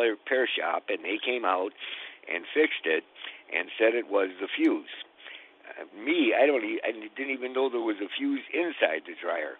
repair 0.00 0.48
shop, 0.48 0.84
and 0.88 1.04
they 1.04 1.18
came 1.24 1.44
out 1.44 1.72
and 2.32 2.44
fixed 2.54 2.86
it 2.86 3.04
and 3.54 3.68
said 3.78 3.94
it 3.94 4.08
was 4.08 4.30
the 4.40 4.48
fuse. 4.48 4.88
Uh, 5.68 5.84
me, 6.02 6.34
I 6.34 6.46
don't, 6.46 6.64
I 6.64 6.92
didn't 6.92 7.32
even 7.32 7.52
know 7.52 7.68
there 7.68 7.80
was 7.80 7.96
a 8.02 8.08
fuse 8.16 8.42
inside 8.52 9.02
the 9.06 9.14
dryer. 9.20 9.58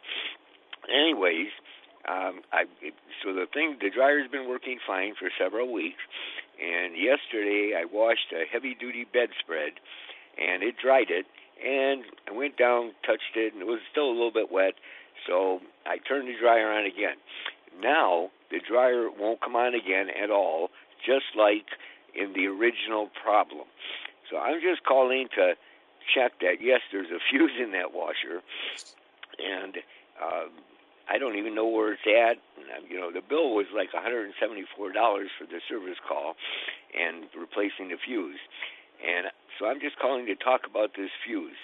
Anyways, 0.89 1.49
um, 2.09 2.43
I 2.53 2.65
so 3.23 3.33
the 3.33 3.47
thing, 3.53 3.77
the 3.81 3.91
dryer's 3.91 4.29
been 4.31 4.49
working 4.49 4.79
fine 4.85 5.15
for 5.15 5.31
several 5.39 5.73
weeks, 5.73 6.03
and 6.59 6.97
yesterday 6.97 7.75
I 7.79 7.85
washed 7.85 8.33
a 8.33 8.45
heavy-duty 8.51 9.07
bedspread, 9.13 9.79
and 10.37 10.63
it 10.63 10.75
dried 10.83 11.11
it, 11.11 11.27
and 11.65 12.03
I 12.29 12.33
went 12.33 12.57
down, 12.57 12.93
touched 13.07 13.37
it, 13.37 13.53
and 13.53 13.63
it 13.63 13.67
was 13.67 13.79
still 13.91 14.09
a 14.09 14.15
little 14.15 14.33
bit 14.33 14.51
wet, 14.51 14.75
so 15.27 15.61
I 15.87 15.99
turned 15.99 16.27
the 16.27 16.35
dryer 16.41 16.73
on 16.73 16.87
again. 16.87 17.17
Now 17.81 18.31
the 18.53 18.61
dryer 18.61 19.09
won't 19.11 19.41
come 19.41 19.57
on 19.57 19.75
again 19.75 20.09
at 20.11 20.31
all, 20.31 20.69
just 21.05 21.35
like 21.37 21.67
in 22.15 22.35
the 22.35 22.47
original 22.47 23.09
problem. 23.25 23.67
So 24.31 24.37
I'm 24.37 24.61
just 24.61 24.85
calling 24.85 25.29
to 25.35 25.55
check 26.15 26.39
that 26.41 26.61
yes, 26.61 26.81
there's 26.93 27.11
a 27.11 27.19
fuse 27.31 27.57
in 27.59 27.73
that 27.73 27.93
washer, 27.93 28.45
and 29.41 29.79
uh, 30.23 30.47
I 31.09 31.19
don't 31.19 31.37
even 31.37 31.55
know 31.55 31.67
where 31.67 31.95
it's 31.95 32.03
at. 32.07 32.39
You 32.89 33.01
know, 33.01 33.11
the 33.11 33.23
bill 33.27 33.55
was 33.55 33.67
like 33.75 33.91
$174 33.93 34.37
for 34.77 34.93
the 34.93 35.61
service 35.69 35.99
call 36.07 36.37
and 36.95 37.25
replacing 37.39 37.89
the 37.89 37.97
fuse, 37.97 38.39
and 39.05 39.27
so 39.59 39.67
I'm 39.67 39.81
just 39.81 39.99
calling 39.99 40.27
to 40.27 40.37
talk 40.37 40.63
about 40.69 40.93
this 40.97 41.11
fuse. 41.27 41.57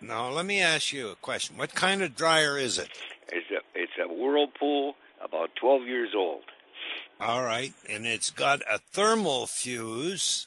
Now, 0.00 0.30
let 0.30 0.46
me 0.46 0.60
ask 0.60 0.92
you 0.92 1.08
a 1.08 1.16
question. 1.16 1.56
What 1.56 1.74
kind 1.74 2.02
of 2.02 2.14
dryer 2.14 2.56
is 2.56 2.78
it? 2.78 2.88
It's 3.32 3.50
a 3.50 3.60
it's 3.74 3.92
a 4.00 4.06
Whirlpool, 4.06 4.94
about 5.24 5.50
12 5.60 5.82
years 5.82 6.10
old. 6.16 6.42
All 7.20 7.42
right, 7.42 7.72
and 7.88 8.06
it's 8.06 8.30
got 8.30 8.60
a 8.70 8.78
thermal 8.78 9.46
fuse 9.46 10.46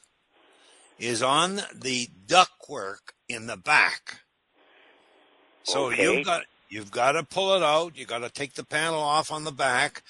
is 0.97 1.21
on 1.21 1.61
the 1.75 2.07
ductwork 2.27 3.11
in 3.27 3.47
the 3.47 3.57
back. 3.57 4.21
So 5.63 5.87
Okay. 5.87 6.03
you've 6.03 6.25
got 6.25 6.43
you've 6.69 6.91
got 6.91 7.13
to 7.13 7.23
pull 7.23 7.53
it 7.55 7.63
out. 7.63 7.97
You 7.97 8.05
got 8.05 8.19
to 8.19 8.29
take 8.29 8.53
the 8.53 8.63
panel 8.65 8.99
off 8.99 9.31
on 9.31 9.43
the 9.43 9.51
back, 9.51 10.03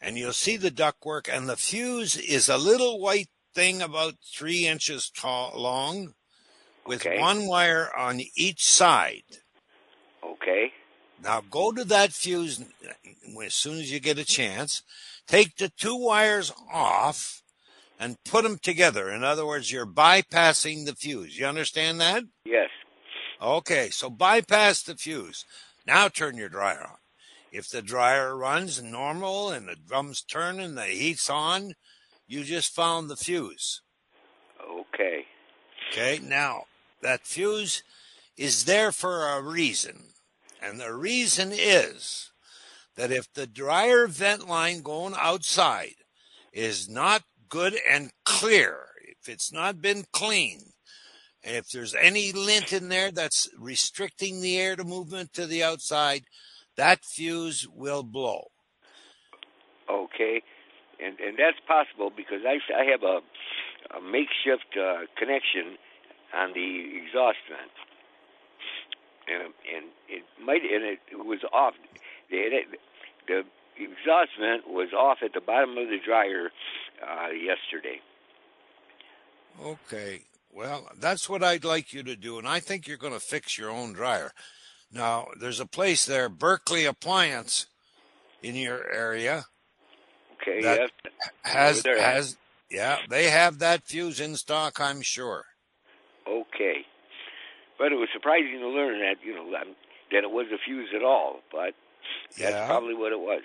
and 0.00 0.16
you'll 0.16 0.32
see 0.32 0.56
the 0.56 0.70
ductwork. 0.70 1.28
And 1.32 1.48
the 1.48 1.56
fuse 1.56 2.16
is 2.16 2.48
a 2.48 2.58
little 2.58 3.00
white 3.00 3.28
thing 3.54 3.82
about 3.82 4.14
three 4.36 4.66
inches 4.66 5.10
tall, 5.10 5.52
long, 5.60 6.14
with 6.86 7.06
Okay. 7.06 7.18
one 7.18 7.46
wire 7.46 7.90
on 7.96 8.20
each 8.36 8.64
side. 8.64 9.24
Okay. 10.24 10.72
Now 11.24 11.42
go 11.50 11.72
to 11.72 11.84
that 11.84 12.12
fuse 12.12 12.62
as 13.42 13.54
soon 13.54 13.78
as 13.78 13.90
you 13.90 13.98
get 13.98 14.18
a 14.18 14.26
chance. 14.26 14.82
Take 15.26 15.56
the 15.56 15.70
two 15.70 15.96
wires 15.96 16.52
off 16.70 17.42
and 17.98 18.22
put 18.24 18.44
them 18.44 18.58
together. 18.58 19.08
In 19.08 19.24
other 19.24 19.46
words, 19.46 19.72
you're 19.72 19.86
bypassing 19.86 20.84
the 20.84 20.94
fuse. 20.94 21.38
You 21.38 21.46
understand 21.46 21.98
that? 22.02 22.24
Yes. 22.44 22.68
Okay, 23.40 23.88
so 23.88 24.10
bypass 24.10 24.82
the 24.82 24.96
fuse. 24.96 25.46
Now 25.86 26.08
turn 26.08 26.36
your 26.36 26.50
dryer 26.50 26.82
on. 26.82 26.98
If 27.50 27.70
the 27.70 27.82
dryer 27.82 28.36
runs 28.36 28.82
normal 28.82 29.50
and 29.50 29.66
the 29.66 29.76
drum's 29.76 30.22
turning, 30.22 30.74
the 30.74 30.84
heat's 30.84 31.30
on, 31.30 31.72
you 32.26 32.44
just 32.44 32.74
found 32.74 33.08
the 33.08 33.16
fuse. 33.16 33.80
Okay. 34.62 35.24
Okay, 35.90 36.20
now 36.22 36.64
that 37.00 37.26
fuse 37.26 37.82
is 38.36 38.64
there 38.64 38.92
for 38.92 39.26
a 39.26 39.40
reason. 39.40 40.13
And 40.64 40.80
the 40.80 40.94
reason 40.94 41.50
is 41.52 42.30
that 42.96 43.10
if 43.12 43.30
the 43.32 43.46
dryer 43.46 44.06
vent 44.06 44.48
line 44.48 44.80
going 44.80 45.14
outside 45.18 45.96
is 46.52 46.88
not 46.88 47.22
good 47.48 47.74
and 47.88 48.10
clear, 48.24 48.86
if 49.06 49.28
it's 49.28 49.52
not 49.52 49.82
been 49.82 50.04
cleaned, 50.12 50.72
and 51.42 51.54
if 51.56 51.68
there's 51.68 51.94
any 51.94 52.32
lint 52.32 52.72
in 52.72 52.88
there 52.88 53.10
that's 53.10 53.48
restricting 53.58 54.40
the 54.40 54.58
air 54.58 54.74
to 54.76 54.84
movement 54.84 55.34
to 55.34 55.46
the 55.46 55.62
outside, 55.62 56.24
that 56.76 57.04
fuse 57.04 57.68
will 57.68 58.02
blow. 58.02 58.46
Okay. 59.90 60.42
And 60.98 61.20
and 61.20 61.36
that's 61.36 61.58
possible 61.66 62.10
because 62.16 62.40
I 62.46 62.56
I 62.74 62.84
have 62.84 63.02
a, 63.02 63.20
a 63.98 64.00
makeshift 64.00 64.78
uh, 64.80 65.04
connection 65.18 65.76
on 66.32 66.54
the 66.54 66.96
exhaust 66.96 67.38
vent, 67.50 67.70
and 69.28 69.52
and 69.74 69.86
it 70.08 70.24
might 70.44 70.62
and 70.62 70.84
it 70.84 71.00
was 71.12 71.40
off. 71.52 71.74
The, 72.30 72.60
the 73.26 73.42
exhaust 73.76 74.30
vent 74.38 74.68
was 74.68 74.92
off 74.92 75.18
at 75.24 75.32
the 75.34 75.40
bottom 75.40 75.70
of 75.70 75.88
the 75.88 75.98
dryer 76.04 76.50
uh, 77.02 77.28
yesterday. 77.30 78.00
Okay. 79.62 80.22
Well, 80.52 80.88
that's 81.00 81.28
what 81.28 81.42
I'd 81.42 81.64
like 81.64 81.92
you 81.92 82.02
to 82.04 82.14
do, 82.14 82.38
and 82.38 82.46
I 82.46 82.60
think 82.60 82.86
you're 82.86 82.96
going 82.96 83.12
to 83.12 83.20
fix 83.20 83.58
your 83.58 83.70
own 83.70 83.92
dryer. 83.92 84.32
Now, 84.92 85.26
there's 85.38 85.58
a 85.58 85.66
place 85.66 86.06
there, 86.06 86.28
Berkeley 86.28 86.84
Appliance, 86.84 87.66
in 88.40 88.54
your 88.54 88.88
area 88.92 89.46
Okay. 90.46 90.60
That- 90.62 90.90
yes. 91.04 91.12
has 91.42 91.82
has 91.84 92.36
yeah, 92.70 92.98
they 93.08 93.30
have 93.30 93.58
that 93.60 93.84
fuse 93.84 94.20
in 94.20 94.36
stock, 94.36 94.80
I'm 94.80 95.00
sure. 95.00 95.46
Okay. 97.74 97.84
But 97.84 97.92
it 97.92 97.96
was 97.96 98.08
surprising 98.12 98.60
to 98.60 98.68
learn 98.68 99.00
that 99.00 99.16
you 99.24 99.34
know 99.34 99.50
that 99.50 100.24
it 100.24 100.30
was 100.30 100.46
a 100.52 100.58
fuse 100.58 100.90
at 100.94 101.02
all. 101.02 101.40
But 101.50 101.74
that's 102.38 102.54
Yeah. 102.54 102.66
probably 102.66 102.94
what 102.94 103.12
it 103.12 103.20
was. 103.20 103.42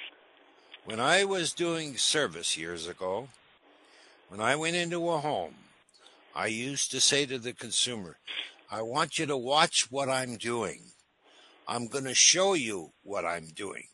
When 0.85 0.99
I 0.99 1.23
was 1.23 1.53
doing 1.53 1.97
service 1.97 2.57
years 2.57 2.87
ago, 2.87 3.29
when 4.27 4.41
I 4.41 4.55
went 4.55 4.75
into 4.75 5.09
a 5.09 5.19
home, 5.19 5.55
I 6.33 6.47
used 6.47 6.91
to 6.91 7.01
say 7.01 7.25
to 7.25 7.37
the 7.39 7.53
consumer, 7.53 8.19
I 8.71 8.81
want 8.81 9.17
you 9.19 9.25
to 9.25 9.37
watch 9.37 9.91
what 9.91 10.09
I'm 10.09 10.37
doing. 10.37 10.91
I'm 11.67 11.87
going 11.87 12.05
to 12.05 12.13
show 12.13 12.53
you 12.53 12.93
what 13.03 13.25
I'm 13.25 13.47
doing. 13.47 13.87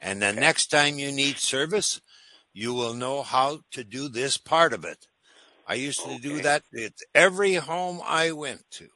And 0.00 0.22
the 0.22 0.32
next 0.32 0.68
time 0.68 0.98
you 0.98 1.12
need 1.12 1.38
service, 1.38 2.00
you 2.52 2.72
will 2.72 2.94
know 2.94 3.22
how 3.22 3.62
to 3.72 3.84
do 3.84 4.08
this 4.08 4.38
part 4.38 4.72
of 4.72 4.84
it. 4.84 5.06
I 5.66 5.74
used 5.74 6.00
to 6.00 6.18
do 6.18 6.40
that 6.42 6.62
at 6.76 6.94
every 7.14 7.54
home 7.54 8.00
I 8.04 8.32
went 8.32 8.70
to. 8.72 8.88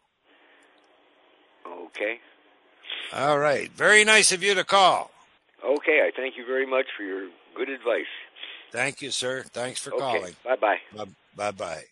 Okay. 2.01 2.19
All 3.13 3.39
right. 3.39 3.71
Very 3.73 4.05
nice 4.05 4.33
of 4.33 4.43
you 4.43 4.55
to 4.55 4.65
call. 4.65 5.11
Okay. 5.65 6.01
I 6.07 6.11
thank 6.17 6.37
you 6.39 6.47
very 6.47 6.67
much 6.67 6.87
for 6.97 7.03
your 7.03 7.29
good 7.55 7.69
advice. 7.69 8.07
Thank 8.73 9.03
you, 9.03 9.11
sir. 9.11 9.43
Thanks 9.43 9.81
for 9.81 9.91
Okay. 9.93 10.01
calling. 10.01 10.37
Bye 10.45 10.57
bye. 10.57 11.05
Bye 11.37 11.51
bye. 11.51 11.85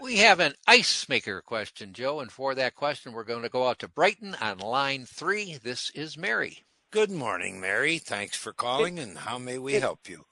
We 0.00 0.16
have 0.16 0.40
an 0.40 0.54
ice 0.66 1.08
maker 1.08 1.42
question, 1.42 1.92
Joe, 1.92 2.20
and 2.20 2.32
for 2.32 2.54
that 2.54 2.74
question, 2.74 3.12
we're 3.12 3.22
going 3.24 3.42
to 3.42 3.48
go 3.48 3.68
out 3.68 3.78
to 3.80 3.88
Brighton 3.88 4.34
on 4.40 4.58
line 4.58 5.04
three. 5.06 5.58
This 5.62 5.90
is 5.90 6.16
Mary. 6.16 6.64
Good 6.90 7.10
morning, 7.10 7.60
Mary. 7.60 7.98
Thanks 7.98 8.36
for 8.36 8.52
calling, 8.52 8.98
and 8.98 9.18
how 9.18 9.38
may 9.38 9.58
we 9.58 9.74
help 9.74 10.08
you? 10.08 10.24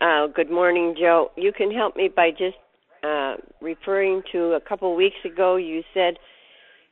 Uh, 0.00 0.26
good 0.28 0.50
morning, 0.50 0.94
Joe. 0.98 1.32
You 1.36 1.52
can 1.52 1.70
help 1.70 1.96
me 1.96 2.08
by 2.08 2.30
just 2.30 2.56
uh, 3.02 3.36
referring 3.60 4.22
to 4.32 4.52
a 4.54 4.60
couple 4.60 4.94
weeks 4.96 5.22
ago. 5.24 5.56
You 5.56 5.82
said 5.92 6.18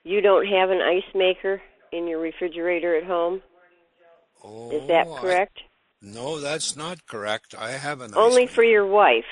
you 0.05 0.21
don't 0.21 0.47
have 0.47 0.71
an 0.71 0.81
ice 0.81 1.15
maker 1.15 1.61
in 1.93 2.07
your 2.09 2.21
refrigerator 2.21 2.97
at 2.97 3.05
home. 3.05 3.43
Oh, 4.45 4.71
Is 4.71 4.87
that 4.89 5.07
oh, 5.07 5.15
I- 5.15 5.21
correct? 5.21 5.61
no, 6.01 6.41
that's 6.41 6.77
not 6.77 7.07
correct. 7.07 7.55
I 7.57 7.73
have 7.73 8.01
an 8.01 8.13
Only 8.17 8.45
ice 8.45 8.51
for 8.51 8.65
your 8.65 8.87
wife. 8.87 9.25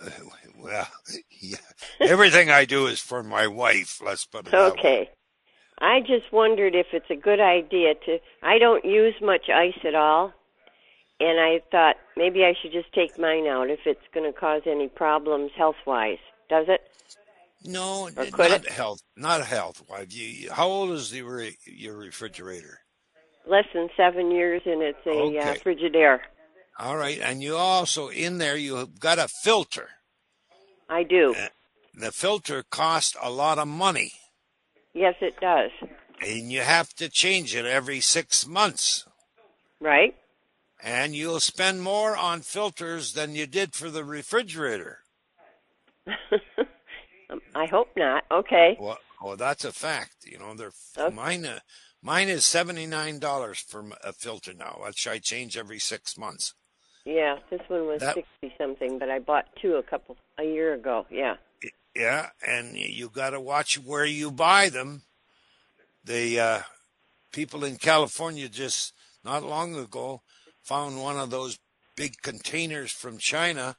Well, 0.58 0.86
yeah. 1.40 1.56
Everything 1.98 2.48
I 2.48 2.66
do 2.66 2.86
is 2.86 3.00
for 3.00 3.24
my 3.24 3.48
wife. 3.48 4.00
Let's 4.04 4.24
put 4.26 4.46
it 4.46 4.52
that 4.52 4.62
way. 4.74 4.78
Okay. 4.78 5.10
I 5.80 5.98
just 6.00 6.32
wondered 6.32 6.76
if 6.76 6.86
it's 6.92 7.10
a 7.10 7.16
good 7.16 7.40
idea 7.40 7.94
to. 8.06 8.18
I 8.44 8.58
don't 8.58 8.84
use 8.84 9.14
much 9.20 9.48
ice 9.52 9.78
at 9.84 9.96
all, 9.96 10.32
and 11.18 11.40
I 11.40 11.62
thought 11.72 11.96
maybe 12.16 12.44
I 12.44 12.54
should 12.62 12.70
just 12.70 12.92
take 12.92 13.18
mine 13.18 13.48
out 13.48 13.70
if 13.70 13.80
it's 13.86 14.06
going 14.14 14.32
to 14.32 14.38
cause 14.38 14.62
any 14.66 14.86
problems 14.86 15.50
health 15.56 15.74
wise. 15.84 16.18
Does 16.48 16.66
it? 16.68 16.80
No, 17.64 18.08
Or 18.16 18.24
n- 18.24 18.32
could 18.32 18.50
not 18.50 18.68
health, 18.68 19.00
not 19.16 19.44
health. 19.46 19.82
How 20.50 20.66
old 20.68 20.90
is 20.90 21.10
the 21.10 21.22
re, 21.22 21.56
your 21.66 21.96
refrigerator? 21.96 22.80
Less 23.46 23.64
than 23.74 23.88
seven 23.96 24.30
years, 24.30 24.62
and 24.66 24.82
it's 24.82 24.98
a 25.06 25.10
uh, 25.10 25.54
Okay. 25.54 25.60
Frigidaire. 25.64 26.20
All 26.78 26.96
right, 26.96 27.18
and 27.20 27.42
you 27.42 27.56
also 27.56 28.08
in 28.08 28.38
there 28.38 28.56
you've 28.56 28.98
got 28.98 29.18
a 29.18 29.28
filter. 29.28 29.88
I 30.88 31.02
do. 31.02 31.34
The 31.94 32.12
filter 32.12 32.64
costs 32.70 33.16
a 33.22 33.30
lot 33.30 33.58
of 33.58 33.68
money, 33.68 34.12
Yes, 34.94 35.14
it 35.20 35.38
does. 35.40 35.70
and 36.20 36.50
you 36.50 36.60
have 36.60 36.94
to 36.94 37.08
change 37.08 37.54
it 37.54 37.66
every 37.66 38.00
six 38.00 38.46
months. 38.46 39.06
Right? 39.80 40.14
And 40.82 41.14
you'll 41.14 41.40
spend 41.40 41.82
more 41.82 42.16
on 42.16 42.40
filters 42.40 43.12
than 43.12 43.34
you 43.34 43.46
did 43.46 43.74
for 43.74 43.90
the 43.90 44.04
refrigerator. 44.04 44.98
Um, 47.32 47.40
I 47.54 47.66
hope 47.66 47.88
not. 47.96 48.24
Okay. 48.30 48.76
Well, 48.78 48.98
well, 49.22 49.36
that's 49.36 49.64
a 49.64 49.72
fact. 49.72 50.16
You 50.24 50.38
know, 50.38 50.54
they're 50.54 50.72
Okay. 50.98 51.14
mine. 51.14 51.44
Uh, 51.46 51.60
mine 52.02 52.28
is 52.28 52.44
seventy 52.44 52.86
nine 52.86 53.18
dollars 53.18 53.58
for 53.60 53.84
a 54.02 54.12
filter 54.12 54.52
now, 54.52 54.80
which 54.84 55.06
I 55.06 55.18
change 55.18 55.56
every 55.56 55.78
six 55.78 56.16
months. 56.18 56.54
Yeah, 57.04 57.38
this 57.50 57.60
one 57.68 57.86
was 57.86 58.00
That- 58.00 58.14
sixty 58.14 58.54
something, 58.58 58.98
but 58.98 59.10
I 59.10 59.18
bought 59.18 59.46
two 59.60 59.76
a 59.76 59.82
couple 59.82 60.16
a 60.38 60.44
year 60.44 60.74
ago. 60.74 61.06
Yeah. 61.10 61.36
Yeah, 61.94 62.30
and 62.46 62.76
you 62.76 63.10
got 63.10 63.30
to 63.30 63.40
watch 63.40 63.78
where 63.78 64.06
you 64.06 64.30
buy 64.30 64.70
them. 64.70 65.02
The 66.04 66.40
uh, 66.40 66.62
people 67.32 67.64
in 67.64 67.76
California 67.76 68.48
just 68.48 68.94
not 69.24 69.42
long 69.42 69.74
ago 69.76 70.22
found 70.62 71.00
one 71.02 71.18
of 71.18 71.30
those 71.30 71.58
big 71.94 72.22
containers 72.22 72.90
from 72.92 73.18
China 73.18 73.76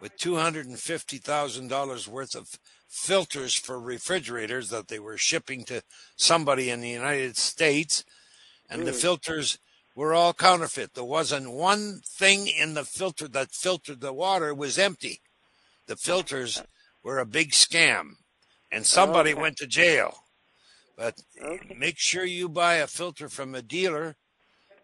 with 0.00 0.16
two 0.16 0.36
hundred 0.36 0.66
and 0.66 0.78
fifty 0.80 1.18
thousand 1.18 1.68
dollars 1.68 2.08
worth 2.08 2.34
of 2.34 2.58
filters 2.94 3.54
for 3.54 3.80
refrigerators 3.80 4.70
that 4.70 4.88
they 4.88 4.98
were 4.98 5.18
shipping 5.18 5.64
to 5.64 5.82
somebody 6.16 6.70
in 6.70 6.80
the 6.80 6.88
United 6.88 7.36
States, 7.36 8.04
and 8.70 8.86
the 8.86 8.92
Mm. 8.92 9.00
filters 9.00 9.58
were 9.96 10.14
all 10.14 10.32
counterfeit. 10.32 10.94
There 10.94 11.04
wasn't 11.04 11.50
one 11.52 12.00
thing 12.06 12.46
in 12.46 12.74
the 12.74 12.84
filter 12.84 13.28
that 13.28 13.52
filtered 13.52 14.00
the 14.00 14.12
water 14.12 14.54
was 14.54 14.78
empty. 14.78 15.20
The 15.86 15.96
filters 15.96 16.62
were 17.02 17.18
a 17.18 17.26
big 17.26 17.50
scam, 17.50 18.16
and 18.70 18.86
somebody 18.86 19.30
Okay. 19.30 19.40
went 19.40 19.56
to 19.58 19.66
jail. 19.66 20.24
But 20.96 21.20
Okay. 21.42 21.76
make 21.76 21.98
sure 21.98 22.24
you 22.24 22.48
buy 22.48 22.74
a 22.76 22.86
filter 22.86 23.28
from 23.28 23.54
a 23.54 23.62
dealer 23.62 24.16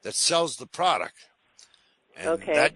that 0.03 0.15
sells 0.15 0.57
the 0.57 0.67
product. 0.67 1.29
And 2.17 2.43
Okay. 2.43 2.55
that 2.55 2.75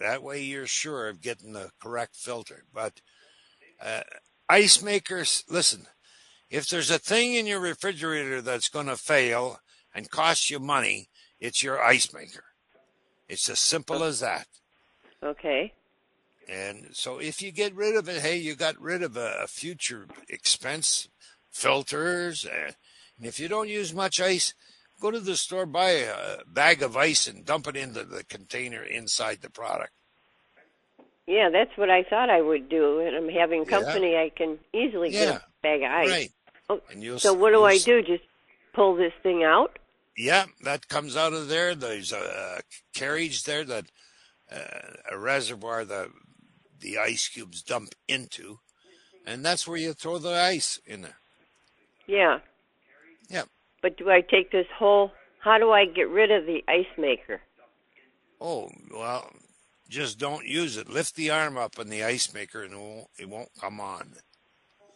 that 0.00 0.22
way 0.22 0.42
you're 0.42 0.66
sure 0.66 1.08
of 1.08 1.20
getting 1.20 1.52
the 1.52 1.72
correct 1.80 2.14
filter. 2.16 2.64
But 2.72 3.00
uh, 3.80 4.02
ice 4.48 4.82
makers, 4.82 5.44
listen, 5.48 5.86
if 6.50 6.68
there's 6.68 6.90
a 6.90 6.98
thing 6.98 7.34
in 7.34 7.46
your 7.46 7.60
refrigerator 7.60 8.40
that's 8.40 8.68
going 8.68 8.86
to 8.86 8.96
fail 8.96 9.60
and 9.94 10.10
cost 10.10 10.50
you 10.50 10.58
money, 10.58 11.08
it's 11.40 11.62
your 11.62 11.82
ice 11.82 12.12
maker. 12.12 12.44
It's 13.28 13.48
as 13.48 13.58
simple 13.58 14.04
as 14.04 14.20
that. 14.20 14.46
Okay. 15.22 15.72
And 16.48 16.88
so 16.92 17.18
if 17.18 17.42
you 17.42 17.50
get 17.50 17.74
rid 17.74 17.96
of 17.96 18.08
it, 18.08 18.22
hey, 18.22 18.36
you 18.36 18.54
got 18.54 18.80
rid 18.80 19.02
of 19.02 19.16
a, 19.16 19.40
a 19.42 19.46
future 19.48 20.06
expense, 20.28 21.08
filters. 21.50 22.46
Uh, 22.46 22.72
and 23.16 23.26
if 23.26 23.40
you 23.40 23.48
don't 23.48 23.68
use 23.68 23.92
much 23.92 24.20
ice, 24.20 24.54
go 25.00 25.10
to 25.10 25.18
the 25.18 25.36
store, 25.36 25.66
buy 25.66 25.90
a 25.90 26.44
bag 26.46 26.82
of 26.82 26.96
ice 26.96 27.26
and 27.26 27.44
dump 27.44 27.66
it 27.66 27.76
into 27.76 28.04
the 28.04 28.22
container 28.24 28.82
inside 28.82 29.40
the 29.40 29.50
product. 29.50 29.92
Yeah, 31.26 31.48
that's 31.50 31.76
what 31.76 31.90
I 31.90 32.04
thought 32.04 32.30
I 32.30 32.40
would 32.40 32.68
do. 32.68 33.00
And 33.00 33.16
I'm 33.16 33.28
having 33.28 33.64
Yeah. 33.64 33.70
company. 33.70 34.16
I 34.16 34.30
can 34.30 34.58
easily 34.72 35.10
get 35.10 35.28
a 35.28 35.44
bag 35.62 35.82
of 35.82 35.90
ice. 35.90 36.08
Right. 36.10 36.32
Oh, 36.68 36.80
So 37.18 37.32
what 37.32 37.50
do 37.52 37.64
I 37.64 37.78
do? 37.78 38.02
Just 38.02 38.24
pull 38.72 38.94
this 38.96 39.12
thing 39.22 39.44
out? 39.44 39.78
Yeah, 40.16 40.46
that 40.62 40.88
comes 40.88 41.16
out 41.16 41.32
of 41.32 41.48
there. 41.48 41.74
There's 41.74 42.12
a 42.12 42.62
carriage 42.94 43.44
there 43.44 43.64
that 43.64 43.86
uh, 44.50 44.94
a 45.10 45.18
reservoir 45.18 45.84
that 45.84 46.08
the 46.80 46.98
ice 46.98 47.28
cubes 47.28 47.62
dump 47.62 47.94
into, 48.08 48.60
and 49.26 49.44
that's 49.44 49.66
where 49.66 49.76
you 49.76 49.92
throw 49.92 50.18
the 50.18 50.32
ice 50.34 50.78
in 50.86 51.02
there. 51.02 51.18
Yeah. 52.06 52.40
Yep. 53.28 53.48
But 53.82 53.96
do 53.96 54.10
I 54.10 54.20
take 54.20 54.50
this 54.52 54.66
whole? 54.78 55.12
How 55.40 55.58
do 55.58 55.70
I 55.72 55.84
get 55.84 56.08
rid 56.08 56.30
of 56.30 56.46
the 56.46 56.64
ice 56.68 56.86
maker? 56.96 57.40
Oh 58.40 58.70
well, 58.92 59.30
just 59.88 60.18
don't 60.18 60.46
use 60.46 60.76
it. 60.76 60.88
Lift 60.88 61.16
the 61.16 61.30
arm 61.30 61.56
up 61.56 61.78
on 61.78 61.88
the 61.88 62.04
ice 62.04 62.32
maker, 62.32 62.62
and 62.62 62.72
it 62.72 62.78
won't, 62.78 63.06
it 63.18 63.28
won't 63.28 63.50
come 63.60 63.80
on. 63.80 64.14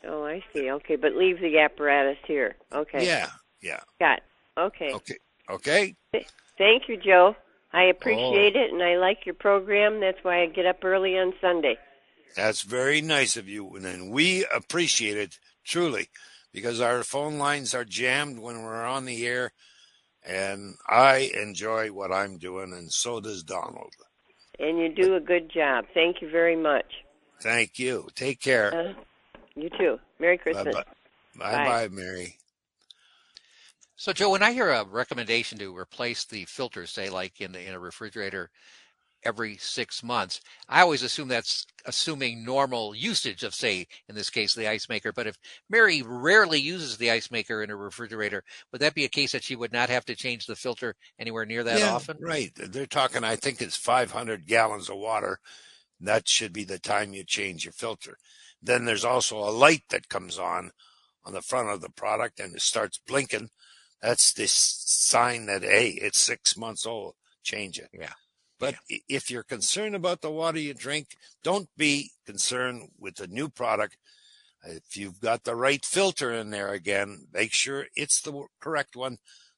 Oh, 0.06 0.24
I 0.24 0.42
see. 0.52 0.70
Okay, 0.70 0.96
but 0.96 1.14
leave 1.14 1.40
the 1.40 1.58
apparatus 1.58 2.18
here. 2.26 2.56
Okay. 2.72 3.06
Yeah, 3.06 3.28
yeah. 3.62 3.80
Got. 3.98 4.18
It. 4.18 4.24
Okay. 4.58 4.92
Okay, 4.94 5.16
okay. 5.48 5.94
Thank 6.58 6.88
you, 6.88 6.96
Joe. 6.96 7.36
I 7.72 7.84
oh. 7.84 7.90
appreciate 7.90 8.56
it, 8.56 8.72
and 8.72 8.82
I 8.82 8.96
like 8.96 9.26
your 9.26 9.34
program. 9.34 10.00
That's 10.00 10.22
why 10.22 10.42
I 10.42 10.46
get 10.46 10.66
up 10.66 10.84
early 10.84 11.16
on 11.18 11.34
Sunday. 11.40 11.76
That's 12.36 12.62
very 12.62 13.00
nice 13.00 13.36
of 13.36 13.48
you, 13.48 13.74
and 13.76 13.84
then 13.84 14.10
we 14.10 14.44
appreciate 14.52 15.16
it 15.16 15.38
truly, 15.64 16.08
because 16.52 16.80
our 16.80 17.02
phone 17.02 17.38
lines 17.38 17.74
are 17.74 17.84
jammed 17.84 18.38
when 18.38 18.62
we're 18.62 18.84
on 18.84 19.04
the 19.04 19.26
air, 19.26 19.52
and 20.24 20.76
I 20.88 21.30
enjoy 21.34 21.88
what 21.88 22.12
I'm 22.12 22.38
doing, 22.38 22.72
and 22.72 22.92
so 22.92 23.20
does 23.20 23.42
Donald. 23.42 23.94
And 24.60 24.78
you 24.78 24.88
do 24.94 25.14
a 25.16 25.20
good 25.20 25.50
job. 25.50 25.86
Thank 25.94 26.20
you 26.20 26.30
very 26.30 26.56
much. 26.56 26.84
Thank 27.40 27.78
you. 27.78 28.08
Take 28.14 28.40
care. 28.40 28.72
Uh, 28.74 28.92
you 29.54 29.70
too. 29.70 29.98
Merry 30.18 30.36
Bye 30.36 30.52
Christmas. 30.52 30.74
bye. 30.74 30.84
Bye 31.36 31.52
Bye. 31.56 31.64
bye, 31.64 31.88
Mary. 31.88 32.36
So, 33.96 34.12
Joe, 34.12 34.30
when 34.30 34.42
I 34.42 34.52
hear 34.52 34.70
a 34.70 34.84
recommendation 34.84 35.58
to 35.58 35.76
replace 35.76 36.24
the 36.24 36.44
filter, 36.44 36.86
say 36.86 37.10
like 37.10 37.40
in 37.40 37.54
in 37.54 37.74
a 37.74 37.78
refrigerator 37.78 38.50
every 39.24 39.56
six 39.56 40.02
months, 40.02 40.40
I 40.68 40.80
always 40.80 41.02
assume 41.02 41.28
that's 41.28 41.66
assuming 41.86 42.44
normal 42.44 42.94
usage 42.94 43.42
of, 43.42 43.54
say, 43.54 43.86
in 44.08 44.14
this 44.14 44.30
case, 44.30 44.54
the 44.54 44.68
ice 44.68 44.88
maker. 44.88 45.12
But 45.12 45.26
if 45.26 45.36
Mary 45.68 46.02
rarely 46.02 46.60
uses 46.60 46.96
the 46.96 47.10
ice 47.10 47.30
maker 47.30 47.62
in 47.62 47.70
a 47.70 47.76
refrigerator, 47.76 48.44
would 48.72 48.80
that 48.80 48.94
be 48.94 49.04
a 49.04 49.08
case 49.08 49.32
that 49.32 49.44
she 49.44 49.56
would 49.56 49.72
not 49.72 49.90
have 49.90 50.04
to 50.06 50.16
change 50.16 50.46
the 50.46 50.56
filter 50.56 50.94
anywhere 51.18 51.46
near 51.46 51.64
that 51.64 51.78
yeah, 51.78 51.94
often? 51.94 52.16
Right. 52.20 52.52
They're 52.54 52.86
talking, 52.86 53.24
I 53.24 53.36
think 53.36 53.60
it's 53.60 53.76
500 53.76 54.46
gallons 54.46 54.88
of 54.88 54.96
water. 54.96 55.38
That 56.00 56.28
should 56.28 56.52
be 56.52 56.64
the 56.64 56.78
time 56.78 57.12
you 57.12 57.24
change 57.24 57.64
your 57.64 57.72
filter. 57.72 58.16
Then 58.62 58.84
there's 58.84 59.04
also 59.04 59.38
a 59.38 59.50
light 59.50 59.84
that 59.90 60.08
comes 60.08 60.38
on 60.38 60.70
on 61.24 61.32
the 61.32 61.42
front 61.42 61.68
of 61.68 61.80
the 61.80 61.90
product 61.90 62.40
and 62.40 62.54
it 62.54 62.62
starts 62.62 63.00
blinking. 63.06 63.50
That's 64.00 64.32
this 64.32 64.52
sign 64.52 65.46
that, 65.46 65.62
hey, 65.62 65.90
it's 65.90 66.18
six 66.18 66.56
months 66.56 66.86
old. 66.86 67.14
Change 67.42 67.78
it. 67.78 67.88
Yeah. 67.92 68.12
But 68.60 68.74
if 69.08 69.30
you're 69.30 69.42
concerned 69.42 69.96
about 69.96 70.20
the 70.20 70.30
water 70.30 70.58
you 70.58 70.74
drink, 70.74 71.16
don't 71.42 71.68
be 71.78 72.12
concerned 72.26 72.90
with 72.98 73.16
the 73.16 73.26
new 73.26 73.48
product. 73.48 73.96
If 74.62 74.98
you've 74.98 75.18
got 75.18 75.44
the 75.44 75.56
right 75.56 75.82
filter 75.84 76.30
in 76.32 76.50
there 76.50 76.68
again, 76.68 77.26
make 77.32 77.54
sure 77.54 77.86
it's 77.96 78.20
the 78.20 78.44
correct 78.60 78.94
one 78.94 79.16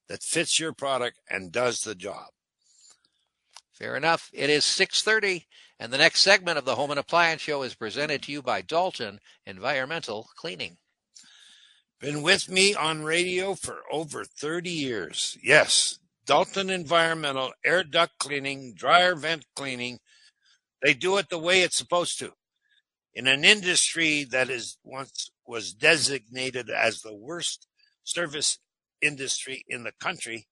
that 0.08 0.22
fits 0.22 0.60
your 0.60 0.72
product 0.72 1.18
and 1.28 1.50
does 1.50 1.80
the 1.80 1.96
job. 1.96 2.28
Fair 3.72 3.96
enough. 3.96 4.30
It 4.32 4.48
is 4.48 4.64
6:30 4.64 5.46
and 5.80 5.92
the 5.92 5.98
next 5.98 6.20
segment 6.20 6.58
of 6.58 6.64
the 6.64 6.76
Home 6.76 6.92
and 6.92 7.00
Appliance 7.00 7.42
Show 7.42 7.64
is 7.64 7.74
presented 7.74 8.22
to 8.22 8.32
you 8.32 8.40
by 8.40 8.62
Dalton 8.62 9.18
Environmental 9.44 10.30
Cleaning. 10.36 10.78
Been 11.98 12.22
with 12.22 12.48
me 12.48 12.72
on 12.72 13.02
radio 13.02 13.56
for 13.56 13.82
over 13.90 14.24
30 14.24 14.70
years. 14.70 15.36
Yes, 15.42 15.98
Dalton 16.24 16.70
Environmental 16.70 17.52
air 17.64 17.82
duct 17.82 18.18
cleaning, 18.18 18.74
dryer 18.74 19.14
vent 19.16 19.44
cleaning. 19.56 19.98
They 20.80 20.94
do 20.94 21.16
it 21.18 21.28
the 21.28 21.38
way 21.38 21.62
it's 21.62 21.76
supposed 21.76 22.18
to. 22.20 22.32
In 23.14 23.26
an 23.26 23.44
industry 23.44 24.24
that 24.24 24.48
is 24.48 24.78
once 24.84 25.30
was 25.46 25.72
designated 25.72 26.70
as 26.70 27.00
the 27.00 27.14
worst 27.14 27.66
service 28.04 28.58
industry 29.00 29.64
in 29.68 29.82
the 29.82 29.92
country, 30.00 30.46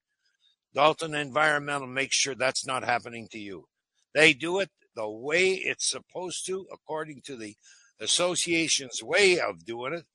Dalton 0.73 1.15
Environmental 1.15 1.87
makes 1.87 2.15
sure 2.15 2.35
that's 2.35 2.65
not 2.65 2.83
happening 2.83 3.27
to 3.31 3.39
you. 3.39 3.65
They 4.13 4.33
do 4.33 4.59
it 4.59 4.69
the 4.95 5.09
way 5.09 5.53
it's 5.53 5.89
supposed 5.89 6.45
to, 6.47 6.67
according 6.71 7.21
to 7.25 7.37
the 7.37 7.55
association's 7.99 9.01
way 9.01 9.39
of 9.39 9.65
doing 9.65 9.93
it. 9.93 10.05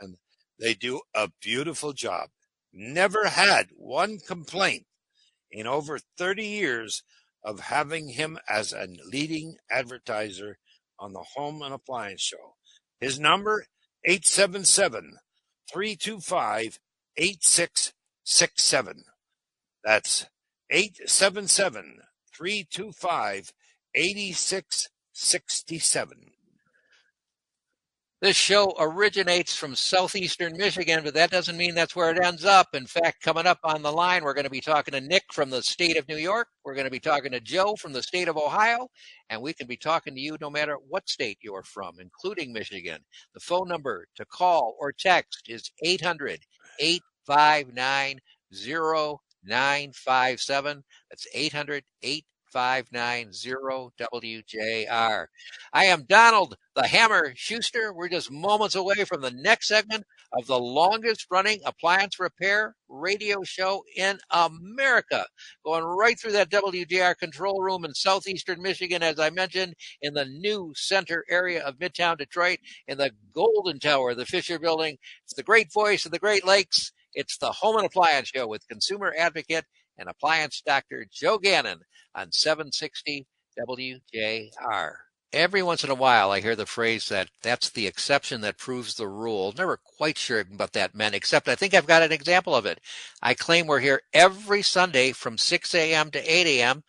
And 0.00 0.16
they 0.58 0.74
do 0.74 1.00
a 1.14 1.28
beautiful 1.40 1.92
job. 1.92 2.30
Never 2.72 3.28
had 3.28 3.68
one 3.76 4.18
complaint 4.18 4.86
in 5.50 5.66
over 5.66 5.98
30 6.18 6.46
years 6.46 7.02
of 7.42 7.58
having 7.60 8.10
him 8.10 8.38
as 8.48 8.72
a 8.72 8.86
leading 9.04 9.56
advertiser 9.70 10.58
on 10.98 11.12
the 11.12 11.24
Home 11.34 11.62
and 11.62 11.74
Appliance 11.74 12.22
Show. 12.22 12.54
His 13.00 13.18
number 13.18 13.66
877 14.04 15.16
325 15.72 16.78
8667. 17.16 19.04
That's 19.82 20.26
877 20.70 22.02
325 22.32 23.52
8667. 23.94 26.32
This 28.20 28.36
show 28.36 28.74
originates 28.78 29.56
from 29.56 29.74
southeastern 29.74 30.54
Michigan, 30.54 31.02
but 31.02 31.14
that 31.14 31.30
doesn't 31.30 31.56
mean 31.56 31.74
that's 31.74 31.96
where 31.96 32.10
it 32.10 32.22
ends 32.22 32.44
up. 32.44 32.74
In 32.74 32.84
fact, 32.84 33.22
coming 33.22 33.46
up 33.46 33.60
on 33.64 33.80
the 33.80 33.90
line, 33.90 34.24
we're 34.24 34.34
going 34.34 34.44
to 34.44 34.50
be 34.50 34.60
talking 34.60 34.92
to 34.92 35.00
Nick 35.00 35.32
from 35.32 35.48
the 35.48 35.62
state 35.62 35.96
of 35.96 36.06
New 36.06 36.18
York. 36.18 36.48
We're 36.62 36.74
going 36.74 36.84
to 36.84 36.90
be 36.90 37.00
talking 37.00 37.32
to 37.32 37.40
Joe 37.40 37.76
from 37.76 37.94
the 37.94 38.02
state 38.02 38.28
of 38.28 38.36
Ohio, 38.36 38.88
and 39.30 39.40
we 39.40 39.54
can 39.54 39.66
be 39.66 39.78
talking 39.78 40.14
to 40.14 40.20
you 40.20 40.36
no 40.38 40.50
matter 40.50 40.76
what 40.86 41.08
state 41.08 41.38
you're 41.40 41.62
from, 41.62 41.94
including 41.98 42.52
Michigan. 42.52 42.98
The 43.32 43.40
phone 43.40 43.68
number 43.68 44.06
to 44.16 44.26
call 44.26 44.76
or 44.78 44.92
text 44.92 45.44
is 45.48 45.70
800 45.82 46.40
859 46.78 48.20
0957. 48.52 50.84
That's 51.08 51.26
800 51.32 51.84
859 52.02 52.29
WJR. 54.00 55.26
I 55.72 55.84
am 55.84 56.04
Donald 56.04 56.56
the 56.74 56.86
Hammer 56.86 57.32
Schuster. 57.36 57.92
We're 57.92 58.08
just 58.08 58.30
moments 58.30 58.74
away 58.74 59.04
from 59.04 59.20
the 59.20 59.30
next 59.30 59.68
segment 59.68 60.04
of 60.32 60.46
the 60.46 60.58
longest 60.58 61.26
running 61.30 61.60
appliance 61.64 62.18
repair 62.18 62.76
radio 62.88 63.42
show 63.42 63.84
in 63.96 64.18
America. 64.30 65.26
Going 65.64 65.84
right 65.84 66.18
through 66.18 66.32
that 66.32 66.50
WJR 66.50 67.16
control 67.16 67.60
room 67.60 67.84
in 67.84 67.94
southeastern 67.94 68.62
Michigan, 68.62 69.02
as 69.02 69.18
I 69.18 69.30
mentioned, 69.30 69.74
in 70.02 70.14
the 70.14 70.24
new 70.24 70.72
center 70.76 71.24
area 71.28 71.64
of 71.64 71.78
Midtown 71.78 72.18
Detroit, 72.18 72.58
in 72.86 72.98
the 72.98 73.12
Golden 73.34 73.78
Tower, 73.78 74.14
the 74.14 74.26
Fisher 74.26 74.58
Building. 74.58 74.98
It's 75.24 75.34
the 75.34 75.42
great 75.42 75.72
voice 75.72 76.04
of 76.04 76.12
the 76.12 76.18
Great 76.18 76.46
Lakes. 76.46 76.92
It's 77.12 77.38
the 77.38 77.50
Home 77.52 77.76
and 77.76 77.86
Appliance 77.86 78.28
Show 78.28 78.46
with 78.46 78.68
consumer 78.68 79.12
advocate 79.18 79.64
and 80.00 80.08
appliance 80.08 80.62
doctor 80.64 81.06
Joe 81.12 81.38
Gannon 81.38 81.80
on 82.14 82.32
760 82.32 83.26
WJR. 83.58 84.92
Every 85.32 85.62
once 85.62 85.84
in 85.84 85.90
a 85.90 85.94
while, 85.94 86.32
I 86.32 86.40
hear 86.40 86.56
the 86.56 86.66
phrase 86.66 87.08
that 87.08 87.28
that's 87.40 87.70
the 87.70 87.86
exception 87.86 88.40
that 88.40 88.58
proves 88.58 88.94
the 88.94 89.06
rule. 89.06 89.54
Never 89.56 89.76
quite 89.76 90.18
sure 90.18 90.42
what 90.56 90.72
that 90.72 90.94
meant, 90.94 91.14
except 91.14 91.48
I 91.48 91.54
think 91.54 91.72
I've 91.72 91.86
got 91.86 92.02
an 92.02 92.10
example 92.10 92.56
of 92.56 92.66
it. 92.66 92.80
I 93.22 93.34
claim 93.34 93.68
we're 93.68 93.78
here 93.78 94.02
every 94.12 94.62
Sunday 94.62 95.12
from 95.12 95.38
6 95.38 95.72
a.m. 95.72 96.10
to 96.10 96.18
8 96.18 96.46
a.m 96.58 96.82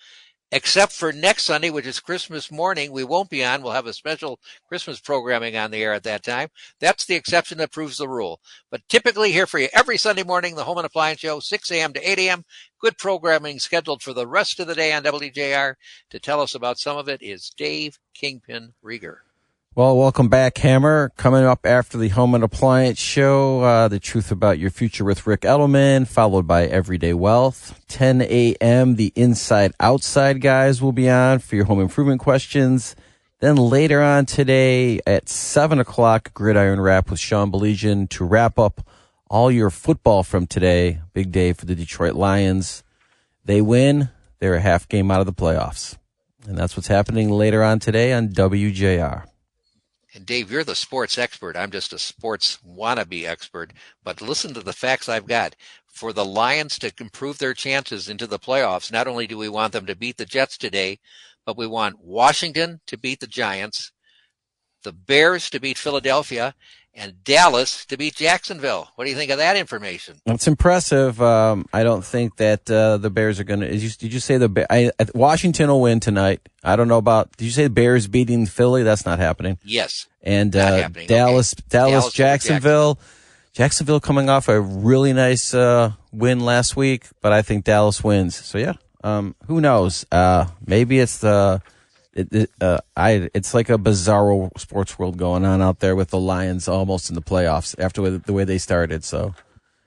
except 0.51 0.91
for 0.91 1.11
next 1.11 1.45
Sunday, 1.45 1.69
which 1.69 1.85
is 1.85 1.99
Christmas 1.99 2.51
morning. 2.51 2.91
We 2.91 3.03
won't 3.03 3.29
be 3.29 3.43
on. 3.43 3.61
We'll 3.61 3.71
have 3.71 3.87
a 3.87 3.93
special 3.93 4.39
Christmas 4.67 4.99
programming 4.99 5.55
on 5.55 5.71
the 5.71 5.81
air 5.81 5.93
at 5.93 6.03
that 6.03 6.23
time. 6.23 6.49
That's 6.79 7.05
the 7.05 7.15
exception 7.15 7.57
that 7.59 7.71
proves 7.71 7.97
the 7.97 8.09
rule. 8.09 8.39
But 8.69 8.81
typically 8.89 9.31
here 9.31 9.47
for 9.47 9.59
you 9.59 9.69
every 9.73 9.97
Sunday 9.97 10.23
morning, 10.23 10.55
the 10.55 10.63
Home 10.63 10.77
and 10.77 10.85
Appliance 10.85 11.19
Show, 11.19 11.39
6 11.39 11.71
a.m. 11.71 11.93
to 11.93 12.11
8 12.11 12.19
a.m. 12.19 12.43
Good 12.79 12.97
programming 12.97 13.59
scheduled 13.59 14.01
for 14.01 14.13
the 14.13 14.27
rest 14.27 14.59
of 14.59 14.67
the 14.67 14.75
day 14.75 14.91
on 14.93 15.03
WJR. 15.03 15.75
To 16.09 16.19
tell 16.19 16.41
us 16.41 16.55
about 16.55 16.79
some 16.79 16.97
of 16.97 17.07
it 17.07 17.21
is 17.21 17.51
Dave 17.55 17.97
Kingpin 18.13 18.73
Rieger. 18.83 19.17
Well, 19.73 19.97
welcome 19.97 20.27
back, 20.27 20.57
Hammer. 20.57 21.13
Coming 21.15 21.45
up 21.45 21.65
after 21.65 21.97
the 21.97 22.09
Home 22.09 22.35
and 22.35 22.43
Appliance 22.43 22.99
Show, 22.99 23.61
uh, 23.61 23.87
the 23.87 24.01
truth 24.01 24.29
about 24.29 24.59
your 24.59 24.69
future 24.69 25.05
with 25.05 25.25
Rick 25.25 25.43
Edelman, 25.43 26.05
followed 26.09 26.45
by 26.45 26.65
Everyday 26.65 27.13
Wealth. 27.13 27.79
10 27.87 28.21
a.m., 28.21 28.97
the 28.97 29.13
Inside 29.15 29.71
Outside 29.79 30.41
guys 30.41 30.81
will 30.81 30.91
be 30.91 31.09
on 31.09 31.39
for 31.39 31.55
your 31.55 31.63
home 31.63 31.79
improvement 31.79 32.19
questions. 32.19 32.97
Then 33.39 33.55
later 33.55 34.01
on 34.01 34.25
today 34.25 34.99
at 35.07 35.29
7 35.29 35.79
o'clock, 35.79 36.33
Gridiron 36.33 36.81
Wrap 36.81 37.09
with 37.09 37.21
Sean 37.21 37.49
Baligian 37.49 38.09
to 38.09 38.25
wrap 38.25 38.59
up 38.59 38.85
all 39.29 39.49
your 39.49 39.69
football 39.69 40.23
from 40.23 40.47
today. 40.47 40.99
Big 41.13 41.31
day 41.31 41.53
for 41.53 41.65
the 41.65 41.75
Detroit 41.75 42.15
Lions. 42.15 42.83
They 43.45 43.61
win. 43.61 44.09
They're 44.39 44.55
a 44.55 44.59
half 44.59 44.89
game 44.89 45.09
out 45.11 45.21
of 45.21 45.27
the 45.27 45.31
playoffs. 45.31 45.97
And 46.45 46.57
that's 46.57 46.75
what's 46.75 46.89
happening 46.89 47.29
later 47.29 47.63
on 47.63 47.79
today 47.79 48.11
on 48.11 48.27
WJR. 48.27 49.30
And 50.13 50.25
Dave, 50.25 50.51
you're 50.51 50.65
the 50.65 50.75
sports 50.75 51.17
expert. 51.17 51.55
I'm 51.55 51.71
just 51.71 51.93
a 51.93 51.99
sports 51.99 52.57
wannabe 52.67 53.25
expert. 53.25 53.71
But 54.03 54.21
listen 54.21 54.53
to 54.53 54.61
the 54.61 54.73
facts 54.73 55.07
I've 55.07 55.27
got. 55.27 55.55
For 55.87 56.11
the 56.11 56.25
Lions 56.25 56.77
to 56.79 56.91
improve 56.99 57.37
their 57.37 57.53
chances 57.53 58.09
into 58.09 58.27
the 58.27 58.39
playoffs, 58.39 58.91
not 58.91 59.07
only 59.07 59.27
do 59.27 59.37
we 59.37 59.49
want 59.49 59.73
them 59.73 59.85
to 59.85 59.95
beat 59.95 60.17
the 60.17 60.25
Jets 60.25 60.57
today, 60.57 60.99
but 61.45 61.57
we 61.57 61.67
want 61.67 62.03
Washington 62.03 62.81
to 62.87 62.97
beat 62.97 63.19
the 63.19 63.27
Giants, 63.27 63.91
the 64.83 64.93
Bears 64.93 65.49
to 65.49 65.59
beat 65.59 65.77
Philadelphia, 65.77 66.55
and 66.93 67.23
Dallas 67.23 67.85
to 67.85 67.97
beat 67.97 68.15
Jacksonville. 68.15 68.89
What 68.95 69.05
do 69.05 69.09
you 69.09 69.15
think 69.15 69.31
of 69.31 69.37
that 69.37 69.55
information? 69.55 70.21
It's 70.25 70.47
impressive. 70.47 71.21
Um, 71.21 71.65
I 71.73 71.83
don't 71.83 72.03
think 72.03 72.37
that 72.37 72.69
uh, 72.69 72.97
the 72.97 73.09
Bears 73.09 73.39
are 73.39 73.43
going 73.43 73.61
to. 73.61 73.69
Did 73.69 74.13
you 74.13 74.19
say 74.19 74.37
the 74.37 74.65
I, 74.69 74.91
Washington 75.15 75.69
will 75.69 75.81
win 75.81 75.99
tonight? 75.99 76.47
I 76.63 76.75
don't 76.75 76.87
know 76.87 76.97
about. 76.97 77.35
Did 77.37 77.45
you 77.45 77.51
say 77.51 77.63
the 77.63 77.69
Bears 77.69 78.07
beating 78.07 78.45
Philly? 78.45 78.83
That's 78.83 79.05
not 79.05 79.19
happening. 79.19 79.57
Yes. 79.63 80.07
And 80.21 80.55
uh, 80.55 80.69
Dallas, 80.69 80.85
okay. 80.85 81.05
Dallas, 81.07 81.53
Dallas, 81.53 82.13
Jacksonville. 82.13 82.99
Jacksonville 83.53 83.99
coming 83.99 84.29
off 84.29 84.47
a 84.47 84.61
really 84.61 85.11
nice 85.11 85.53
uh, 85.53 85.91
win 86.13 86.39
last 86.39 86.77
week, 86.77 87.07
but 87.21 87.33
I 87.33 87.41
think 87.41 87.65
Dallas 87.65 88.01
wins. 88.01 88.35
So 88.35 88.57
yeah, 88.57 88.73
um, 89.03 89.35
who 89.47 89.59
knows? 89.59 90.05
Uh, 90.09 90.45
maybe 90.65 90.99
it's 90.99 91.17
the 91.17 91.61
it, 92.13 92.33
it, 92.33 92.49
uh, 92.59 92.79
I, 92.95 93.29
it's 93.33 93.53
like 93.53 93.69
a 93.69 93.77
bizarro 93.77 94.57
sports 94.59 94.99
world 94.99 95.17
going 95.17 95.45
on 95.45 95.61
out 95.61 95.79
there 95.79 95.95
with 95.95 96.09
the 96.09 96.19
Lions 96.19 96.67
almost 96.67 97.09
in 97.09 97.15
the 97.15 97.21
playoffs 97.21 97.75
after 97.79 98.17
the 98.17 98.33
way 98.33 98.43
they 98.43 98.57
started. 98.57 99.03
So, 99.03 99.33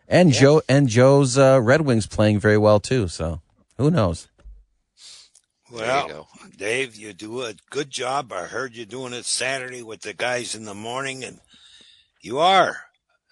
and 0.09 0.33
yeah. 0.33 0.41
Joe 0.41 0.63
and 0.69 0.89
Joe's 0.89 1.37
uh, 1.37 1.61
Red 1.63 1.83
Wings 1.83 2.07
playing 2.07 2.41
very 2.41 2.59
well 2.59 2.81
too. 2.81 3.09
So, 3.09 3.41
who 3.77 3.91
knows? 3.91 4.29
Well, 5.71 6.09
you 6.09 6.51
Dave, 6.57 6.95
you 6.95 7.13
do 7.13 7.43
a 7.43 7.55
good 7.71 7.91
job. 7.91 8.33
I 8.33 8.45
heard 8.45 8.77
you 8.77 8.87
doing 8.87 9.13
it 9.13 9.25
Saturday 9.25 9.83
with 9.83 10.03
the 10.03 10.15
guys 10.15 10.55
in 10.55 10.65
the 10.65 10.75
morning, 10.75 11.25
and 11.25 11.41
you 12.23 12.39
are 12.39 12.77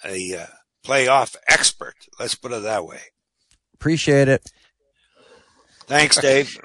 a 0.05 0.37
uh, 0.37 0.47
playoff 0.85 1.37
expert. 1.47 1.95
Let's 2.19 2.35
put 2.35 2.53
it 2.53 2.63
that 2.63 2.85
way. 2.85 3.01
Appreciate 3.75 4.29
it. 4.29 4.51
Thanks, 5.87 6.19
Dave. 6.19 6.59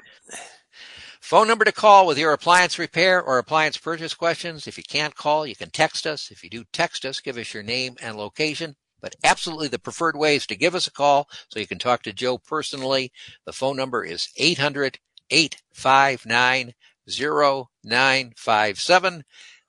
Phone 1.28 1.46
number 1.46 1.66
to 1.66 1.72
call 1.72 2.06
with 2.06 2.16
your 2.16 2.32
appliance 2.32 2.78
repair 2.78 3.22
or 3.22 3.36
appliance 3.36 3.76
purchase 3.76 4.14
questions. 4.14 4.66
If 4.66 4.78
you 4.78 4.82
can't 4.82 5.14
call, 5.14 5.46
you 5.46 5.54
can 5.54 5.68
text 5.68 6.06
us. 6.06 6.30
If 6.30 6.42
you 6.42 6.48
do 6.48 6.64
text 6.72 7.04
us, 7.04 7.20
give 7.20 7.36
us 7.36 7.52
your 7.52 7.62
name 7.62 7.96
and 8.00 8.16
location. 8.16 8.76
But 9.02 9.14
absolutely 9.22 9.68
the 9.68 9.78
preferred 9.78 10.16
way 10.16 10.36
is 10.36 10.46
to 10.46 10.56
give 10.56 10.74
us 10.74 10.86
a 10.86 10.90
call 10.90 11.28
so 11.50 11.60
you 11.60 11.66
can 11.66 11.78
talk 11.78 12.02
to 12.04 12.14
Joe 12.14 12.38
personally. 12.38 13.12
The 13.44 13.52
phone 13.52 13.76
number 13.76 14.06
is 14.06 14.30
800 14.38 15.00
859 15.28 16.72
0957. 17.06 19.24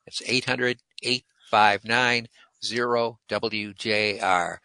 That's 0.06 0.22
800 0.26 0.78
859 1.04 2.28
0WJR. 2.64 4.58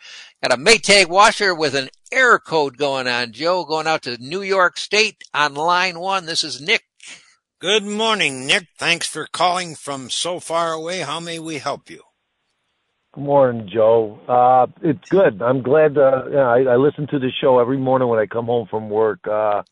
Got 0.43 0.53
a 0.53 0.57
Maytag 0.57 1.07
washer 1.07 1.55
with 1.55 1.75
an 1.75 1.89
error 2.13 2.39
code 2.39 2.77
going 2.77 3.09
on, 3.09 3.33
Joe, 3.33 3.65
going 3.65 3.87
out 3.87 4.03
to 4.03 4.17
New 4.19 4.43
York 4.43 4.77
State 4.77 5.23
on 5.33 5.55
line 5.55 5.99
one. 5.99 6.27
This 6.27 6.45
is 6.45 6.61
Nick. 6.61 6.83
Good 7.61 7.85
morning, 7.85 8.47
Nick. 8.47 8.67
Thanks 8.79 9.07
for 9.07 9.27
calling 9.33 9.75
from 9.75 10.11
so 10.11 10.39
far 10.41 10.73
away. 10.73 11.01
How 11.01 11.21
may 11.21 11.39
we 11.39 11.59
help 11.59 11.89
you? 11.89 12.03
Good 13.15 13.25
morning, 13.25 13.71
Joe. 13.73 14.19
Uh, 14.29 14.67
it's 14.83 15.09
good. 15.09 15.41
I'm 15.41 15.63
glad. 15.63 15.97
Uh, 15.97 16.25
yeah, 16.31 16.49
I, 16.49 16.63
I 16.63 16.77
listen 16.77 17.07
to 17.09 17.19
the 17.19 17.31
show 17.41 17.61
every 17.61 17.79
morning 17.79 18.09
when 18.09 18.19
I 18.19 18.27
come 18.27 18.47
home 18.47 18.67
from 18.69 18.91
work 18.91 19.21
uh, 19.27 19.63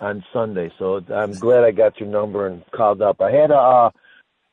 on 0.00 0.24
Sunday. 0.32 0.70
So 0.78 1.00
I'm 1.12 1.32
glad 1.32 1.64
I 1.64 1.72
got 1.72 1.98
your 1.98 2.08
number 2.08 2.46
and 2.46 2.62
called 2.70 3.02
up. 3.02 3.20
I 3.20 3.32
had 3.32 3.50
a, 3.50 3.92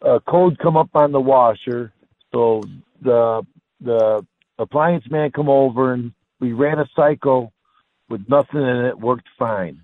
a 0.02 0.20
code 0.28 0.58
come 0.58 0.76
up 0.76 0.90
on 0.96 1.12
the 1.12 1.22
washer 1.22 1.94
so 2.32 2.62
the 3.02 3.46
the 3.82 4.26
appliance 4.58 5.06
man 5.10 5.32
come 5.32 5.50
over 5.50 5.94
and 5.94 6.14
we 6.40 6.54
ran 6.54 6.80
a 6.80 6.90
cycle 6.96 7.54
with 8.10 8.28
nothing 8.28 8.62
in 8.62 8.86
it, 8.86 9.00
worked 9.00 9.28
fine. 9.38 9.84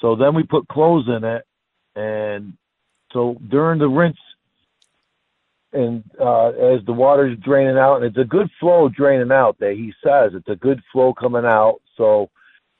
So 0.00 0.16
then 0.16 0.34
we 0.34 0.42
put 0.42 0.68
clothes 0.68 1.08
in 1.08 1.24
it, 1.24 1.44
and 1.96 2.54
so 3.12 3.36
during 3.48 3.78
the 3.78 3.88
rinse, 3.88 4.18
and 5.72 6.04
uh, 6.20 6.48
as 6.48 6.84
the 6.84 6.92
water's 6.92 7.38
draining 7.38 7.78
out, 7.78 7.96
and 7.96 8.04
it's 8.04 8.18
a 8.18 8.24
good 8.24 8.50
flow 8.60 8.88
draining 8.88 9.32
out. 9.32 9.58
That 9.58 9.72
he 9.72 9.92
says 10.04 10.32
it's 10.34 10.48
a 10.48 10.56
good 10.56 10.80
flow 10.92 11.12
coming 11.14 11.44
out. 11.44 11.80
So, 11.96 12.30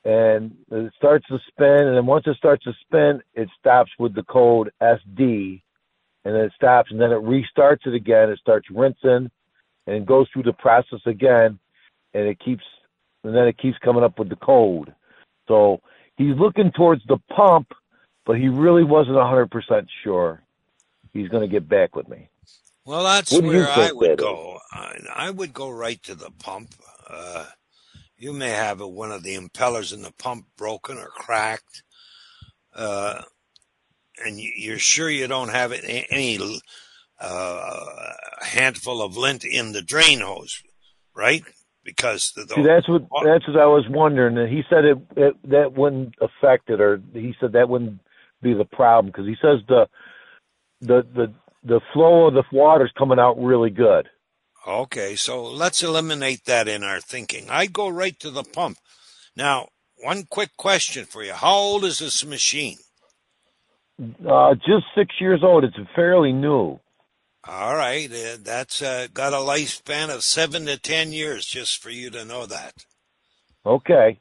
and 0.05 0.55
it 0.71 0.93
starts 0.95 1.25
to 1.27 1.39
spin, 1.47 1.87
and 1.87 1.97
then 1.97 2.05
once 2.05 2.25
it 2.27 2.37
starts 2.37 2.63
to 2.65 2.73
spin, 2.81 3.21
it 3.33 3.49
stops 3.59 3.91
with 3.99 4.13
the 4.13 4.23
code 4.23 4.71
SD, 4.81 5.61
and 6.25 6.35
then 6.35 6.41
it 6.41 6.53
stops 6.55 6.91
and 6.91 6.99
then 6.99 7.11
it 7.11 7.21
restarts 7.21 7.85
it 7.85 7.93
again. 7.93 8.29
It 8.29 8.39
starts 8.39 8.69
rinsing 8.69 9.29
and 9.87 9.95
it 9.95 10.05
goes 10.05 10.27
through 10.33 10.43
the 10.43 10.53
process 10.53 11.01
again 11.05 11.59
and 12.13 12.27
it 12.27 12.39
keeps 12.39 12.63
and 13.23 13.35
then 13.35 13.47
it 13.47 13.57
keeps 13.57 13.77
coming 13.79 14.03
up 14.03 14.19
with 14.19 14.29
the 14.29 14.35
code. 14.35 14.93
So 15.47 15.81
he's 16.17 16.35
looking 16.35 16.71
towards 16.71 17.03
the 17.05 17.17
pump, 17.35 17.71
but 18.25 18.37
he 18.37 18.49
really 18.49 18.83
wasn't 18.83 19.17
a 19.17 19.25
hundred 19.25 19.51
percent 19.51 19.87
sure 20.03 20.41
he's 21.13 21.29
going 21.29 21.47
to 21.47 21.51
get 21.51 21.67
back 21.69 21.95
with 21.95 22.07
me. 22.09 22.29
Well, 22.83 23.03
that's 23.03 23.31
where 23.31 23.67
I 23.67 23.91
would 23.91 24.19
go. 24.19 24.59
I, 24.71 24.97
I, 25.15 25.31
would 25.31 25.53
go 25.53 25.71
right 25.71 26.01
to 26.03 26.13
the 26.13 26.29
pump. 26.29 26.75
Uh, 27.09 27.45
you 28.17 28.31
may 28.31 28.49
have 28.49 28.79
one 28.79 29.11
of 29.11 29.23
the 29.23 29.35
impellers 29.35 29.91
in 29.91 30.03
the 30.03 30.11
pump 30.11 30.45
broken 30.55 30.97
or 30.97 31.07
cracked. 31.07 31.81
Uh, 32.75 33.23
and 34.23 34.39
you're 34.39 34.79
sure 34.79 35.09
you 35.09 35.27
don't 35.27 35.49
have 35.49 35.71
any 35.71 36.59
uh, 37.19 37.85
handful 38.41 39.01
of 39.01 39.17
lint 39.17 39.43
in 39.43 39.71
the 39.71 39.81
drain 39.81 40.19
hose, 40.19 40.61
right? 41.15 41.43
Because 41.83 42.31
the, 42.35 42.45
the 42.45 42.55
See, 42.55 42.63
that's 42.63 42.89
what 42.89 43.03
that's 43.23 43.47
what 43.47 43.59
I 43.59 43.67
was 43.67 43.85
wondering. 43.89 44.37
And 44.37 44.49
he 44.49 44.63
said 44.69 44.85
it, 44.85 44.97
it 45.15 45.49
that 45.49 45.73
wouldn't 45.73 46.15
affect 46.19 46.69
it, 46.69 46.81
or 46.81 47.01
he 47.13 47.35
said 47.39 47.53
that 47.53 47.69
wouldn't 47.69 47.99
be 48.41 48.53
the 48.53 48.65
problem 48.65 49.07
because 49.07 49.27
he 49.27 49.35
says 49.41 49.59
the 49.67 49.87
the 50.81 51.05
the 51.13 51.33
the 51.63 51.81
flow 51.93 52.27
of 52.27 52.33
the 52.33 52.43
water's 52.51 52.91
coming 52.97 53.19
out 53.19 53.41
really 53.41 53.69
good. 53.69 54.07
Okay, 54.67 55.15
so 55.15 55.43
let's 55.43 55.83
eliminate 55.83 56.45
that 56.45 56.67
in 56.67 56.83
our 56.83 56.99
thinking. 56.99 57.49
I 57.51 57.67
go 57.67 57.87
right 57.87 58.19
to 58.19 58.31
the 58.31 58.43
pump. 58.43 58.79
Now, 59.35 59.67
one 59.97 60.23
quick 60.23 60.57
question 60.57 61.05
for 61.05 61.23
you. 61.23 61.33
How 61.33 61.53
old 61.53 61.85
is 61.85 61.99
this 61.99 62.25
machine? 62.25 62.77
Uh, 64.27 64.55
just 64.55 64.85
six 64.95 65.15
years 65.19 65.41
old. 65.43 65.63
It's 65.63 65.75
fairly 65.95 66.33
new. 66.33 66.79
All 67.47 67.75
right, 67.75 68.11
uh, 68.11 68.37
that's 68.41 68.81
uh, 68.81 69.07
got 69.13 69.31
a 69.33 69.37
lifespan 69.37 70.13
of 70.13 70.23
seven 70.23 70.65
to 70.65 70.77
ten 70.77 71.11
years, 71.11 71.45
just 71.45 71.81
for 71.81 71.91
you 71.91 72.09
to 72.09 72.25
know 72.25 72.45
that. 72.45 72.73
Okay. 73.65 74.19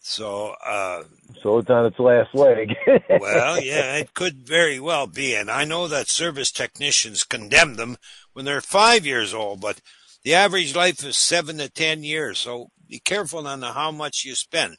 So, 0.00 0.54
uh, 0.64 1.02
So 1.42 1.58
it's 1.58 1.70
on 1.70 1.86
its 1.86 1.98
last 1.98 2.34
leg. 2.34 2.68
well, 3.20 3.60
yeah, 3.60 3.96
it 3.96 4.14
could 4.14 4.46
very 4.46 4.78
well 4.78 5.06
be, 5.06 5.34
and 5.34 5.50
I 5.50 5.64
know 5.64 5.88
that 5.88 6.08
service 6.08 6.52
technicians 6.52 7.24
condemn 7.24 7.74
them 7.74 7.96
when 8.32 8.44
they're 8.44 8.60
five 8.60 9.04
years 9.04 9.34
old, 9.34 9.60
but 9.60 9.80
the 10.22 10.34
average 10.34 10.76
life 10.76 11.02
is 11.04 11.16
seven 11.16 11.58
to 11.58 11.68
ten 11.68 12.04
years. 12.04 12.38
So 12.38 12.68
be 12.88 13.00
careful 13.00 13.46
on 13.46 13.62
how 13.62 13.90
much 13.90 14.24
you 14.24 14.34
spend. 14.34 14.74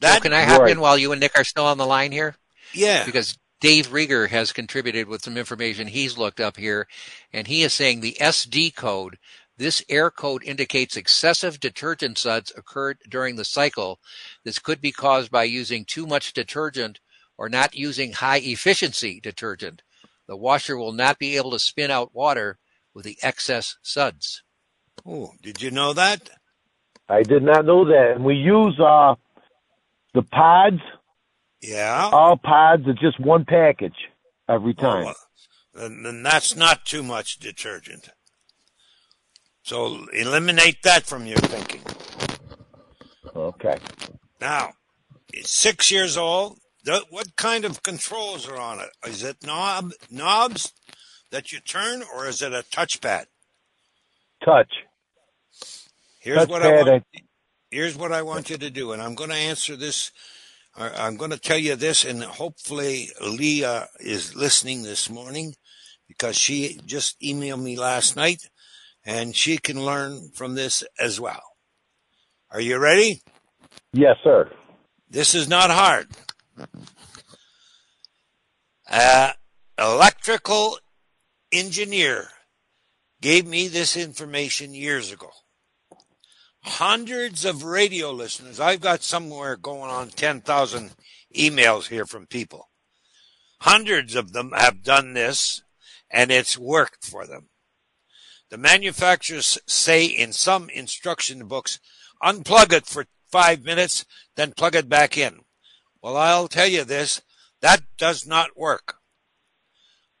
Joe, 0.00 0.08
That, 0.08 0.22
can 0.22 0.32
I 0.32 0.42
hop 0.44 0.62
Right. 0.62 0.70
in 0.72 0.80
while 0.80 0.98
you 0.98 1.10
and 1.12 1.20
Nick 1.20 1.36
are 1.38 1.44
still 1.44 1.66
on 1.66 1.78
the 1.78 1.86
line 1.86 2.12
here? 2.12 2.36
yeah, 2.72 3.04
Because 3.04 3.36
Dave 3.60 3.88
Rieger 3.88 4.28
has 4.28 4.52
contributed 4.52 5.08
with 5.08 5.22
some 5.22 5.36
information 5.36 5.86
he's 5.86 6.18
looked 6.18 6.40
up 6.40 6.56
here, 6.56 6.86
and 7.32 7.46
he 7.46 7.62
is 7.62 7.72
saying 7.72 8.00
the 8.00 8.16
SD 8.20 8.74
code, 8.74 9.18
this 9.56 9.84
error 9.88 10.10
code 10.10 10.42
indicates 10.42 10.96
excessive 10.96 11.60
detergent 11.60 12.18
suds 12.18 12.52
occurred 12.56 12.98
during 13.08 13.36
the 13.36 13.44
cycle. 13.44 14.00
This 14.42 14.58
could 14.58 14.80
be 14.80 14.90
caused 14.90 15.30
by 15.30 15.44
using 15.44 15.84
too 15.84 16.06
much 16.06 16.32
detergent 16.32 16.98
or 17.38 17.48
not 17.48 17.74
using 17.74 18.12
high 18.12 18.38
efficiency 18.38 19.20
detergent. 19.20 19.82
The 20.26 20.36
washer 20.36 20.76
will 20.76 20.92
not 20.92 21.18
be 21.18 21.36
able 21.36 21.52
to 21.52 21.58
spin 21.58 21.90
out 21.90 22.14
water 22.14 22.58
with 22.94 23.04
the 23.04 23.18
excess 23.22 23.76
suds. 23.82 24.42
Oh, 25.06 25.32
did 25.42 25.62
you 25.62 25.70
know 25.70 25.92
that? 25.92 26.30
I 27.08 27.22
did 27.22 27.42
not 27.42 27.64
know 27.64 27.84
that. 27.84 28.12
And 28.16 28.24
we 28.24 28.34
use 28.34 28.78
uh, 28.80 29.14
the 30.14 30.22
pods, 30.22 30.80
Yeah. 31.68 32.10
all 32.12 32.36
pods. 32.36 32.86
are 32.86 32.94
just 32.94 33.18
one 33.18 33.44
package 33.44 33.96
every 34.48 34.74
time. 34.74 35.04
Well, 35.04 35.14
then, 35.74 36.02
then 36.02 36.22
that's 36.22 36.54
not 36.54 36.84
too 36.84 37.02
much 37.02 37.38
detergent. 37.38 38.10
So 39.62 40.06
eliminate 40.12 40.82
that 40.82 41.06
from 41.06 41.26
your 41.26 41.38
thinking. 41.38 41.80
Okay. 43.34 43.78
Now, 44.40 44.74
it's 45.32 45.50
six 45.50 45.90
years 45.90 46.16
old. 46.16 46.58
What 47.08 47.34
kind 47.36 47.64
of 47.64 47.82
controls 47.82 48.46
are 48.46 48.58
on 48.58 48.78
it? 48.80 48.90
Is 49.06 49.22
it 49.24 49.38
knob 49.42 49.92
knobs 50.10 50.72
that 51.30 51.50
you 51.50 51.60
turn, 51.60 52.02
or 52.14 52.28
is 52.28 52.42
it 52.42 52.52
a 52.52 52.62
touchpad? 52.70 53.24
Touch. 54.44 54.70
Here's 56.20 56.46
what 56.46 56.62
I 56.62 56.82
want. 56.82 57.04
Here's 57.70 57.96
what 57.96 58.12
I 58.12 58.22
want 58.22 58.50
you 58.50 58.58
to 58.58 58.70
do, 58.70 58.92
and 58.92 59.00
I'm 59.00 59.14
going 59.14 59.30
to 59.30 59.36
answer 59.36 59.76
this. 59.76 60.12
I'm 60.76 61.16
going 61.16 61.30
to 61.30 61.38
tell 61.38 61.58
you 61.58 61.76
this, 61.76 62.04
and 62.04 62.22
hopefully 62.22 63.10
Leah 63.20 63.88
is 64.00 64.34
listening 64.34 64.82
this 64.82 65.08
morning 65.08 65.54
because 66.08 66.36
she 66.36 66.80
just 66.84 67.20
emailed 67.20 67.62
me 67.62 67.78
last 67.78 68.16
night, 68.16 68.48
and 69.04 69.36
she 69.36 69.58
can 69.58 69.84
learn 69.84 70.30
from 70.34 70.54
this 70.54 70.82
as 70.98 71.20
well. 71.20 71.42
Are 72.50 72.60
you 72.60 72.78
ready? 72.78 73.22
Yes, 73.92 74.16
sir. 74.24 74.50
This 75.08 75.34
is 75.34 75.48
not 75.48 75.70
hard. 75.70 76.08
Uh, 78.90 79.32
electrical 79.78 80.78
engineer 81.52 82.28
gave 83.20 83.46
me 83.46 83.68
this 83.68 83.96
information 83.96 84.74
years 84.74 85.12
ago. 85.12 85.30
Hundreds 86.64 87.44
of 87.44 87.62
radio 87.62 88.10
listeners. 88.10 88.58
I've 88.58 88.80
got 88.80 89.02
somewhere 89.02 89.56
going 89.56 89.90
on 89.90 90.08
10,000 90.08 90.92
emails 91.36 91.88
here 91.88 92.06
from 92.06 92.26
people. 92.26 92.70
Hundreds 93.60 94.14
of 94.14 94.32
them 94.32 94.52
have 94.56 94.82
done 94.82 95.12
this 95.12 95.62
and 96.10 96.30
it's 96.30 96.58
worked 96.58 97.04
for 97.04 97.26
them. 97.26 97.48
The 98.50 98.56
manufacturers 98.56 99.58
say 99.66 100.04
in 100.06 100.32
some 100.32 100.70
instruction 100.70 101.46
books, 101.46 101.80
unplug 102.22 102.72
it 102.72 102.86
for 102.86 103.06
five 103.30 103.64
minutes, 103.64 104.04
then 104.36 104.52
plug 104.52 104.74
it 104.74 104.88
back 104.88 105.18
in. 105.18 105.40
Well, 106.02 106.16
I'll 106.16 106.48
tell 106.48 106.68
you 106.68 106.84
this, 106.84 107.20
that 107.60 107.82
does 107.98 108.26
not 108.26 108.56
work. 108.56 108.96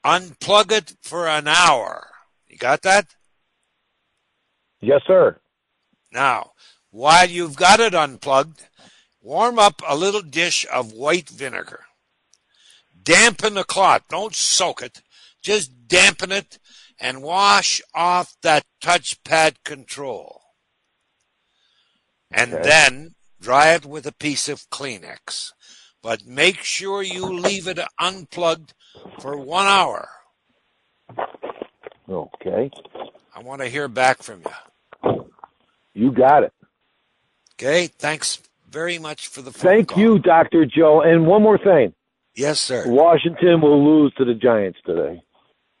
Unplug 0.04 0.72
it 0.72 0.96
for 1.00 1.28
an 1.28 1.46
hour. 1.46 2.08
You 2.48 2.58
got 2.58 2.82
that? 2.82 3.14
Yes, 4.80 5.02
sir. 5.06 5.38
Now, 6.14 6.52
while 6.90 7.28
you've 7.28 7.56
got 7.56 7.80
it 7.80 7.92
unplugged, 7.92 8.62
warm 9.20 9.58
up 9.58 9.82
a 9.86 9.96
little 9.96 10.22
dish 10.22 10.64
of 10.72 10.92
white 10.92 11.28
vinegar. 11.28 11.80
Dampen 13.02 13.54
the 13.54 13.64
cloth. 13.64 14.02
Don't 14.08 14.34
soak 14.34 14.80
it. 14.80 15.02
Just 15.42 15.88
dampen 15.88 16.30
it 16.30 16.58
and 17.00 17.20
wash 17.22 17.82
off 17.94 18.36
that 18.42 18.64
touchpad 18.80 19.56
control. 19.64 20.40
And 22.30 22.54
Okay. 22.54 22.62
then 22.62 23.14
dry 23.40 23.74
it 23.74 23.84
with 23.84 24.06
a 24.06 24.12
piece 24.12 24.48
of 24.48 24.70
Kleenex. 24.70 25.52
But 26.00 26.24
make 26.24 26.62
sure 26.62 27.02
you 27.02 27.32
leave 27.32 27.66
it 27.66 27.80
unplugged 27.98 28.72
for 29.20 29.36
one 29.36 29.66
hour. 29.66 30.08
Okay. 32.08 32.70
I 33.34 33.40
want 33.40 33.62
to 33.62 33.68
hear 33.68 33.88
back 33.88 34.22
from 34.22 34.42
you. 34.42 34.52
You 35.94 36.12
got 36.12 36.42
it. 36.42 36.52
Okay? 37.54 37.86
Thanks 37.86 38.40
very 38.68 38.98
much 38.98 39.28
for 39.28 39.42
the 39.42 39.52
phone 39.52 39.70
Thank 39.72 39.88
call. 39.88 39.98
you, 40.02 40.18
Dr. 40.18 40.66
Joe. 40.66 41.00
And 41.00 41.26
one 41.26 41.42
more 41.42 41.58
thing. 41.58 41.94
Yes, 42.34 42.58
sir. 42.58 42.82
Washington 42.86 43.60
will 43.60 44.02
lose 44.02 44.12
to 44.14 44.24
the 44.24 44.34
Giants 44.34 44.78
today. 44.84 45.22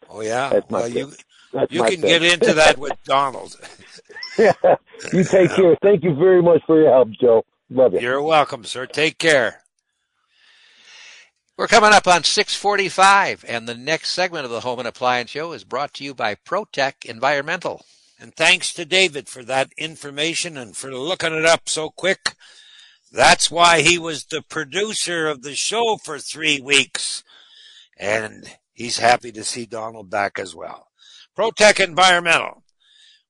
Oh 0.08 0.20
yeah. 0.20 0.50
That's 0.50 0.70
my 0.70 0.80
well, 0.80 0.88
you 0.88 1.12
That's 1.52 1.72
you 1.72 1.82
can 1.82 2.00
pick. 2.00 2.02
get 2.02 2.22
into 2.22 2.54
that 2.54 2.78
with 2.78 2.92
Donald. 3.04 3.56
you 4.38 5.24
take 5.24 5.50
care. 5.56 5.76
Thank 5.82 6.04
you 6.04 6.14
very 6.14 6.40
much 6.42 6.62
for 6.66 6.80
your 6.80 6.92
help, 6.92 7.08
Joe. 7.20 7.44
Love 7.70 7.94
you. 7.94 8.00
You're 8.00 8.22
welcome, 8.22 8.62
sir. 8.64 8.86
Take 8.86 9.18
care. 9.18 9.62
We're 11.56 11.66
coming 11.68 11.92
up 11.92 12.06
on 12.08 12.24
645, 12.24 13.44
and 13.46 13.68
the 13.68 13.76
next 13.76 14.10
segment 14.10 14.44
of 14.44 14.50
the 14.50 14.60
Home 14.60 14.80
and 14.80 14.88
Appliance 14.88 15.30
Show 15.30 15.52
is 15.52 15.62
brought 15.62 15.94
to 15.94 16.04
you 16.04 16.12
by 16.12 16.34
ProTech 16.34 17.04
Environmental. 17.04 17.84
And 18.18 18.34
thanks 18.34 18.72
to 18.74 18.84
David 18.84 19.28
for 19.28 19.42
that 19.44 19.72
information 19.76 20.56
and 20.56 20.76
for 20.76 20.94
looking 20.94 21.34
it 21.34 21.44
up 21.44 21.68
so 21.68 21.90
quick. 21.90 22.34
That's 23.12 23.50
why 23.50 23.82
he 23.82 23.98
was 23.98 24.24
the 24.24 24.42
producer 24.42 25.26
of 25.26 25.42
the 25.42 25.54
show 25.54 25.96
for 25.96 26.18
three 26.18 26.60
weeks. 26.60 27.22
And 27.96 28.56
he's 28.72 28.98
happy 28.98 29.30
to 29.32 29.44
see 29.44 29.66
Donald 29.66 30.10
back 30.10 30.38
as 30.38 30.54
well. 30.54 30.88
ProTech 31.36 31.84
Environmental. 31.84 32.62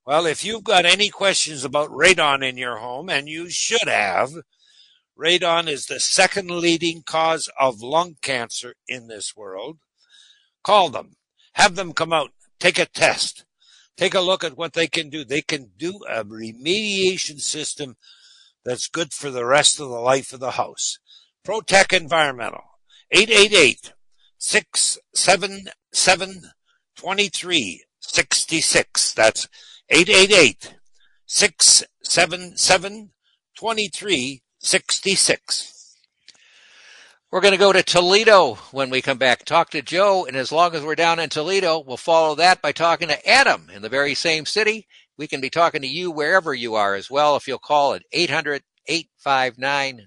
Well, 0.07 0.27
if 0.27 0.45
you've 0.45 0.65
got 0.65 0.85
any 0.85 1.09
questions 1.09 1.65
about 1.65 1.91
radon 1.91 2.47
in 2.47 2.59
your 2.59 2.77
home, 2.77 3.09
and 3.09 3.27
you 3.27 3.49
should 3.49 3.89
have, 3.89 4.33
radon 5.19 5.67
is 5.67 5.87
the 5.87 5.99
second 5.99 6.51
leading 6.51 7.03
cause 7.03 7.49
of 7.59 7.81
lung 7.81 8.17
cancer 8.21 8.75
in 8.87 9.07
this 9.07 9.35
world. 9.35 9.79
Call 10.63 10.91
them. 10.91 11.17
Have 11.55 11.75
them 11.77 11.95
come 11.95 12.13
out. 12.13 12.33
Take 12.59 12.79
a 12.79 12.85
test. 12.85 13.44
Take 13.97 14.15
a 14.15 14.21
look 14.21 14.43
at 14.43 14.57
what 14.57 14.73
they 14.73 14.89
can 14.89 15.09
do. 15.09 15.25
They 15.25 15.43
can 15.43 15.71
do 15.77 16.01
a 16.09 16.25
remediation 16.25 17.41
system 17.41 17.97
that's 18.65 18.89
good 18.89 19.13
for 19.13 19.31
the 19.31 19.45
rest 19.45 19.79
of 19.79 19.89
the 19.89 20.01
life 20.01 20.33
of 20.33 20.41
the 20.41 20.51
house. 20.53 20.99
Protec 21.47 21.93
Environmental. 21.93 22.63
888 23.13 23.93
677 24.39 26.51
2366. 26.97 29.13
That's 29.13 29.47
888 29.91 30.77
677 31.27 33.11
2366. 33.57 35.74
We're 37.35 37.41
going 37.41 37.51
to 37.51 37.59
go 37.59 37.73
to 37.73 37.83
Toledo 37.83 38.55
when 38.71 38.91
we 38.91 39.03
come 39.03 39.19
back. 39.19 39.45
Talk 39.45 39.71
to 39.71 39.83
Joe, 39.83 40.25
and 40.25 40.37
as 40.37 40.53
long 40.53 40.73
as 40.77 40.85
we're 40.85 40.95
down 40.95 41.19
in 41.19 41.31
Toledo, 41.31 41.81
we'll 41.81 41.97
follow 41.97 42.37
that 42.37 42.63
by 42.63 42.71
talking 42.71 43.09
to 43.09 43.29
Adam 43.29 43.69
in 43.75 43.83
the 43.83 43.89
very 43.89 44.15
same 44.15 44.47
city. 44.47 44.87
We 45.19 45.27
can 45.27 45.41
be 45.41 45.51
talking 45.51 45.81
to 45.81 45.89
you 45.89 46.13
wherever 46.13 46.55
you 46.55 46.77
are 46.77 46.95
as 46.95 47.11
well 47.11 47.35
if 47.35 47.49
you'll 47.49 47.59
call 47.59 47.95
at 47.95 48.05
800 48.13 48.63
859 48.87 50.07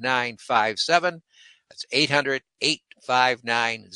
0957. 0.00 1.22
That's 1.70 1.86
800 1.92 2.42
859 2.60 3.88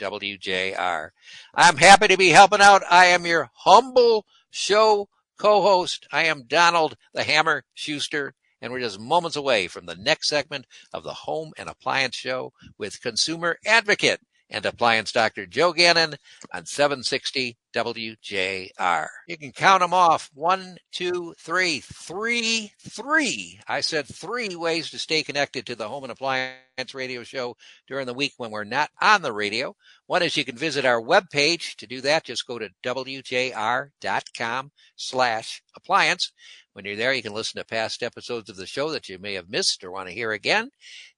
WJR. 0.00 1.10
I'm 1.54 1.76
happy 1.76 2.08
to 2.08 2.16
be 2.16 2.30
helping 2.30 2.62
out. 2.62 2.82
I 2.90 3.04
am 3.08 3.26
your 3.26 3.50
humble 3.52 4.24
show 4.50 5.10
co 5.38 5.60
host. 5.60 6.06
I 6.10 6.24
am 6.24 6.44
Donald 6.46 6.96
the 7.12 7.24
Hammer 7.24 7.64
Schuster, 7.74 8.32
and 8.66 8.72
we're 8.72 8.80
just 8.80 8.98
moments 8.98 9.36
away 9.36 9.68
from 9.68 9.86
the 9.86 9.94
next 9.94 10.26
segment 10.28 10.66
of 10.92 11.04
the 11.04 11.14
Home 11.14 11.52
and 11.56 11.68
Appliance 11.68 12.16
Show 12.16 12.52
with 12.76 13.00
consumer 13.00 13.58
advocate 13.64 14.18
and 14.50 14.66
appliance 14.66 15.12
doctor 15.12 15.46
Joe 15.46 15.72
Gannon 15.72 16.16
on 16.52 16.66
760 16.66 17.56
WJR. 17.72 19.06
You 19.28 19.38
can 19.38 19.52
count 19.52 19.82
them 19.82 19.94
off. 19.94 20.30
One, 20.34 20.78
two, 20.90 21.32
three, 21.38 21.78
three, 21.78 22.72
three. 22.80 23.60
I 23.68 23.82
said 23.82 24.06
three 24.06 24.56
ways 24.56 24.90
to 24.90 24.98
stay 24.98 25.22
connected 25.22 25.64
to 25.66 25.76
the 25.76 25.88
Home 25.88 26.02
and 26.02 26.10
Appliance 26.10 26.58
Radio 26.92 27.22
Show 27.22 27.56
during 27.86 28.06
the 28.06 28.14
week 28.14 28.32
when 28.36 28.50
we're 28.50 28.64
not 28.64 28.90
on 29.00 29.22
the 29.22 29.32
radio. 29.32 29.76
One 30.06 30.22
is 30.22 30.36
you 30.36 30.44
can 30.44 30.56
visit 30.56 30.84
our 30.84 31.00
webpage. 31.00 31.76
To 31.76 31.86
do 31.86 32.00
that, 32.00 32.24
just 32.24 32.48
go 32.48 32.58
to 32.58 32.70
WJR.com 32.82 34.72
slash 34.96 35.62
appliance. 35.76 36.32
When 36.76 36.84
you're 36.84 36.94
there, 36.94 37.14
you 37.14 37.22
can 37.22 37.32
listen 37.32 37.58
to 37.58 37.64
past 37.64 38.02
episodes 38.02 38.50
of 38.50 38.56
the 38.56 38.66
show 38.66 38.90
that 38.90 39.08
you 39.08 39.18
may 39.18 39.32
have 39.32 39.48
missed 39.48 39.82
or 39.82 39.90
want 39.90 40.10
to 40.10 40.14
hear 40.14 40.32
again. 40.32 40.66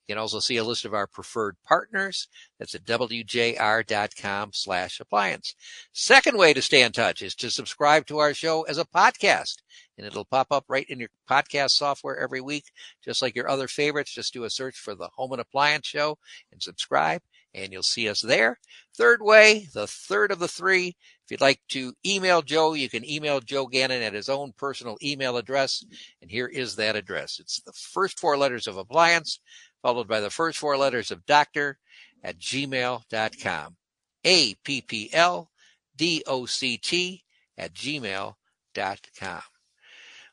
You 0.07 0.15
can 0.15 0.19
also 0.19 0.39
see 0.39 0.57
a 0.57 0.63
list 0.63 0.85
of 0.85 0.95
our 0.95 1.09
preferred 1.09 1.57
partners. 1.67 2.29
That's 2.61 2.77
at 2.77 2.85
wjr.com 2.85 4.51
slash 4.53 5.01
appliance. 5.01 5.57
Second 5.93 6.39
way 6.39 6.55
to 6.55 6.63
stay 6.63 6.83
in 6.83 6.93
touch 6.93 7.23
is 7.23 7.35
to 7.35 7.51
subscribe 7.51 8.07
to 8.07 8.19
our 8.19 8.35
show 8.35 8.63
as 8.63 8.79
a 8.79 8.85
podcast 8.85 9.57
and 9.97 10.07
it'll 10.07 10.25
pop 10.25 10.47
up 10.53 10.65
right 10.69 10.87
in 10.89 11.01
your 11.01 11.09
podcast 11.29 11.71
software 11.71 12.17
every 12.17 12.41
week. 12.41 12.67
Just 13.05 13.21
like 13.21 13.35
your 13.35 13.51
other 13.51 13.67
favorites, 13.67 14.15
just 14.15 14.33
do 14.33 14.45
a 14.45 14.51
search 14.51 14.79
for 14.79 14.95
the 14.95 15.09
home 15.17 15.33
and 15.33 15.41
appliance 15.41 15.89
show 15.89 16.19
and 16.53 16.63
subscribe 16.63 17.21
and 17.55 17.73
you'll 17.73 17.83
see 17.83 18.09
us 18.09 18.21
there. 18.21 18.59
Third 18.97 19.23
way, 19.23 19.69
the 19.73 19.87
third 19.87 20.33
of 20.33 20.39
the 20.39 20.49
three, 20.49 20.97
if 21.25 21.31
you'd 21.31 21.41
like 21.41 21.61
to 21.71 21.95
email 22.05 22.43
Joe, 22.43 22.75
you 22.75 22.89
can 22.89 23.09
email 23.09 23.41
Joe 23.41 23.67
Gannon 23.67 24.03
at 24.03 24.15
his 24.15 24.29
own 24.29 24.53
personal 24.57 24.97
email 25.03 25.37
address. 25.37 25.85
And 26.21 26.31
here 26.31 26.47
is 26.47 26.77
that 26.77 26.97
address. 26.97 27.39
It's 27.39 27.61
the 27.61 27.73
first 27.73 28.19
four 28.19 28.37
letters 28.37 28.67
of 28.67 28.77
appliance 28.77 29.41
followed 29.83 30.09
by 30.09 30.21
the 30.21 30.31
first 30.31 30.59
four 30.59 30.77
letters 30.77 31.11
of 31.11 31.27
doctor 31.27 31.79
at 32.23 32.39
gmail.com. 32.39 33.77
A 34.25 34.55
P 34.65 34.81
P 34.81 35.11
L 35.13 35.51
D 35.97 36.23
O 36.27 36.47
C 36.47 36.77
T 36.77 37.25
at 37.57 37.73
gmail.com. 37.73 39.43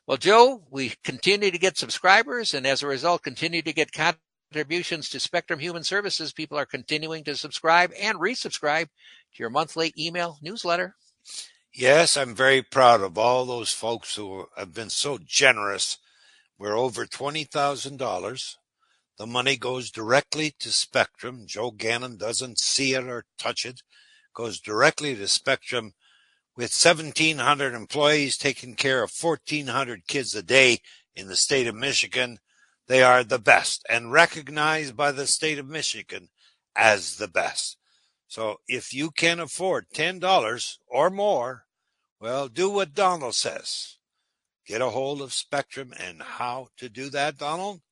Well, 0.06 0.16
Joe, 0.16 0.62
we 0.70 0.94
continue 1.02 1.50
to 1.50 1.58
get 1.58 1.76
subscribers 1.76 2.54
and 2.54 2.66
as 2.66 2.82
a 2.82 2.86
result 2.86 3.22
continue 3.22 3.62
to 3.62 3.72
get 3.72 3.92
contributions 4.50 5.08
to 5.10 5.20
Spectrum 5.20 5.60
Human 5.60 5.84
Services. 5.84 6.32
People 6.32 6.58
are 6.58 6.66
continuing 6.66 7.24
to 7.24 7.36
subscribe 7.36 7.92
and 8.00 8.18
resubscribe 8.18 8.86
to 8.86 9.38
your 9.38 9.50
monthly 9.50 9.92
email 9.98 10.38
newsletter. 10.42 10.96
Yes, 11.72 12.16
I'm 12.16 12.34
very 12.34 12.62
proud 12.62 13.02
of 13.02 13.18
all 13.18 13.44
those 13.44 13.72
folks 13.72 14.16
who 14.16 14.46
have 14.56 14.72
been 14.72 14.90
so 14.90 15.18
generous. 15.18 15.98
We're 16.58 16.76
over 16.76 17.04
$20,000 17.04 18.56
the 19.18 19.26
money 19.26 19.56
goes 19.56 19.90
directly 19.90 20.54
to 20.58 20.70
Spectrum. 20.70 21.44
Joe 21.46 21.70
Gannon 21.70 22.18
doesn't 22.18 22.58
see 22.58 22.92
it 22.92 23.04
or 23.04 23.24
touch 23.38 23.64
it. 23.64 23.82
Goes 24.34 24.60
directly 24.60 25.14
to 25.16 25.26
Spectrum 25.26 25.94
with 26.54 26.70
1,700 26.70 27.74
employees 27.74 28.36
taking 28.36 28.74
care 28.74 29.02
of 29.02 29.12
1,400 29.18 30.06
kids 30.06 30.34
a 30.34 30.42
day 30.42 30.80
in 31.14 31.28
the 31.28 31.36
state 31.36 31.66
of 31.66 31.74
Michigan. 31.74 32.38
They 32.88 33.02
are 33.02 33.24
the 33.24 33.38
best 33.38 33.84
and 33.88 34.12
recognized 34.12 34.96
by 34.96 35.12
the 35.12 35.26
state 35.26 35.58
of 35.58 35.66
Michigan 35.66 36.28
as 36.74 37.16
the 37.16 37.28
best. 37.28 37.78
So 38.28 38.60
if 38.68 38.92
you 38.92 39.10
can 39.10 39.40
afford 39.40 39.88
$10 39.94 40.78
or 40.86 41.10
more, 41.10 41.64
well, 42.20 42.48
do 42.48 42.70
what 42.70 42.94
Donald 42.94 43.34
says. 43.34 43.98
Get 44.66 44.80
a 44.80 44.90
hold 44.90 45.20
of 45.22 45.32
Spectrum 45.32 45.92
and 45.98 46.22
how 46.22 46.68
to 46.78 46.88
do 46.88 47.08
that, 47.10 47.38
Donald? 47.38 47.82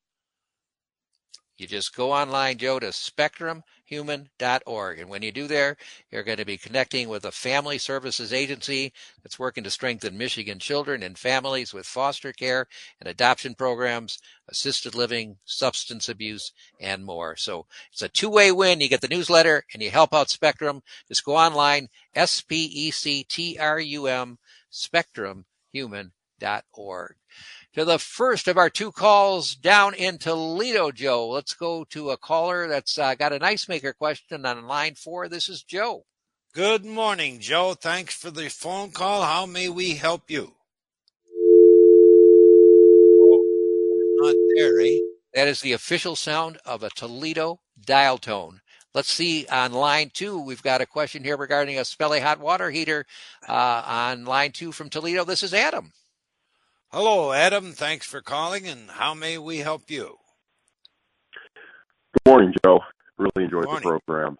You 1.56 1.68
just 1.68 1.94
go 1.94 2.12
online, 2.12 2.58
Joe, 2.58 2.80
to 2.80 2.88
spectrumhuman.org. 2.88 4.98
And 4.98 5.08
when 5.08 5.22
you 5.22 5.30
do 5.30 5.46
there, 5.46 5.76
you're 6.10 6.24
going 6.24 6.38
to 6.38 6.44
be 6.44 6.56
connecting 6.56 7.08
with 7.08 7.24
a 7.24 7.30
family 7.30 7.78
services 7.78 8.32
agency 8.32 8.92
that's 9.22 9.38
working 9.38 9.62
to 9.62 9.70
strengthen 9.70 10.18
Michigan 10.18 10.58
children 10.58 11.04
and 11.04 11.16
families 11.16 11.72
with 11.72 11.86
foster 11.86 12.32
care 12.32 12.66
and 12.98 13.08
adoption 13.08 13.54
programs, 13.54 14.18
assisted 14.48 14.96
living, 14.96 15.36
substance 15.44 16.08
abuse, 16.08 16.50
and 16.80 17.04
more. 17.04 17.36
So 17.36 17.66
it's 17.92 18.02
a 18.02 18.08
two 18.08 18.30
way 18.30 18.50
win. 18.50 18.80
You 18.80 18.88
get 18.88 19.00
the 19.00 19.06
newsletter 19.06 19.64
and 19.72 19.80
you 19.80 19.90
help 19.90 20.12
out 20.12 20.30
Spectrum. 20.30 20.82
Just 21.06 21.24
go 21.24 21.36
online, 21.36 21.88
S 22.16 22.40
P 22.40 22.64
E 22.64 22.90
C 22.90 23.22
T 23.22 23.58
R 23.60 23.78
U 23.78 24.08
M, 24.08 24.38
spectrumhuman.org 24.72 27.14
to 27.74 27.84
the 27.84 27.98
first 27.98 28.46
of 28.46 28.56
our 28.56 28.70
two 28.70 28.92
calls 28.92 29.54
down 29.54 29.94
in 29.94 30.18
Toledo, 30.18 30.92
Joe. 30.92 31.28
Let's 31.28 31.54
go 31.54 31.84
to 31.90 32.10
a 32.10 32.16
caller 32.16 32.68
that's 32.68 32.98
uh, 32.98 33.14
got 33.16 33.32
an 33.32 33.42
ice 33.42 33.68
maker 33.68 33.92
question 33.92 34.46
on 34.46 34.66
line 34.66 34.94
four. 34.94 35.28
This 35.28 35.48
is 35.48 35.62
Joe. 35.62 36.04
Good 36.54 36.84
morning, 36.84 37.40
Joe. 37.40 37.74
Thanks 37.74 38.14
for 38.14 38.30
the 38.30 38.48
phone 38.48 38.92
call. 38.92 39.22
How 39.22 39.44
may 39.44 39.68
we 39.68 39.94
help 39.94 40.30
you? 40.30 40.52
Not 44.18 44.36
there, 44.56 44.80
eh? 44.80 44.98
That 45.34 45.48
is 45.48 45.60
the 45.60 45.72
official 45.72 46.14
sound 46.14 46.58
of 46.64 46.84
a 46.84 46.90
Toledo 46.90 47.58
dial 47.84 48.18
tone. 48.18 48.60
Let's 48.94 49.12
see 49.12 49.46
on 49.50 49.72
line 49.72 50.12
two. 50.14 50.38
We've 50.38 50.62
got 50.62 50.80
a 50.80 50.86
question 50.86 51.24
here 51.24 51.36
regarding 51.36 51.76
a 51.76 51.80
Spelly 51.80 52.20
hot 52.20 52.38
water 52.38 52.70
heater 52.70 53.04
uh, 53.48 53.82
on 53.84 54.24
line 54.24 54.52
two 54.52 54.70
from 54.70 54.90
Toledo. 54.90 55.24
This 55.24 55.42
is 55.42 55.52
Adam. 55.52 55.92
Hello, 56.94 57.32
Adam. 57.32 57.72
Thanks 57.72 58.06
for 58.06 58.20
calling, 58.20 58.68
and 58.68 58.88
how 58.88 59.14
may 59.14 59.36
we 59.36 59.58
help 59.58 59.90
you? 59.90 60.16
Good 62.12 62.30
morning, 62.30 62.54
Joe. 62.64 62.82
Really 63.18 63.46
enjoyed 63.46 63.64
the 63.64 63.80
program. 63.80 64.38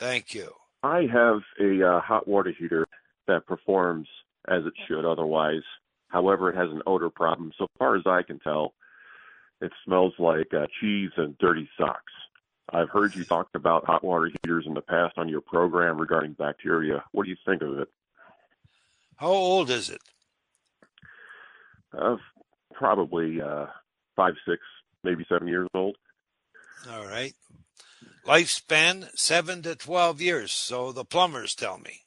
Thank 0.00 0.32
you. 0.32 0.50
I 0.82 1.02
have 1.12 1.42
a 1.60 1.86
uh, 1.86 2.00
hot 2.00 2.26
water 2.26 2.54
heater 2.58 2.86
that 3.28 3.46
performs 3.46 4.08
as 4.48 4.64
it 4.64 4.72
should 4.88 5.04
otherwise. 5.04 5.60
However, 6.08 6.48
it 6.48 6.56
has 6.56 6.70
an 6.70 6.80
odor 6.86 7.10
problem. 7.10 7.52
So 7.58 7.66
far 7.78 7.96
as 7.96 8.06
I 8.06 8.22
can 8.22 8.38
tell, 8.38 8.72
it 9.60 9.70
smells 9.84 10.14
like 10.18 10.54
uh, 10.54 10.64
cheese 10.80 11.10
and 11.18 11.36
dirty 11.36 11.68
socks. 11.76 12.14
I've 12.72 12.88
heard 12.88 13.14
you 13.14 13.24
talk 13.24 13.48
about 13.52 13.84
hot 13.84 14.02
water 14.02 14.30
heaters 14.42 14.64
in 14.66 14.72
the 14.72 14.80
past 14.80 15.18
on 15.18 15.28
your 15.28 15.42
program 15.42 16.00
regarding 16.00 16.32
bacteria. 16.32 17.04
What 17.12 17.24
do 17.24 17.30
you 17.30 17.36
think 17.44 17.60
of 17.60 17.78
it? 17.78 17.88
How 19.16 19.28
old 19.28 19.68
is 19.68 19.90
it? 19.90 20.00
Uh, 21.96 22.16
probably 22.72 23.40
uh, 23.40 23.66
five, 24.16 24.34
six, 24.46 24.60
maybe 25.02 25.24
seven 25.28 25.48
years 25.48 25.68
old. 25.74 25.96
All 26.90 27.06
right. 27.06 27.34
Lifespan 28.26 29.08
seven 29.14 29.62
to 29.62 29.74
12 29.74 30.20
years, 30.20 30.52
so 30.52 30.92
the 30.92 31.04
plumbers 31.04 31.54
tell 31.54 31.78
me. 31.78 32.00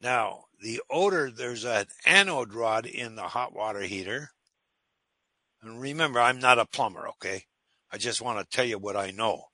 Now, 0.00 0.44
the 0.60 0.80
odor, 0.90 1.30
there's 1.30 1.64
an 1.64 1.86
anode 2.04 2.52
rod 2.52 2.86
in 2.86 3.16
the 3.16 3.22
hot 3.22 3.54
water 3.54 3.80
heater. 3.80 4.30
And 5.62 5.80
remember, 5.80 6.20
I'm 6.20 6.38
not 6.38 6.58
a 6.58 6.66
plumber, 6.66 7.08
okay? 7.08 7.44
I 7.90 7.96
just 7.96 8.20
want 8.20 8.38
to 8.38 8.56
tell 8.56 8.64
you 8.64 8.78
what 8.78 8.96
I 8.96 9.10
know. 9.10 9.44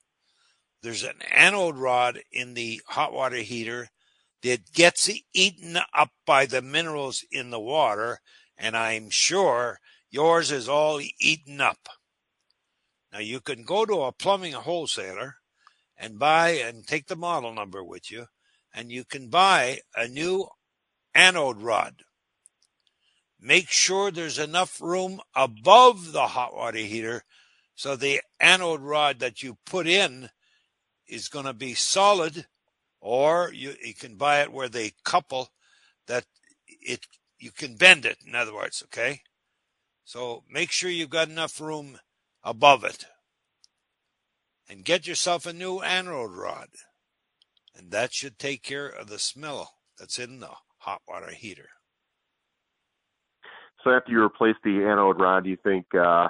There's 0.82 1.04
an 1.04 1.22
anode 1.30 1.76
rod 1.76 2.20
in 2.32 2.54
the 2.54 2.80
hot 2.88 3.12
water 3.12 3.36
heater 3.36 3.88
that 4.42 4.72
gets 4.72 5.08
eaten 5.32 5.78
up 5.94 6.10
by 6.26 6.46
the 6.46 6.60
minerals 6.60 7.24
in 7.30 7.50
the 7.50 7.60
water 7.60 8.18
and 8.62 8.76
I'm 8.76 9.10
sure 9.10 9.80
yours 10.08 10.52
is 10.52 10.68
all 10.68 11.00
eaten 11.20 11.60
up. 11.60 11.88
Now 13.12 13.18
you 13.18 13.40
can 13.40 13.64
go 13.64 13.84
to 13.84 14.02
a 14.02 14.12
plumbing 14.12 14.52
wholesaler 14.52 15.34
and 15.98 16.18
buy 16.18 16.50
and 16.50 16.86
take 16.86 17.08
the 17.08 17.16
model 17.16 17.52
number 17.52 17.82
with 17.82 18.10
you, 18.10 18.26
and 18.72 18.90
you 18.90 19.04
can 19.04 19.28
buy 19.28 19.80
a 19.96 20.06
new 20.06 20.46
anode 21.12 21.60
rod. 21.60 22.02
Make 23.40 23.68
sure 23.68 24.10
there's 24.10 24.38
enough 24.38 24.80
room 24.80 25.20
above 25.34 26.12
the 26.12 26.28
hot 26.28 26.54
water 26.54 26.78
heater 26.78 27.24
so 27.74 27.96
the 27.96 28.20
anode 28.38 28.82
rod 28.82 29.18
that 29.18 29.42
you 29.42 29.58
put 29.66 29.88
in 29.88 30.30
is 31.08 31.28
going 31.28 31.46
to 31.46 31.52
be 31.52 31.74
solid, 31.74 32.46
or 33.00 33.50
you, 33.52 33.74
you 33.82 33.94
can 33.94 34.14
buy 34.16 34.42
it 34.42 34.52
where 34.52 34.68
they 34.68 34.92
couple 35.04 35.48
that 36.06 36.24
it 36.68 37.06
you 37.42 37.50
can 37.50 37.74
bend 37.74 38.06
it, 38.06 38.18
in 38.24 38.36
other 38.36 38.54
words, 38.54 38.82
okay? 38.84 39.22
So 40.04 40.44
make 40.48 40.70
sure 40.70 40.90
you've 40.90 41.10
got 41.10 41.28
enough 41.28 41.60
room 41.60 41.98
above 42.44 42.84
it. 42.84 43.04
And 44.68 44.84
get 44.84 45.06
yourself 45.06 45.44
a 45.44 45.52
new 45.52 45.80
anode 45.80 46.36
rod. 46.36 46.68
And 47.76 47.90
that 47.90 48.14
should 48.14 48.38
take 48.38 48.62
care 48.62 48.86
of 48.86 49.08
the 49.08 49.18
smell 49.18 49.74
that's 49.98 50.18
in 50.18 50.38
the 50.38 50.50
hot 50.78 51.02
water 51.08 51.32
heater. 51.32 51.68
So 53.82 53.90
after 53.90 54.12
you 54.12 54.22
replace 54.22 54.56
the 54.62 54.84
anode 54.84 55.20
rod, 55.20 55.44
do 55.44 55.50
you 55.50 55.58
think 55.64 55.86
uh, 55.94 56.28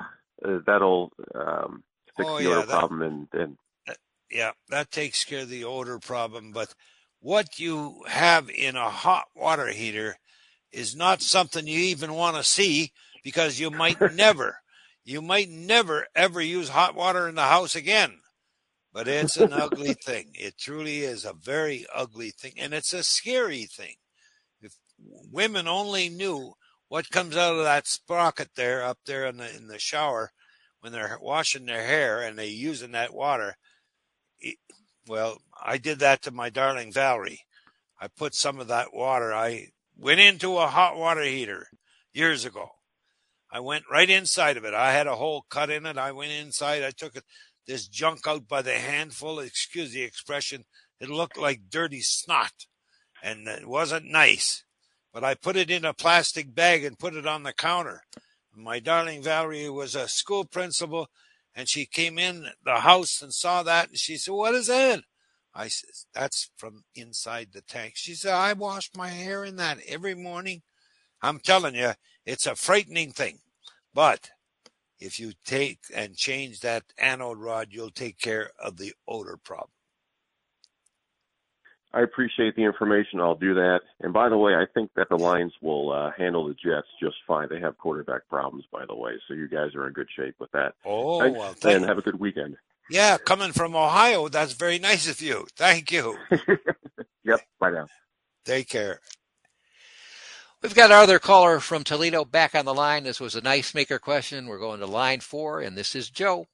that'll 0.66 1.12
um, 1.34 1.84
fix 2.16 2.28
oh, 2.28 2.38
the 2.38 2.46
odor 2.46 2.66
that, 2.66 2.78
problem? 2.78 3.02
And, 3.02 3.28
and 3.38 3.56
that, 3.86 3.98
yeah, 4.30 4.52
that 4.70 4.90
takes 4.90 5.24
care 5.24 5.42
of 5.42 5.50
the 5.50 5.64
odor 5.64 5.98
problem. 5.98 6.52
But 6.52 6.74
what 7.20 7.58
you 7.58 8.02
have 8.08 8.48
in 8.48 8.76
a 8.76 8.88
hot 8.88 9.26
water 9.36 9.68
heater 9.68 10.16
is 10.72 10.96
not 10.96 11.22
something 11.22 11.66
you 11.66 11.78
even 11.78 12.14
want 12.14 12.36
to 12.36 12.44
see 12.44 12.92
because 13.22 13.60
you 13.60 13.70
might 13.70 14.00
never, 14.14 14.58
you 15.04 15.22
might 15.22 15.48
never 15.50 16.06
ever 16.14 16.40
use 16.40 16.70
hot 16.70 16.94
water 16.94 17.28
in 17.28 17.34
the 17.34 17.42
house 17.42 17.74
again. 17.76 18.20
but 18.92 19.08
it's 19.08 19.36
an 19.36 19.52
ugly 19.52 19.94
thing. 20.04 20.30
It 20.34 20.58
truly 20.58 21.00
is 21.00 21.24
a 21.24 21.32
very 21.32 21.86
ugly 21.94 22.30
thing, 22.30 22.52
and 22.58 22.74
it's 22.74 22.92
a 22.92 23.02
scary 23.02 23.64
thing. 23.64 23.94
If 24.60 24.74
women 24.98 25.66
only 25.66 26.08
knew 26.08 26.54
what 26.88 27.10
comes 27.10 27.36
out 27.36 27.56
of 27.56 27.64
that 27.64 27.86
sprocket 27.86 28.50
there 28.54 28.84
up 28.84 28.98
there 29.06 29.24
in 29.26 29.38
the 29.38 29.56
in 29.56 29.66
the 29.66 29.78
shower 29.78 30.30
when 30.80 30.92
they're 30.92 31.16
washing 31.22 31.64
their 31.64 31.86
hair 31.86 32.20
and 32.20 32.38
they're 32.38 32.44
using 32.44 32.92
that 32.92 33.14
water. 33.14 33.56
It, 34.40 34.56
well, 35.06 35.38
I 35.64 35.78
did 35.78 36.00
that 36.00 36.22
to 36.22 36.30
my 36.30 36.50
darling 36.50 36.92
Valerie. 36.92 37.46
I 38.00 38.08
put 38.08 38.34
some 38.34 38.58
of 38.60 38.68
that 38.68 38.92
water. 38.92 39.32
I 39.32 39.68
went 40.02 40.18
into 40.18 40.58
a 40.58 40.66
hot 40.66 40.96
water 40.96 41.22
heater 41.22 41.68
years 42.12 42.44
ago. 42.44 42.70
I 43.50 43.60
went 43.60 43.84
right 43.90 44.10
inside 44.10 44.56
of 44.56 44.64
it. 44.64 44.74
I 44.74 44.92
had 44.92 45.06
a 45.06 45.14
hole 45.14 45.46
cut 45.48 45.70
in 45.70 45.86
it. 45.86 45.96
I 45.96 46.10
went 46.10 46.32
inside. 46.32 46.82
I 46.82 46.90
took 46.90 47.14
this 47.68 47.86
junk 47.86 48.26
out 48.26 48.48
by 48.48 48.62
the 48.62 48.72
handful. 48.72 49.38
Excuse 49.38 49.92
the 49.92 50.02
expression. 50.02 50.64
It 51.00 51.08
looked 51.08 51.38
like 51.38 51.70
dirty 51.70 52.00
snot 52.00 52.66
and 53.22 53.46
it 53.46 53.68
wasn't 53.68 54.06
nice. 54.06 54.64
But 55.12 55.22
I 55.22 55.34
put 55.34 55.56
it 55.56 55.70
in 55.70 55.84
a 55.84 55.94
plastic 55.94 56.52
bag 56.52 56.84
and 56.84 56.98
put 56.98 57.14
it 57.14 57.26
on 57.26 57.44
the 57.44 57.52
counter. 57.52 58.02
My 58.54 58.80
darling 58.80 59.22
Valerie 59.22 59.70
was 59.70 59.94
a 59.94 60.08
school 60.08 60.44
principal 60.44 61.08
and 61.54 61.68
she 61.68 61.86
came 61.86 62.18
in 62.18 62.48
the 62.64 62.80
house 62.80 63.22
and 63.22 63.32
saw 63.32 63.62
that 63.62 63.90
and 63.90 63.98
she 63.98 64.16
said, 64.16 64.34
What 64.34 64.54
is 64.54 64.66
that? 64.66 65.04
I 65.54 65.68
said, 65.68 65.90
That's 66.14 66.50
from 66.56 66.84
inside 66.94 67.48
the 67.52 67.62
tank. 67.62 67.94
She 67.96 68.14
said, 68.14 68.32
I 68.32 68.52
wash 68.52 68.90
my 68.96 69.08
hair 69.08 69.44
in 69.44 69.56
that 69.56 69.78
every 69.86 70.14
morning. 70.14 70.62
I'm 71.22 71.38
telling 71.38 71.74
you, 71.74 71.92
it's 72.26 72.46
a 72.46 72.56
frightening 72.56 73.12
thing. 73.12 73.38
But 73.94 74.30
if 74.98 75.18
you 75.18 75.32
take 75.44 75.80
and 75.94 76.16
change 76.16 76.60
that 76.60 76.84
anode 76.98 77.38
rod, 77.38 77.68
you'll 77.70 77.90
take 77.90 78.18
care 78.18 78.50
of 78.62 78.76
the 78.76 78.92
odor 79.06 79.36
problem. 79.36 79.70
I 81.94 82.00
appreciate 82.00 82.56
the 82.56 82.64
information. 82.64 83.20
I'll 83.20 83.34
do 83.34 83.52
that. 83.54 83.80
And 84.00 84.14
by 84.14 84.30
the 84.30 84.38
way, 84.38 84.54
I 84.54 84.64
think 84.72 84.90
that 84.96 85.08
the 85.10 85.16
Lions 85.16 85.52
will 85.60 85.92
uh, 85.92 86.10
handle 86.16 86.48
the 86.48 86.54
Jets 86.54 86.86
just 86.98 87.16
fine. 87.26 87.48
They 87.50 87.60
have 87.60 87.76
quarterback 87.76 88.26
problems, 88.30 88.64
by 88.72 88.86
the 88.86 88.94
way, 88.94 89.12
so 89.28 89.34
you 89.34 89.46
guys 89.46 89.74
are 89.74 89.86
in 89.86 89.92
good 89.92 90.08
shape 90.16 90.36
with 90.38 90.50
that. 90.52 90.74
Oh, 90.86 91.18
Thanks, 91.18 91.38
well, 91.38 91.54
thank 91.60 91.76
and 91.76 91.84
have 91.84 91.98
a 91.98 92.02
good 92.02 92.18
weekend. 92.18 92.56
Yeah, 92.92 93.16
coming 93.16 93.52
from 93.52 93.74
Ohio, 93.74 94.28
that's 94.28 94.52
very 94.52 94.78
nice 94.78 95.08
of 95.08 95.22
you. 95.22 95.46
Thank 95.56 95.90
you. 95.90 96.14
yep. 97.24 97.40
Bye 97.58 97.70
now. 97.70 97.86
Take 98.44 98.68
care. 98.68 99.00
We've 100.62 100.74
got 100.74 100.92
our 100.92 101.02
other 101.02 101.18
caller 101.18 101.58
from 101.58 101.84
Toledo 101.84 102.26
back 102.26 102.54
on 102.54 102.66
the 102.66 102.74
line. 102.74 103.04
This 103.04 103.18
was 103.18 103.34
a 103.34 103.48
ice 103.48 103.74
maker 103.74 103.98
question. 103.98 104.46
We're 104.46 104.58
going 104.58 104.80
to 104.80 104.86
line 104.86 105.20
four, 105.20 105.62
and 105.62 105.74
this 105.74 105.94
is 105.94 106.10
Joe. 106.10 106.48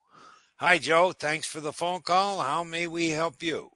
Hi, 0.59 0.79
Joe. 0.79 1.11
Thanks 1.11 1.49
for 1.49 1.61
the 1.61 1.73
phone 1.73 2.03
call. 2.03 2.39
How 2.41 2.63
may 2.63 2.87
we 2.87 3.09
help 3.09 3.43
you? 3.43 3.71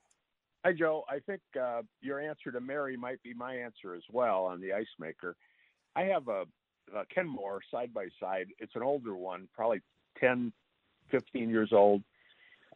Hi, 0.64 0.72
Joe. 0.72 1.02
I 1.08 1.18
think 1.18 1.40
uh, 1.60 1.82
your 2.00 2.20
answer 2.20 2.52
to 2.52 2.60
Mary 2.60 2.96
might 2.96 3.20
be 3.24 3.34
my 3.34 3.56
answer 3.56 3.96
as 3.96 4.04
well 4.12 4.44
on 4.44 4.60
the 4.60 4.72
ice 4.72 4.86
maker. 5.00 5.34
I 5.96 6.02
have 6.02 6.28
a, 6.28 6.44
a 6.96 7.04
Kenmore 7.12 7.58
side 7.72 7.92
by 7.92 8.06
side. 8.20 8.46
It's 8.60 8.76
an 8.76 8.82
older 8.84 9.16
one, 9.16 9.48
probably 9.52 9.80
10, 10.20 10.52
15 11.10 11.50
years 11.50 11.70
old. 11.72 12.04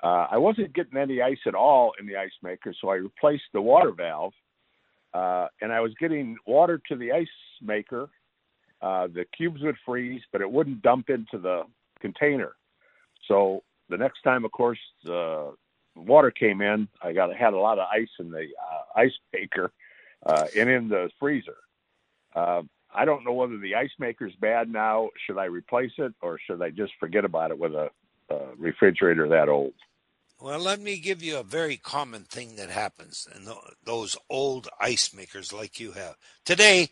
Uh, 0.02 0.26
I 0.30 0.37
wasn't 0.37 0.74
getting 0.74 0.98
any 0.98 1.22
ice 1.22 1.38
at 1.46 1.54
all 1.54 1.92
in 1.98 2.06
the 2.06 2.16
ice 2.16 2.37
maker, 2.42 2.74
so 2.80 2.88
I 2.88 2.96
replaced 2.96 3.44
the 3.52 3.62
water 3.62 3.92
valve 3.92 4.35
uh, 5.16 5.48
and 5.62 5.72
I 5.72 5.80
was 5.80 5.92
getting 5.98 6.37
water 6.46 6.80
to 6.88 6.96
the 6.96 7.12
ice 7.12 7.28
maker. 7.62 8.11
Uh, 8.82 9.06
the 9.06 9.24
cubes 9.37 9.62
would 9.62 9.76
freeze, 9.85 10.20
but 10.30 10.42
it 10.42 10.50
wouldn't 10.50 10.82
dump 10.82 11.09
into 11.09 11.38
the 11.38 11.62
container. 12.00 12.52
So 13.26 13.62
the 13.88 13.96
next 13.96 14.22
time, 14.22 14.44
of 14.44 14.52
course, 14.52 14.78
the 15.04 15.54
water 15.94 16.30
came 16.30 16.61
in, 16.61 16.88
I 17.02 17.14
got 17.14 17.35
had 17.35 17.54
a 17.54 17.59
lot 17.59 17.78
of 17.78 17.88
ice 17.90 18.11
in 18.18 18.30
the 18.30 18.42
uh, 18.42 19.00
ice 19.00 19.14
maker 19.32 19.72
uh, 20.26 20.46
and 20.56 20.68
in 20.68 20.88
the 20.88 21.09
freezer. 21.18 21.56
Uh, 22.35 22.62
I 22.94 23.06
don't 23.06 23.24
know 23.24 23.32
whether 23.32 23.56
the 23.56 23.74
ice 23.74 23.90
maker's 23.98 24.35
bad 24.38 24.70
now. 24.70 25.09
Should 25.26 25.38
I 25.38 25.46
replace 25.46 25.92
it, 25.96 26.12
or 26.20 26.38
should 26.38 26.61
I 26.61 26.70
just 26.70 26.92
forget 27.00 27.24
about 27.24 27.50
it 27.50 27.59
with 27.59 27.72
a, 27.72 27.88
a 28.30 28.54
refrigerator 28.56 29.28
that 29.28 29.48
old? 29.48 29.74
Well, 30.40 30.58
let 30.58 30.80
me 30.80 30.98
give 30.98 31.22
you 31.22 31.38
a 31.38 31.42
very 31.42 31.76
common 31.78 32.24
thing 32.24 32.56
that 32.56 32.68
happens 32.68 33.26
in 33.34 33.48
those 33.84 34.16
old 34.28 34.68
ice 34.80 35.14
makers 35.14 35.52
like 35.52 35.80
you 35.80 35.92
have. 35.92 36.16
Today, 36.44 36.90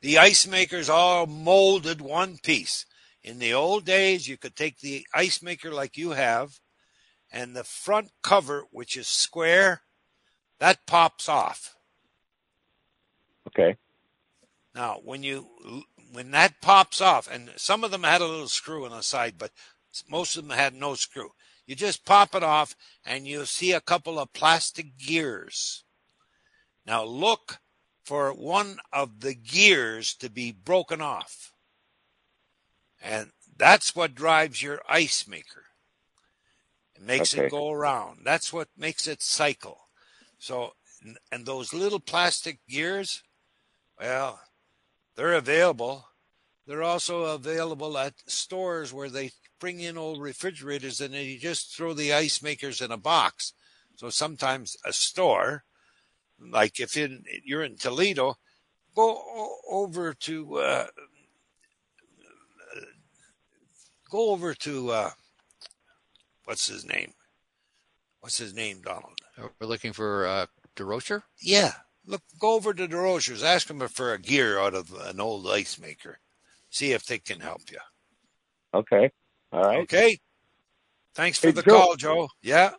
the 0.00 0.18
ice 0.18 0.46
makers 0.46 0.88
all 0.88 1.26
molded 1.26 2.00
one 2.00 2.38
piece. 2.38 2.86
In 3.22 3.38
the 3.38 3.52
old 3.54 3.84
days, 3.84 4.28
you 4.28 4.36
could 4.36 4.54
take 4.54 4.78
the 4.78 5.06
ice 5.12 5.42
maker 5.42 5.72
like 5.72 5.96
you 5.96 6.10
have, 6.10 6.60
and 7.32 7.56
the 7.56 7.64
front 7.64 8.10
cover, 8.22 8.64
which 8.70 8.96
is 8.96 9.08
square, 9.08 9.82
that 10.60 10.86
pops 10.86 11.28
off. 11.28 11.74
Okay. 13.48 13.76
Now, 14.74 15.00
when 15.02 15.22
you 15.22 15.48
when 16.12 16.30
that 16.30 16.60
pops 16.60 17.00
off, 17.00 17.28
and 17.30 17.50
some 17.56 17.82
of 17.82 17.90
them 17.90 18.02
had 18.02 18.20
a 18.20 18.26
little 18.26 18.48
screw 18.48 18.84
on 18.84 18.92
the 18.92 19.02
side, 19.02 19.34
but 19.38 19.50
most 20.08 20.36
of 20.36 20.46
them 20.46 20.56
had 20.56 20.74
no 20.74 20.94
screw. 20.94 21.30
You 21.66 21.74
just 21.74 22.04
pop 22.04 22.34
it 22.34 22.42
off 22.42 22.76
and 23.04 23.26
you'll 23.26 23.46
see 23.46 23.72
a 23.72 23.80
couple 23.80 24.18
of 24.18 24.32
plastic 24.32 24.98
gears. 24.98 25.84
Now 26.86 27.04
look 27.04 27.58
for 28.04 28.32
one 28.32 28.78
of 28.92 29.20
the 29.20 29.34
gears 29.34 30.14
to 30.16 30.28
be 30.28 30.52
broken 30.52 31.00
off. 31.00 31.52
And 33.02 33.30
that's 33.56 33.94
what 33.94 34.14
drives 34.14 34.62
your 34.62 34.80
ice 34.88 35.26
maker. 35.26 35.64
It 36.96 37.02
makes 37.02 37.34
okay. 37.34 37.46
it 37.46 37.50
go 37.50 37.70
around. 37.70 38.20
That's 38.24 38.52
what 38.52 38.68
makes 38.76 39.06
it 39.06 39.22
cycle. 39.22 39.88
So, 40.38 40.74
and 41.32 41.46
those 41.46 41.72
little 41.72 42.00
plastic 42.00 42.58
gears, 42.68 43.22
well, 43.98 44.40
they're 45.16 45.34
available. 45.34 46.06
They're 46.66 46.82
also 46.82 47.24
available 47.24 47.96
at 47.98 48.14
stores 48.26 48.92
where 48.92 49.10
they 49.10 49.32
bring 49.60 49.80
in 49.80 49.96
old 49.96 50.20
refrigerators 50.20 51.00
and 51.00 51.14
then 51.14 51.24
you 51.24 51.38
just 51.38 51.74
throw 51.74 51.94
the 51.94 52.12
ice 52.12 52.42
makers 52.42 52.80
in 52.80 52.90
a 52.90 52.96
box. 52.96 53.52
So 53.96 54.10
sometimes 54.10 54.76
a 54.84 54.92
store, 54.92 55.64
like 56.38 56.80
if 56.80 56.96
in, 56.96 57.24
you're 57.44 57.62
in 57.62 57.76
Toledo, 57.76 58.36
go 58.94 59.20
over 59.68 60.14
to 60.14 60.56
uh, 60.56 60.86
go 64.10 64.30
over 64.30 64.54
to 64.54 64.90
uh, 64.90 65.10
what's 66.44 66.68
his 66.68 66.84
name? 66.84 67.12
What's 68.20 68.38
his 68.38 68.54
name, 68.54 68.80
Donald? 68.82 69.18
We're 69.38 69.66
looking 69.66 69.92
for 69.92 70.26
uh, 70.26 70.46
DeRocher. 70.76 71.22
Yeah, 71.40 71.72
look, 72.06 72.22
go 72.40 72.54
over 72.54 72.72
to 72.72 72.88
DeRocher's. 72.88 73.42
Ask 73.42 73.68
them 73.68 73.86
for 73.88 74.12
a 74.12 74.18
gear 74.18 74.58
out 74.58 74.74
of 74.74 74.92
an 74.92 75.20
old 75.20 75.46
ice 75.48 75.78
maker. 75.78 76.20
See 76.70 76.92
if 76.92 77.04
they 77.06 77.18
can 77.18 77.40
help 77.40 77.70
you. 77.70 77.78
Okay. 78.72 79.10
All 79.54 79.62
right. 79.62 79.78
Okay. 79.82 80.18
Thanks 81.14 81.38
for 81.38 81.46
Hey, 81.48 81.52
the 81.52 81.62
Joe. 81.62 81.70
call, 81.70 81.96
Joe. 81.96 82.28
Yeah. 82.42 82.72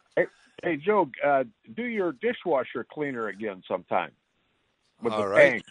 Hey, 0.64 0.78
Joe, 0.78 1.10
uh, 1.24 1.44
do 1.76 1.84
your 1.84 2.14
dishwasher 2.14 2.86
cleaner 2.90 3.28
again 3.28 3.62
sometime 3.68 4.12
with 5.02 5.14
All 5.14 5.22
the 5.22 5.28
right. 5.28 5.52
tank. 5.52 5.64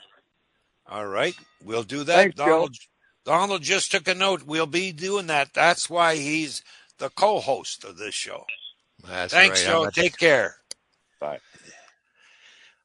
All 0.87 1.07
right. 1.07 1.35
We'll 1.65 1.83
do 1.83 2.05
that. 2.05 2.15
Thanks, 2.15 2.37
Joe. 2.37 2.45
Donald 2.47 2.77
Donald 3.25 3.63
just 3.63 3.91
took 3.91 4.07
a 4.09 4.15
note. 4.15 4.45
We'll 4.45 4.67
be 4.67 4.93
doing 4.93 5.27
that. 5.29 5.53
That's 5.55 5.91
why 5.91 6.17
he's 6.17 6.63
the 6.99 7.09
co-host 7.11 7.85
of 7.85 7.97
this 7.97 8.15
show. 8.15 8.45
That's 9.07 9.33
Thanks, 9.33 9.67
right. 9.67 9.73
Joe. 9.73 9.91
Take 9.91 10.17
care. 10.17 10.57
Bye. 11.21 11.39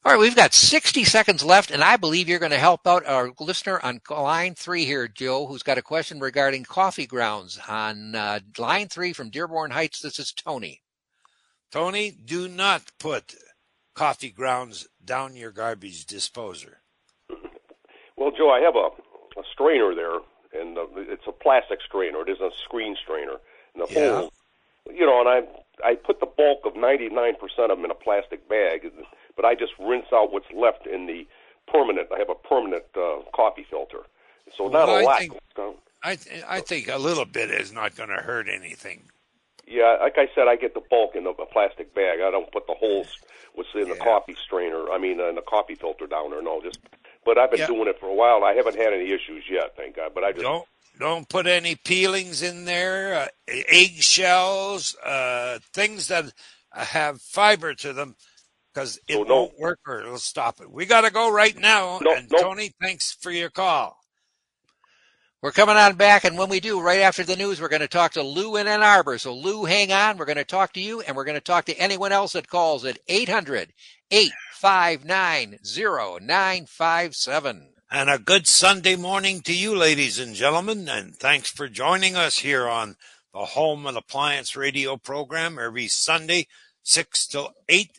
All 0.05 0.13
right, 0.13 0.19
we've 0.19 0.35
got 0.35 0.53
60 0.53 1.03
seconds 1.03 1.43
left, 1.43 1.71
and 1.71 1.83
I 1.83 1.97
believe 1.97 2.29
you're 2.29 2.39
going 2.39 2.53
to 2.53 2.57
help 2.57 2.87
out 2.87 3.05
our 3.05 3.31
listener 3.37 3.81
on 3.83 3.99
line 4.09 4.55
three 4.55 4.85
here, 4.85 5.09
Joe, 5.09 5.45
who's 5.45 5.61
got 5.61 5.77
a 5.77 5.81
question 5.81 6.21
regarding 6.21 6.63
coffee 6.63 7.05
grounds 7.05 7.59
on 7.67 8.15
uh, 8.15 8.39
line 8.57 8.87
three 8.87 9.11
from 9.11 9.29
Dearborn 9.29 9.71
Heights. 9.71 9.99
This 9.99 10.17
is 10.17 10.31
Tony. 10.31 10.81
Tony, 11.69 12.11
do 12.11 12.47
not 12.47 12.83
put 12.97 13.35
coffee 13.93 14.29
grounds 14.29 14.87
down 15.03 15.35
your 15.35 15.51
garbage 15.51 16.05
disposer. 16.05 16.77
Well, 18.15 18.31
Joe, 18.31 18.49
I 18.51 18.61
have 18.61 18.75
a, 18.77 18.89
a 19.39 19.43
strainer 19.51 19.93
there, 19.93 20.15
and 20.61 20.77
uh, 20.77 20.85
it's 20.95 21.27
a 21.27 21.33
plastic 21.33 21.79
strainer. 21.85 22.21
It 22.21 22.29
isn't 22.29 22.53
a 22.53 22.55
screen 22.63 22.95
strainer. 23.03 23.35
And 23.75 23.83
the 23.85 23.93
Yeah. 23.93 24.21
whole, 24.21 24.33
you 24.91 25.05
know, 25.05 25.19
and 25.19 25.27
I 25.29 25.43
I 25.85 25.95
put 25.95 26.19
the 26.21 26.25
bulk 26.25 26.65
of 26.65 26.73
99% 26.73 27.35
of 27.59 27.69
them 27.69 27.85
in 27.85 27.91
a 27.91 27.95
plastic 27.95 28.47
bag, 28.49 28.91
but 29.39 29.45
I 29.47 29.55
just 29.55 29.71
rinse 29.79 30.07
out 30.13 30.33
what's 30.33 30.51
left 30.53 30.85
in 30.85 31.07
the 31.07 31.25
permanent. 31.71 32.09
I 32.13 32.19
have 32.19 32.29
a 32.29 32.35
permanent 32.35 32.83
uh, 32.93 33.19
coffee 33.33 33.65
filter, 33.69 33.99
so 34.57 34.65
not 34.67 34.87
Well, 34.89 34.97
a 34.97 34.99
I 34.99 35.03
lot. 35.03 35.19
think- 35.19 35.31
goes 35.31 35.39
down. 35.55 35.75
I 36.03 36.15
th- 36.15 36.43
I 36.47 36.59
think 36.59 36.89
a 36.89 36.97
little 36.97 37.23
bit 37.25 37.49
is 37.51 37.71
not 37.71 37.95
going 37.95 38.09
to 38.09 38.15
hurt 38.21 38.47
anything. 38.49 39.03
Yeah, 39.65 39.97
like 40.01 40.17
I 40.17 40.27
said, 40.35 40.47
I 40.49 40.55
get 40.57 40.73
the 40.73 40.81
bulk 40.89 41.15
in 41.15 41.25
a, 41.25 41.29
a 41.31 41.45
plastic 41.45 41.93
bag. 41.93 42.19
I 42.21 42.31
don't 42.31 42.51
put 42.51 42.67
the 42.67 42.73
whole 42.73 43.05
what's 43.53 43.69
in 43.75 43.87
the 43.89 43.95
coffee 43.95 44.35
strainer. 44.43 44.89
I 44.91 44.97
mean, 44.97 45.19
uh, 45.21 45.27
in 45.29 45.35
the 45.35 45.41
coffee 45.41 45.75
filter 45.75 46.05
down 46.07 46.31
there. 46.31 46.41
No, 46.41 46.61
just. 46.61 46.79
But 47.25 47.37
I've 47.37 47.51
been 47.51 47.59
Yeah. 47.61 47.67
doing 47.67 47.87
it 47.87 47.97
for 47.99 48.07
a 48.07 48.13
while. 48.13 48.43
I 48.43 48.53
haven't 48.53 48.75
had 48.77 48.91
any 48.93 49.11
issues 49.11 49.43
yet, 49.49 49.75
thank 49.77 49.95
God. 49.97 50.11
But 50.15 50.23
I 50.25 50.31
just 50.31 50.43
Don't 50.43 50.65
don't 50.97 51.29
put 51.29 51.47
any 51.47 51.75
peelings 51.75 52.41
in 52.41 52.65
there, 52.65 53.13
uh, 53.15 53.27
eggshells, 53.67 54.95
uh, 55.03 55.59
things 55.73 56.07
that 56.07 56.33
have 56.73 57.21
fiber 57.21 57.73
to 57.73 57.93
them 57.93 58.15
because 58.73 58.97
it 59.07 59.13
So 59.13 59.23
no- 59.23 59.35
won't 59.35 59.59
work 59.59 59.79
or 59.87 60.01
it'll 60.01 60.17
stop 60.17 60.59
it. 60.61 60.71
We 60.71 60.85
got 60.85 61.01
to 61.01 61.11
go 61.11 61.31
right 61.31 61.57
now. 61.57 61.99
No, 62.01 62.15
and 62.15 62.29
no. 62.31 62.41
Tony, 62.41 62.71
thanks 62.81 63.15
for 63.19 63.31
your 63.31 63.49
call. 63.49 63.97
We're 65.41 65.51
coming 65.53 65.77
on 65.77 65.95
back, 65.95 66.25
and 66.25 66.37
when 66.37 66.49
we 66.49 66.59
do, 66.59 66.81
right 66.81 66.99
after 66.99 67.23
the 67.23 67.37
news, 67.37 67.61
we're 67.61 67.69
going 67.69 67.79
to 67.79 67.87
talk 67.87 68.11
to 68.13 68.21
Lou 68.23 68.57
in 68.57 68.67
Ann 68.67 68.83
Arbor. 68.83 69.17
So, 69.17 69.33
Lou, 69.33 69.63
hang 69.63 69.89
on. 69.89 70.17
We're 70.17 70.25
going 70.25 70.35
to 70.35 70.43
talk 70.43 70.73
to 70.73 70.81
you, 70.81 70.99
and 70.99 71.15
we're 71.15 71.23
going 71.23 71.37
to 71.37 71.41
talk 71.41 71.63
to 71.65 71.79
anyone 71.79 72.11
else 72.11 72.33
that 72.33 72.49
calls 72.49 72.83
at 72.83 72.99
800 73.07 73.71
859 74.11 75.59
0957. 75.63 77.69
And 77.91 78.09
a 78.09 78.19
good 78.19 78.47
Sunday 78.47 78.95
morning 78.97 79.41
to 79.43 79.53
you, 79.53 79.73
ladies 79.75 80.19
and 80.19 80.35
gentlemen. 80.35 80.89
And 80.89 81.15
thanks 81.15 81.49
for 81.49 81.69
joining 81.69 82.17
us 82.17 82.39
here 82.39 82.67
on 82.67 82.97
the 83.33 83.45
Home 83.45 83.85
and 83.87 83.97
Appliance 83.97 84.57
Radio 84.57 84.97
program 84.97 85.57
every 85.57 85.87
Sunday, 85.87 86.47
6 86.83 87.27
till 87.27 87.53
8, 87.69 87.91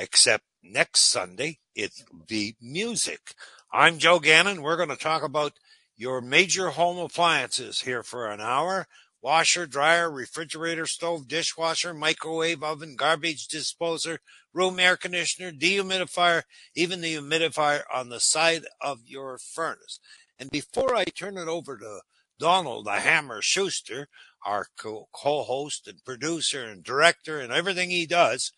except 0.00 0.44
next 0.62 1.02
Sunday, 1.02 1.58
it'll 1.74 2.24
be 2.26 2.56
music. 2.60 3.34
I'm 3.70 3.98
Joe 3.98 4.18
Gannon. 4.18 4.62
We're 4.62 4.78
going 4.78 4.88
to 4.88 4.96
talk 4.96 5.22
about 5.22 5.52
your 5.94 6.22
major 6.22 6.70
home 6.70 6.96
appliances 6.96 7.82
here 7.82 8.02
for 8.02 8.30
an 8.30 8.40
hour 8.40 8.86
washer, 9.22 9.66
dryer, 9.66 10.10
refrigerator, 10.10 10.86
stove, 10.86 11.28
dishwasher, 11.28 11.92
microwave 11.92 12.62
oven, 12.62 12.96
garbage 12.96 13.46
disposer, 13.48 14.18
room 14.54 14.80
air 14.80 14.96
conditioner, 14.96 15.52
dehumidifier, 15.52 16.44
even 16.74 17.02
the 17.02 17.16
humidifier 17.16 17.82
on 17.92 18.08
the 18.08 18.18
side 18.20 18.62
of 18.80 19.00
your 19.04 19.36
furnace. 19.36 20.00
And 20.38 20.50
before 20.50 20.96
I 20.96 21.04
turn 21.04 21.36
it 21.36 21.48
over 21.48 21.76
to 21.76 22.00
Donald 22.38 22.86
the 22.86 22.92
Hammer 22.92 23.42
Schuster, 23.42 24.08
our 24.46 24.68
co 24.74 25.06
host 25.12 25.86
and 25.86 26.02
producer 26.02 26.64
and 26.64 26.82
director 26.82 27.38
and 27.38 27.52
everything 27.52 27.90
he 27.90 28.06
does, 28.06 28.52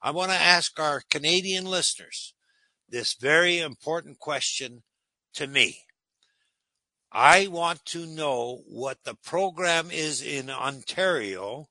I 0.00 0.12
want 0.12 0.30
to 0.30 0.36
ask 0.36 0.78
our 0.78 1.02
Canadian 1.10 1.64
listeners 1.64 2.34
this 2.88 3.14
very 3.14 3.58
important 3.58 4.18
question 4.18 4.82
to 5.34 5.46
me. 5.46 5.78
I 7.10 7.48
want 7.48 7.84
to 7.86 8.06
know 8.06 8.62
what 8.66 8.98
the 9.04 9.14
program 9.14 9.90
is 9.90 10.22
in 10.22 10.50
Ontario 10.50 11.68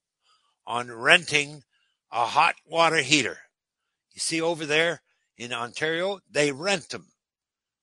on 0.65 0.91
renting 0.91 1.63
a 2.11 2.25
hot 2.25 2.55
water 2.65 2.97
heater. 2.97 3.37
You 4.13 4.19
see 4.19 4.41
over 4.41 4.65
there 4.65 5.01
in 5.37 5.53
Ontario, 5.53 6.19
they 6.29 6.51
rent 6.51 6.89
them. 6.89 7.07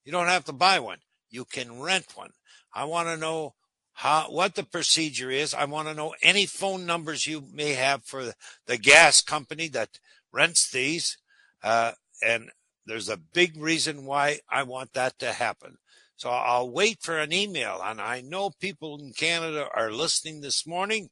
You 0.03 0.11
don't 0.11 0.27
have 0.27 0.45
to 0.45 0.53
buy 0.53 0.79
one. 0.79 0.99
You 1.29 1.45
can 1.45 1.81
rent 1.81 2.07
one. 2.15 2.31
I 2.73 2.83
want 2.85 3.07
to 3.07 3.17
know 3.17 3.55
how, 3.93 4.25
what 4.29 4.55
the 4.55 4.63
procedure 4.63 5.31
is. 5.31 5.53
I 5.53 5.65
want 5.65 5.87
to 5.87 5.93
know 5.93 6.13
any 6.21 6.45
phone 6.45 6.85
numbers 6.85 7.25
you 7.25 7.43
may 7.53 7.73
have 7.73 8.03
for 8.03 8.33
the 8.67 8.77
gas 8.77 9.21
company 9.21 9.69
that 9.69 9.99
rents 10.35 10.69
these. 10.69 11.17
Uh, 11.63 11.93
and 12.21 12.51
there's 12.85 13.09
a 13.09 13.17
big 13.17 13.57
reason 13.57 14.05
why 14.05 14.39
I 14.49 14.63
want 14.63 14.93
that 14.93 15.17
to 15.19 15.31
happen. 15.31 15.77
So 16.17 16.29
I'll 16.29 16.69
wait 16.69 16.99
for 17.01 17.17
an 17.17 17.33
email. 17.33 17.81
And 17.83 17.99
I 17.99 18.21
know 18.21 18.51
people 18.59 18.99
in 18.99 19.13
Canada 19.13 19.67
are 19.73 19.91
listening 19.91 20.41
this 20.41 20.67
morning, 20.67 21.09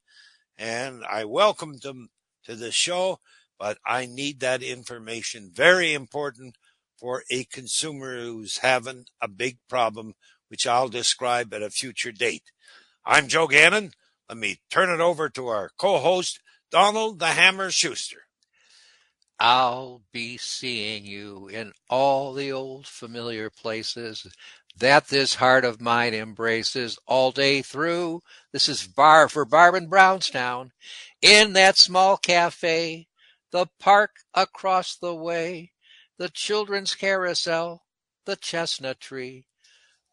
and 0.58 1.04
I 1.10 1.26
welcome 1.26 1.78
them 1.82 2.10
to 2.46 2.56
the 2.56 2.72
show, 2.72 3.20
but 3.58 3.78
I 3.86 4.06
need 4.06 4.40
that 4.42 4.62
information. 4.62 5.52
Very 5.54 5.94
important 5.94 6.58
for 6.98 7.24
a 7.30 7.46
consumer 7.46 8.18
who's 8.18 8.60
having 8.60 9.06
a 9.22 9.28
big 9.28 9.58
problem, 9.68 10.14
which 10.48 10.68
I'll 10.68 10.90
describe 10.90 11.54
at 11.54 11.64
a 11.64 11.70
future 11.70 12.12
date. 12.12 12.52
I'm 13.06 13.28
Joe 13.28 13.48
Gannon. 13.48 13.92
Let 14.30 14.38
me 14.38 14.60
turn 14.70 14.90
it 14.90 15.02
over 15.02 15.28
to 15.30 15.48
our 15.48 15.72
co 15.78 15.98
host, 15.98 16.40
Donald 16.72 17.20
the 17.20 17.28
Hammer 17.28 17.72
Schuster. 17.72 18.24
I'll 19.46 20.04
be 20.14 20.38
seeing 20.38 21.04
you 21.04 21.50
in 21.50 21.74
all 21.90 22.32
the 22.32 22.54
old 22.54 22.88
familiar 22.88 23.50
places 23.50 24.26
that 24.78 25.10
this 25.10 25.36
heart 25.36 25.66
of 25.66 25.82
mine 25.82 26.14
embraces 26.14 26.98
all 27.08 27.34
day 27.34 27.62
through. 27.62 28.22
This 28.54 28.70
is 28.70 28.88
Bar 28.88 29.28
for 29.28 29.44
Barb 29.44 29.76
in 29.76 29.90
Brownstown 29.90 30.72
in 31.22 31.52
that 31.54 31.78
small 31.78 32.16
cafe, 32.16 33.10
the 33.52 33.68
park 33.82 34.12
across 34.34 34.96
the 34.96 35.14
way, 35.14 35.74
the 36.18 36.30
children's 36.30 36.96
carousel, 36.96 37.84
the 38.24 38.38
chestnut 38.38 39.02
tree, 39.02 39.48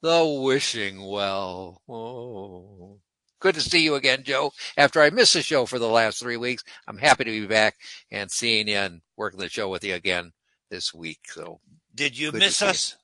the 0.02 0.26
wishing 0.26 1.06
well. 1.06 1.82
Oh. 1.88 2.98
Good 3.40 3.54
to 3.54 3.60
see 3.62 3.82
you 3.82 3.94
again, 3.94 4.22
Joe. 4.22 4.52
After 4.76 5.00
I 5.00 5.10
missed 5.10 5.32
the 5.34 5.42
show 5.42 5.64
for 5.66 5.78
the 5.78 5.88
last 5.88 6.20
three 6.20 6.36
weeks, 6.36 6.62
I'm 6.86 6.98
happy 6.98 7.24
to 7.24 7.30
be 7.30 7.46
back 7.46 7.76
and 8.10 8.30
seeing 8.30 8.68
you 8.68 8.76
and 8.76 9.00
working 9.16 9.40
the 9.40 9.48
show 9.48 9.68
with 9.70 9.82
you 9.82 9.94
again 9.94 10.32
this 10.70 10.92
week. 10.92 11.20
So 11.24 11.60
Did 11.94 12.18
you 12.18 12.32
miss 12.32 12.56
see 12.56 12.66
you. 12.66 12.70
us? 12.70 12.96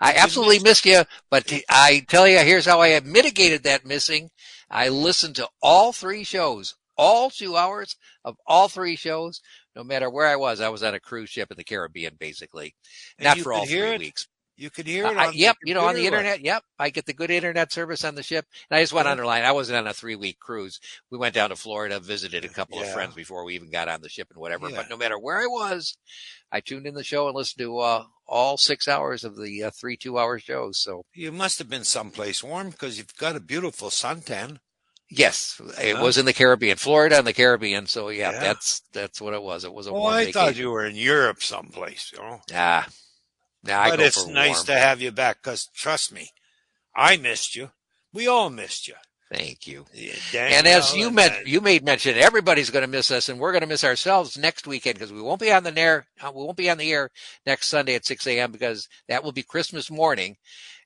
I 0.00 0.12
Did 0.12 0.20
absolutely 0.22 0.56
miss- 0.56 0.64
missed 0.64 0.86
you, 0.86 1.02
but 1.30 1.46
t- 1.46 1.64
I 1.68 2.04
tell 2.08 2.26
you, 2.26 2.38
here's 2.38 2.64
how 2.66 2.80
I 2.80 2.88
have 2.88 3.04
mitigated 3.04 3.64
that 3.64 3.84
missing. 3.84 4.30
I 4.70 4.88
listened 4.88 5.36
to 5.36 5.48
all 5.62 5.92
three 5.92 6.24
shows, 6.24 6.76
all 6.96 7.28
two 7.28 7.56
hours 7.56 7.96
of 8.24 8.36
all 8.46 8.68
three 8.68 8.96
shows, 8.96 9.40
no 9.76 9.84
matter 9.84 10.08
where 10.08 10.26
I 10.28 10.36
was. 10.36 10.60
I 10.60 10.68
was 10.70 10.82
on 10.82 10.94
a 10.94 11.00
cruise 11.00 11.28
ship 11.28 11.50
in 11.50 11.56
the 11.58 11.64
Caribbean, 11.64 12.14
basically, 12.18 12.74
And 13.18 13.26
not 13.26 13.38
for 13.38 13.52
all 13.52 13.66
three 13.66 13.80
it? 13.80 13.98
weeks. 13.98 14.28
You 14.56 14.70
could 14.70 14.86
hear 14.86 15.06
it 15.06 15.14
the 15.32 15.32
yep, 15.38 15.56
you 15.64 15.74
know, 15.74 15.84
on 15.84 15.94
the 15.94 16.02
computer 16.02 16.16
or 16.16 16.18
what? 16.18 16.26
internet. 16.26 16.40
Yep, 16.44 16.62
I 16.78 16.90
get 16.90 17.06
the 17.06 17.12
good 17.12 17.30
internet 17.30 17.72
service 17.72 18.04
on 18.04 18.14
the 18.14 18.22
ship. 18.22 18.46
And 18.70 18.76
I 18.76 18.82
just 18.82 18.92
want 18.92 19.06
to 19.06 19.10
underline, 19.10 19.44
I 19.44 19.52
wasn't 19.52 19.78
on 19.78 19.86
a 19.88 19.92
three 19.92 20.14
week 20.14 20.38
cruise. 20.38 20.78
We 21.10 21.18
went 21.18 21.34
down 21.34 21.50
to 21.50 21.56
Florida, 21.56 21.98
visited 21.98 22.44
a 22.44 22.48
couple 22.48 22.78
of 22.78 22.86
friends 22.86 23.14
before 23.14 23.44
we 23.44 23.54
even 23.56 23.70
got 23.70 23.88
on 23.88 24.00
the 24.00 24.08
ship 24.08 24.28
and 24.30 24.38
whatever. 24.40 24.68
Yeah. 24.68 24.76
But 24.76 24.90
no 24.90 24.96
matter 24.96 25.18
where 25.18 25.38
I 25.40 25.46
was, 25.46 25.96
I 26.52 26.60
tuned 26.60 26.86
in 26.86 26.94
the 26.94 27.02
show 27.04 27.26
and 27.26 27.36
listened 27.36 27.58
to 27.64 27.78
uh, 27.78 28.04
all 28.26 28.56
six 28.56 28.86
hours 28.86 29.24
of 29.24 29.36
the 29.36 29.64
uh, 29.64 29.70
three 29.72 29.96
two 29.96 30.18
hour 30.18 30.38
shows. 30.38 30.78
So 30.78 31.02
You 31.14 31.32
must 31.32 31.58
have 31.58 31.68
been 31.68 31.84
someplace 31.84 32.42
warm 32.44 32.70
because 32.70 32.96
you've 32.96 33.16
got 33.16 33.36
a 33.36 33.40
beautiful 33.40 33.90
suntan. 33.90 34.58
yes, 35.10 35.60
it 35.80 35.96
Huh? 35.96 36.02
was 36.04 36.16
in 36.16 36.26
the 36.26 36.32
Caribbean, 36.32 36.76
Florida 36.76 37.18
and 37.18 37.26
the 37.26 37.32
Caribbean. 37.32 37.86
So 37.86 38.08
yeah, 38.08 38.32
Yeah. 38.32 38.40
that's 38.40 38.82
that's 38.92 39.20
what 39.20 39.34
it 39.34 39.42
was. 39.42 39.64
It 39.64 39.74
was 39.74 39.86
a 39.88 39.90
Oh, 39.90 39.94
warm 39.94 40.14
I 40.14 40.20
vacation. 40.24 40.32
thought 40.32 40.56
you 40.56 40.70
were 40.70 40.84
in 40.84 40.96
Europe 40.96 41.42
someplace, 41.42 42.12
you 42.12 42.18
know. 42.18 42.40
Ah, 42.52 42.86
I 43.68 43.90
but 43.90 44.00
it's 44.00 44.26
nice 44.26 44.56
warm. 44.56 44.66
to 44.66 44.78
have 44.78 45.00
you 45.00 45.10
back 45.12 45.42
because 45.42 45.66
trust 45.74 46.12
me, 46.12 46.30
I 46.94 47.16
missed 47.16 47.56
you. 47.56 47.70
We 48.12 48.26
all 48.28 48.50
missed 48.50 48.86
you. 48.88 48.94
Thank 49.32 49.66
you. 49.66 49.86
Yeah, 49.92 50.14
And 50.34 50.66
as 50.66 50.94
you 50.94 51.10
met, 51.10 51.32
uh, 51.32 51.40
you 51.46 51.60
made 51.60 51.82
mention, 51.84 52.16
everybody's 52.16 52.70
going 52.70 52.84
to 52.84 52.90
miss 52.90 53.10
us, 53.10 53.28
and 53.28 53.40
we're 53.40 53.50
going 53.52 53.62
to 53.62 53.66
miss 53.66 53.82
ourselves 53.82 54.36
next 54.38 54.66
weekend 54.66 54.96
because 54.96 55.12
we 55.12 55.20
won't 55.22 55.40
be 55.40 55.50
on 55.50 55.64
the 55.64 55.76
air. 55.76 56.06
uh, 56.22 56.30
We 56.32 56.44
won't 56.44 56.56
be 56.58 56.70
on 56.70 56.78
the 56.78 56.92
air 56.92 57.10
next 57.46 57.68
Sunday 57.68 57.94
at 57.96 58.04
6 58.04 58.26
a.m. 58.28 58.52
because 58.52 58.86
that 59.08 59.24
will 59.24 59.32
be 59.32 59.42
Christmas 59.42 59.90
morning, 59.90 60.36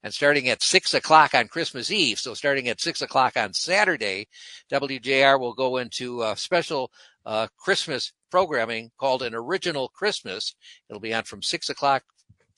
and 0.03 0.15
starting 0.15 0.49
at 0.49 0.63
six 0.63 0.95
o'clock 0.95 1.35
on 1.35 1.49
Christmas 1.49 1.91
Eve. 1.91 2.19
So 2.19 2.33
starting 2.33 2.69
at 2.69 2.81
six 2.81 3.03
o'clock 3.03 3.37
on 3.37 3.53
Saturday, 3.53 4.29
WJR 4.73 5.39
will 5.39 5.53
go 5.55 5.77
into 5.77 6.23
a 6.23 6.37
special 6.37 6.91
uh, 7.27 7.49
Christmas 7.59 8.13
programming 8.31 8.93
called 8.99 9.23
an 9.23 9.35
Original 9.35 9.89
Christmas. 9.89 10.55
It'll 10.89 11.01
be 11.01 11.13
on 11.13 11.25
from 11.25 11.43
six 11.43 11.69
o'clock. 11.69 12.05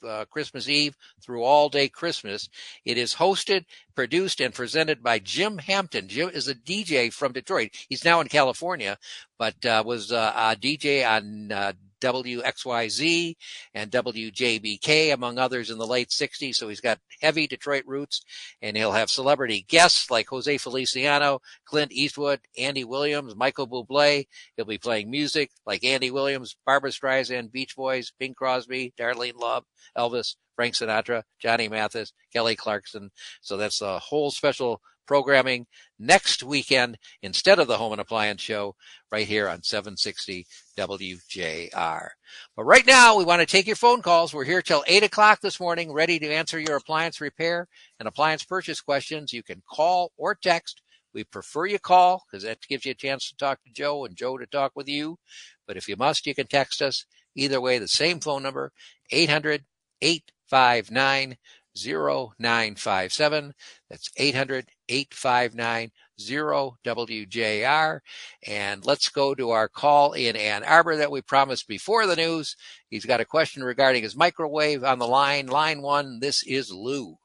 Uh, 0.07 0.25
Christmas 0.27 0.69
Eve 0.69 0.97
through 1.23 1.43
all 1.43 1.69
day 1.69 1.89
Christmas. 1.89 2.49
It 2.85 2.97
is 2.97 3.15
hosted 3.15 3.65
produced 3.95 4.41
and 4.41 4.55
presented 4.55 5.03
by 5.03 5.19
Jim 5.19 5.59
Hampton. 5.59 6.09
Jim 6.09 6.31
is 6.31 6.49
a 6.49 6.55
DJ 6.55 7.13
from 7.13 7.33
Detroit. 7.33 7.71
He's 7.89 8.05
now 8.05 8.21
in 8.21 8.29
California, 8.29 8.99
but 9.39 9.65
uh, 9.65 9.83
was 9.85 10.11
uh, 10.13 10.33
a 10.35 10.57
DJ 10.57 11.07
on 11.07 11.53
uh, 11.53 11.73
WXYZ 12.01 13.37
and 13.75 13.91
WJBK, 13.91 15.13
among 15.13 15.39
others, 15.39 15.71
in 15.71 15.79
the 15.79 15.87
late 15.87 16.09
60s. 16.09 16.55
So 16.55 16.69
he's 16.69 16.81
got 16.81 16.99
heavy 17.21 17.47
Detroit 17.47 17.85
roots, 17.87 18.23
and 18.63 18.77
he'll 18.77 18.93
have 18.93 19.11
celebrity 19.11 19.65
guests 19.69 20.11
like 20.11 20.29
Jose 20.29 20.59
Feliciano, 20.59 21.41
Clint 21.65 21.93
Eastwood, 21.93 22.41
Andy 22.59 22.85
Williams, 22.85 23.37
Michael 23.37 23.69
Bublé. 23.69 24.27
He'll 24.57 24.65
be 24.65 24.79
playing 24.79 25.11
music 25.11 25.51
like 25.67 25.85
Andy 25.85 26.11
Williams, 26.11 26.57
Barbra 26.67 26.91
Streisand, 26.91 27.53
Beach 27.53 27.77
Boys, 27.77 28.13
Bing 28.19 28.35
Crosby, 28.35 28.93
Darlene 28.99 29.39
Love, 29.39 29.65
Elvis, 29.97 30.37
Frank 30.57 30.75
Sinatra, 30.75 31.23
Johnny 31.41 31.69
Mathis, 31.69 32.13
Kelly 32.33 32.57
Clarkson. 32.57 33.11
So 33.41 33.57
that's 33.57 33.81
a 33.81 33.99
whole 33.99 34.31
special 34.31 34.81
programming 35.11 35.67
next 35.99 36.41
weekend 36.41 36.97
instead 37.21 37.59
of 37.59 37.67
the 37.67 37.79
Home 37.79 37.91
and 37.91 38.01
Appliance 38.01 38.41
Show 38.41 38.77
right 39.11 39.27
here 39.27 39.49
on 39.49 39.65
760 39.65 40.47
WJR. 40.79 42.09
But 42.57 42.63
right 42.63 42.87
now, 42.87 43.17
we 43.17 43.25
want 43.25 43.41
to 43.41 43.47
take 43.47 43.67
your 43.67 43.75
phone 43.75 44.03
calls. 44.03 44.33
We're 44.33 44.45
here 44.45 44.63
till 44.63 44.85
8 44.87 45.03
o'clock 45.03 45.41
this 45.41 45.59
morning, 45.59 45.93
ready 45.93 46.21
to 46.21 46.33
answer 46.33 46.61
your 46.61 46.77
appliance 46.77 47.21
repair 47.21 47.67
and 47.99 48.07
appliance 48.07 48.45
purchase 48.45 48.81
questions. 48.81 49.33
You 49.33 49.43
can 49.43 49.65
call 49.69 50.13
or 50.17 50.37
text. 50.37 50.81
We 51.13 51.25
prefer 51.25 51.67
you 51.67 51.81
call 51.81 52.23
because 52.31 52.45
that 52.45 52.61
gives 52.69 52.87
you 52.87 52.93
a 52.93 52.95
chance 52.95 53.29
to 53.31 53.37
talk 53.37 53.59
to 53.65 53.73
Joe 53.73 54.05
and 54.05 54.15
Joe 54.15 54.39
to 54.39 54.47
talk 54.47 54.71
with 54.77 54.89
you. 54.89 55.19
But 55.67 55.77
if 55.77 55.89
you 55.89 55.97
must, 55.97 56.25
you 56.25 56.37
can 56.37 56.47
text 56.47 56.81
us. 56.81 57.05
Either 57.35 57.61
way, 57.61 57.79
the 57.79 57.89
same 57.89 58.21
phone 58.21 58.45
number, 58.45 58.71
800 59.11 59.65
859 60.01 61.37
0957. 61.77 63.55
That's 63.89 64.11
800 64.17 64.69
859 64.91 65.91
WJR. 66.21 68.01
And 68.47 68.85
let's 68.85 69.09
go 69.09 69.35
to 69.35 69.51
our 69.51 69.69
call 69.69 70.13
in 70.13 70.37
Ann 70.37 70.65
Arbor 70.65 70.97
that 70.97 71.11
we 71.11 71.23
promised 71.23 71.67
before 71.69 72.07
the 72.07 72.17
news. 72.17 72.57
He's 72.89 73.07
got 73.07 73.21
a 73.21 73.25
question 73.25 73.65
regarding 73.65 74.03
his 74.03 74.17
microwave 74.17 74.85
on 74.85 74.99
the 74.99 75.07
line. 75.07 75.47
Line 75.47 75.81
one, 75.81 76.21
this 76.21 76.43
is 76.47 76.71
Lou. 76.71 77.17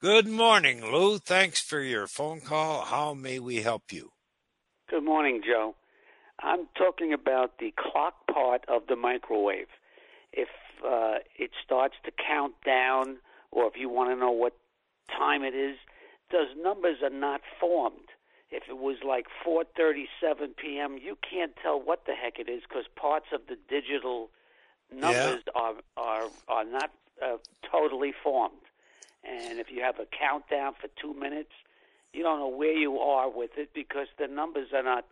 Good 0.00 0.26
morning, 0.26 0.80
Lou. 0.82 1.18
Thanks 1.18 1.60
for 1.60 1.80
your 1.80 2.06
phone 2.06 2.40
call. 2.40 2.86
How 2.86 3.12
may 3.12 3.38
we 3.38 3.56
help 3.56 3.92
you? 3.92 4.12
Good 4.88 5.04
morning, 5.04 5.42
Joe. 5.46 5.74
I'm 6.42 6.68
talking 6.76 7.12
about 7.12 7.58
the 7.58 7.74
clock 7.76 8.14
part 8.32 8.64
of 8.66 8.86
the 8.88 8.96
microwave. 8.96 9.66
If 10.32 10.48
uh, 10.82 11.18
it 11.38 11.50
starts 11.62 11.96
to 12.06 12.12
count 12.12 12.54
down, 12.64 13.18
or 13.50 13.66
if 13.66 13.74
you 13.76 13.90
want 13.90 14.10
to 14.10 14.16
know 14.16 14.30
what 14.30 14.54
time 15.10 15.42
it 15.42 15.54
is, 15.54 15.76
those 16.30 16.48
numbers 16.56 16.98
are 17.02 17.10
not 17.10 17.40
formed. 17.58 18.08
If 18.50 18.64
it 18.68 18.78
was 18.78 18.96
like 19.06 19.26
4:37 19.46 20.56
p.m., 20.56 20.98
you 21.00 21.16
can't 21.28 21.52
tell 21.62 21.80
what 21.80 22.06
the 22.06 22.14
heck 22.14 22.38
it 22.38 22.48
is 22.48 22.62
because 22.68 22.84
parts 22.96 23.26
of 23.32 23.42
the 23.48 23.56
digital 23.68 24.30
numbers 24.92 25.42
yeah. 25.46 25.52
are 25.54 25.74
are 25.96 26.28
are 26.48 26.64
not 26.64 26.90
uh, 27.22 27.36
totally 27.70 28.12
formed. 28.22 28.56
And 29.22 29.58
if 29.58 29.70
you 29.70 29.82
have 29.82 29.98
a 30.00 30.06
countdown 30.06 30.74
for 30.80 30.88
two 31.00 31.14
minutes, 31.14 31.52
you 32.12 32.22
don't 32.22 32.38
know 32.38 32.48
where 32.48 32.76
you 32.76 32.98
are 32.98 33.30
with 33.30 33.50
it 33.56 33.70
because 33.74 34.08
the 34.18 34.26
numbers 34.26 34.68
are 34.74 34.82
not 34.82 35.04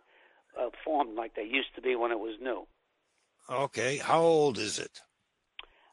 uh, 0.59 0.69
formed 0.83 1.15
like 1.15 1.35
they 1.35 1.43
used 1.43 1.75
to 1.75 1.81
be 1.81 1.95
when 1.95 2.11
it 2.11 2.19
was 2.19 2.35
new. 2.41 2.67
Okay, 3.49 3.97
how 3.97 4.21
old 4.21 4.57
is 4.57 4.79
it? 4.79 5.01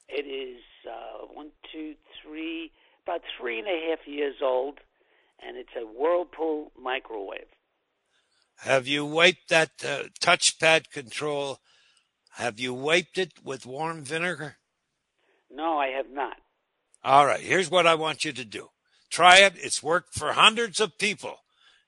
It 0.08 0.26
is 0.26 0.60
uh, 0.88 1.26
one, 1.32 1.50
two, 1.72 1.94
three, 2.22 2.70
about 3.06 3.22
three 3.38 3.58
and 3.58 3.68
a 3.68 3.88
half 3.88 4.06
years 4.06 4.36
old, 4.42 4.80
and 5.40 5.56
it's 5.56 5.70
a 5.76 5.86
Whirlpool 5.86 6.72
microwave. 6.80 7.48
Have 8.60 8.86
you 8.86 9.04
wiped 9.04 9.48
that 9.50 9.70
uh, 9.84 10.04
touchpad 10.20 10.90
control? 10.90 11.60
Have 12.36 12.58
you 12.58 12.72
wiped 12.72 13.18
it 13.18 13.32
with 13.44 13.66
warm 13.66 14.02
vinegar? 14.02 14.56
No, 15.50 15.78
I 15.78 15.88
have 15.88 16.10
not. 16.10 16.38
All 17.04 17.26
right, 17.26 17.40
here's 17.40 17.70
what 17.70 17.86
I 17.86 17.94
want 17.94 18.24
you 18.24 18.32
to 18.32 18.44
do. 18.44 18.70
Try 19.10 19.38
it. 19.38 19.54
It's 19.56 19.82
worked 19.82 20.14
for 20.14 20.32
hundreds 20.32 20.80
of 20.80 20.98
people. 20.98 21.36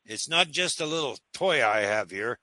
It's 0.05 0.29
not 0.29 0.51
just 0.51 0.81
a 0.81 0.87
little 0.87 1.19
toy 1.35 1.65
I 1.65 1.81
have 1.81 2.11
here. 2.11 2.39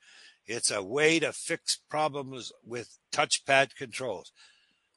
It's 0.46 0.70
a 0.70 0.84
way 0.84 1.20
to 1.20 1.34
fix 1.34 1.78
problems 1.90 2.52
with 2.64 3.00
touchpad 3.12 3.76
controls. 3.76 4.32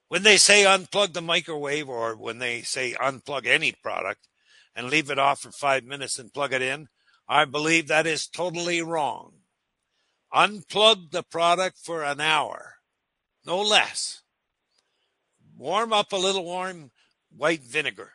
When 0.08 0.22
they 0.22 0.36
say 0.36 0.64
unplug 0.64 1.12
the 1.12 1.22
microwave 1.22 1.88
or 1.88 2.16
when 2.16 2.38
they 2.38 2.62
say 2.62 2.94
unplug 2.94 3.46
any 3.46 3.72
product 3.72 4.27
and 4.78 4.90
leave 4.90 5.10
it 5.10 5.18
off 5.18 5.40
for 5.40 5.50
five 5.50 5.82
minutes 5.82 6.20
and 6.20 6.32
plug 6.32 6.52
it 6.52 6.62
in, 6.62 6.86
I 7.28 7.46
believe 7.46 7.88
that 7.88 8.06
is 8.06 8.28
totally 8.28 8.80
wrong. 8.80 9.32
Unplug 10.32 11.10
the 11.10 11.24
product 11.24 11.78
for 11.82 12.04
an 12.04 12.20
hour, 12.20 12.76
no 13.44 13.60
less. 13.60 14.22
Warm 15.56 15.92
up 15.92 16.12
a 16.12 16.16
little 16.16 16.44
warm 16.44 16.92
white 17.36 17.64
vinegar. 17.64 18.12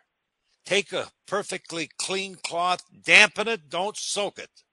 Take 0.66 0.94
a 0.94 1.12
perfectly 1.28 1.90
clean 1.98 2.36
cloth, 2.36 2.84
dampen 3.04 3.50
it, 3.50 3.70
don't 3.70 3.98
soak 3.98 4.40
it. 4.40 4.64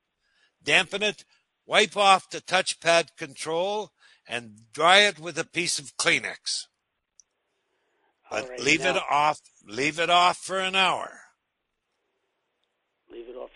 Dampen 0.63 1.03
it, 1.03 1.25
wipe 1.67 1.97
off 1.97 2.31
the 2.31 2.41
touchpad 2.41 3.17
control, 3.19 3.91
and 4.29 4.61
dry 4.73 4.99
it 4.99 5.19
with 5.19 5.37
a 5.37 5.45
piece 5.45 5.81
of 5.81 5.97
Kleenex. 5.97 6.67
But 8.31 8.49
right, 8.49 8.61
leave 8.61 8.85
now, 8.85 8.95
it 8.95 9.03
off. 9.11 9.41
Leave 9.67 9.99
it 9.99 10.09
off 10.09 10.37
for 10.37 10.61
an 10.61 10.77
hour. 10.77 11.20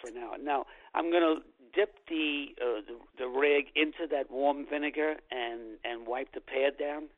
For 0.04 0.16
an 0.16 0.22
hour. 0.22 0.38
Now 0.42 0.66
I'm 0.94 1.10
going 1.10 1.22
to 1.22 1.42
dip 1.74 2.06
the, 2.08 2.46
uh, 2.60 2.80
the 2.86 2.98
the 3.18 3.28
rig 3.28 3.66
into 3.74 4.06
that 4.10 4.30
warm 4.30 4.66
vinegar 4.68 5.16
and 5.30 5.78
and 5.84 6.06
wipe 6.06 6.32
the 6.32 6.40
pad 6.40 6.78
down. 6.78 7.08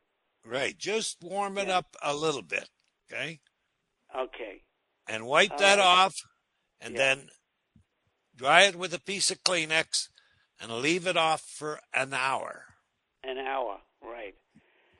Right. 0.45 0.77
Just 0.77 1.17
warm 1.21 1.57
it 1.57 1.67
yeah. 1.67 1.79
up 1.79 1.95
a 2.01 2.15
little 2.15 2.41
bit. 2.41 2.69
Okay. 3.11 3.39
Okay. 4.15 4.63
And 5.09 5.25
wipe 5.25 5.57
that 5.57 5.79
off, 5.79 6.15
and 6.81 6.93
yeah. 6.93 7.15
then 7.15 7.29
dry 8.35 8.63
it 8.63 8.75
with 8.75 8.93
a 8.93 8.99
piece 8.99 9.31
of 9.31 9.41
Kleenex, 9.43 10.09
and 10.59 10.71
leave 10.71 11.07
it 11.07 11.15
off 11.15 11.41
for 11.41 11.79
an 11.93 12.13
hour. 12.13 12.65
An 13.23 13.37
hour, 13.37 13.77
right? 14.03 14.35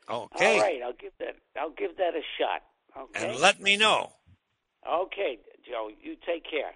Okay. 0.09 0.55
All 0.55 0.61
right, 0.61 0.81
I'll 0.81 0.93
give 0.93 1.11
that. 1.19 1.35
I'll 1.59 1.71
give 1.71 1.97
that 1.97 2.15
a 2.15 2.21
shot. 2.39 2.61
Okay. 2.97 3.27
And 3.27 3.39
let 3.39 3.59
me 3.61 3.75
know. 3.75 4.13
Okay, 4.87 5.39
Joe. 5.67 5.89
You 6.01 6.15
take 6.25 6.49
care. 6.49 6.71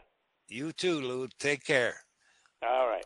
You 0.51 0.73
too, 0.73 0.99
Lou. 0.99 1.29
Take 1.39 1.63
care. 1.63 1.95
All 2.61 2.89
right. 2.89 3.05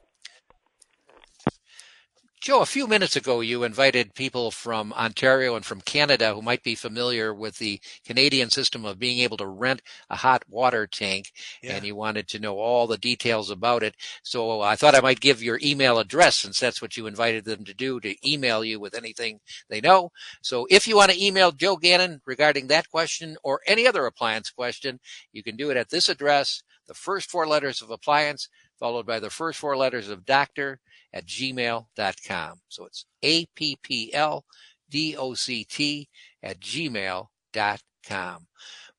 Joe, 2.41 2.62
a 2.62 2.66
few 2.66 2.88
minutes 2.88 3.16
ago, 3.16 3.41
you 3.41 3.64
invited 3.64 4.16
people 4.16 4.50
from 4.50 4.91
Ontario 4.93 5.56
and 5.56 5.64
from 5.64 5.82
Canada 5.82 6.34
who 6.34 6.41
might 6.41 6.64
be 6.64 6.74
familiar 6.74 7.34
with 7.34 7.58
the 7.58 7.80
Canadian 8.04 8.50
system 8.50 8.84
of 8.84 8.98
being 8.98 9.20
able 9.20 9.38
to 9.38 9.48
rent 9.48 9.84
a 10.10 10.16
hot 10.16 10.43
water 10.50 10.88
tank, 10.88 11.32
yeah. 11.62 11.74
and 11.76 11.86
you 11.86 11.96
wanted 11.96 12.28
to 12.30 12.39
know 12.39 12.58
all 12.58 12.88
the 12.88 12.98
details 12.98 13.52
about 13.52 13.84
it. 13.84 13.96
So 14.24 14.62
uh, 14.62 14.66
I 14.66 14.76
thought 14.76 14.96
I 14.96 15.02
might 15.02 15.20
give 15.20 15.41
your 15.41 15.60
email 15.64 16.00
address 16.00 16.38
since 16.38 16.60
that's 16.60 16.82
what 16.82 16.98
you 16.98 17.06
invited 17.08 17.46
them 17.46 17.64
to 17.66 17.74
do, 17.74 18.00
to 18.00 18.16
email 18.28 18.64
you 18.64 18.80
with 18.80 18.96
anything 18.96 19.39
they 19.70 19.82
know. 19.82 20.12
So 20.41 20.68
if 20.70 20.88
you 20.88 20.96
want 20.96 21.12
to 21.12 21.24
email 21.24 21.52
Joe 21.52 21.78
Gannon 21.78 22.22
regarding 22.26 22.68
that 22.68 22.89
question 22.89 23.38
or 23.43 23.62
any 23.68 23.88
other 23.88 24.06
appliance 24.06 24.50
question, 24.50 25.00
you 25.32 25.41
can 25.41 25.56
do 25.56 25.70
it 25.72 25.78
at 25.78 25.89
this 25.89 26.10
address, 26.10 26.62
the 26.88 26.94
first 26.94 27.30
four 27.30 27.48
letters 27.48 27.82
of 27.82 27.90
appliance, 27.90 28.50
followed 28.80 29.06
by 29.06 29.20
the 29.20 29.30
first 29.30 29.60
four 29.60 29.78
letters 29.78 30.10
of 30.10 30.26
doctor 30.26 30.80
at 31.14 31.26
gmail.com. 31.26 32.62
So 32.68 32.86
it's 32.86 33.06
A 33.24 33.46
P 33.56 33.78
P 33.82 34.14
L 34.14 34.46
D 34.90 35.16
O 35.16 35.34
C 35.34 35.64
T 35.64 36.10
at 36.44 36.60
gmail.com. 36.60 38.48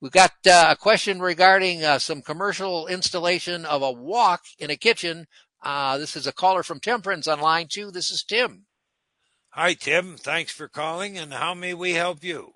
We've 0.00 0.12
got 0.12 0.32
uh, 0.46 0.66
a 0.70 0.76
question 0.76 1.20
regarding 1.20 1.82
uh, 1.82 1.98
some 1.98 2.20
commercial 2.22 2.86
installation 2.86 3.64
of 3.64 3.82
a 3.82 3.92
wok 3.92 4.42
in 4.58 4.70
a 4.70 4.76
kitchen. 4.76 5.26
Uh, 5.62 5.96
this 5.98 6.16
is 6.16 6.26
a 6.26 6.32
caller 6.32 6.62
from 6.62 6.80
Temperance 6.80 7.26
on 7.26 7.40
line 7.40 7.66
two. 7.68 7.90
This 7.90 8.10
is 8.10 8.22
Tim. 8.22 8.66
Hi, 9.50 9.72
Tim. 9.72 10.16
Thanks 10.16 10.52
for 10.52 10.68
calling. 10.68 11.16
And 11.16 11.32
how 11.32 11.54
may 11.54 11.72
we 11.72 11.92
help 11.92 12.22
you? 12.22 12.52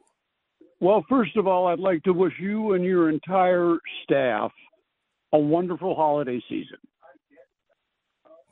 Well, 0.81 1.05
first 1.09 1.37
of 1.37 1.47
all, 1.47 1.67
I'd 1.67 1.79
like 1.79 2.03
to 2.05 2.13
wish 2.13 2.33
you 2.39 2.73
and 2.73 2.85
your 2.85 3.09
entire 3.09 3.77
staff 4.05 4.53
a 5.33 5.39
wonderful 5.39 5.95
holiday 5.95 6.43
season. 6.49 6.79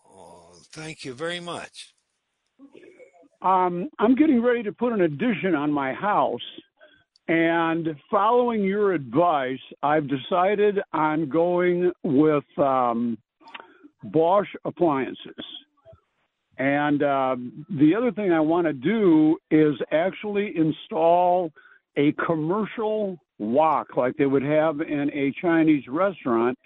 Oh, 0.06 0.52
Thank 0.72 1.04
you 1.04 1.14
very 1.14 1.40
much. 1.40 1.94
Um, 3.40 3.88
I'm 3.98 4.14
getting 4.16 4.42
ready 4.42 4.62
to 4.64 4.72
put 4.72 4.92
an 4.92 5.02
addition 5.02 5.54
on 5.54 5.72
my 5.72 5.92
house, 5.92 6.40
and 7.28 7.88
following 8.10 8.64
your 8.64 8.94
advice, 8.94 9.60
I've 9.82 10.08
decided 10.08 10.80
on 10.92 11.28
going 11.28 11.92
with 12.02 12.44
um, 12.58 13.18
Bosch 14.02 14.48
appliances. 14.64 15.44
And 16.58 17.02
uh, 17.02 17.36
the 17.70 17.94
other 17.94 18.10
thing 18.10 18.32
I 18.32 18.40
want 18.40 18.66
to 18.66 18.72
do 18.72 19.36
is 19.50 19.74
actually 19.92 20.54
install 20.56 21.52
a 21.96 22.12
commercial 22.26 23.18
wok 23.38 23.96
like 23.96 24.16
they 24.16 24.26
would 24.26 24.42
have 24.42 24.80
in 24.80 25.10
a 25.12 25.32
Chinese 25.40 25.84
restaurant 25.86 26.58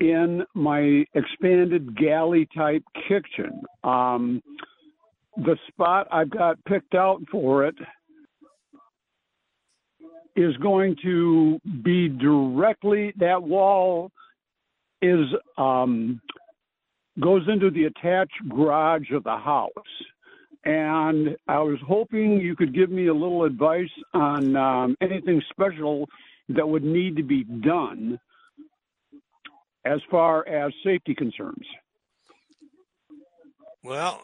in 0.00 0.44
my 0.54 1.04
expanded 1.14 1.96
galley 1.96 2.48
type 2.54 2.82
kitchen. 3.08 3.62
Um, 3.84 4.42
the 5.36 5.56
spot 5.68 6.06
I've 6.10 6.30
got 6.30 6.62
picked 6.64 6.94
out 6.94 7.22
for 7.30 7.66
it 7.66 7.74
is 10.34 10.56
going 10.58 10.96
to 11.02 11.58
be 11.82 12.08
directly 12.08 13.12
that 13.18 13.42
wall 13.42 14.10
is 15.00 15.26
um, 15.56 16.20
goes 17.20 17.42
into 17.48 17.70
the 17.70 17.84
attached 17.84 18.48
garage 18.48 19.10
of 19.12 19.24
the 19.24 19.36
house. 19.36 19.70
And 20.64 21.36
I 21.46 21.58
was 21.58 21.78
hoping 21.86 22.40
you 22.40 22.56
could 22.56 22.74
give 22.74 22.90
me 22.90 23.06
a 23.06 23.14
little 23.14 23.44
advice 23.44 23.88
on 24.12 24.56
um, 24.56 24.96
anything 25.00 25.40
special 25.50 26.06
that 26.48 26.68
would 26.68 26.84
need 26.84 27.16
to 27.16 27.22
be 27.22 27.44
done 27.44 28.18
as 29.86 30.00
far 30.10 30.46
as 30.48 30.72
safety 30.84 31.14
concerns? 31.14 31.66
Well, 33.82 34.20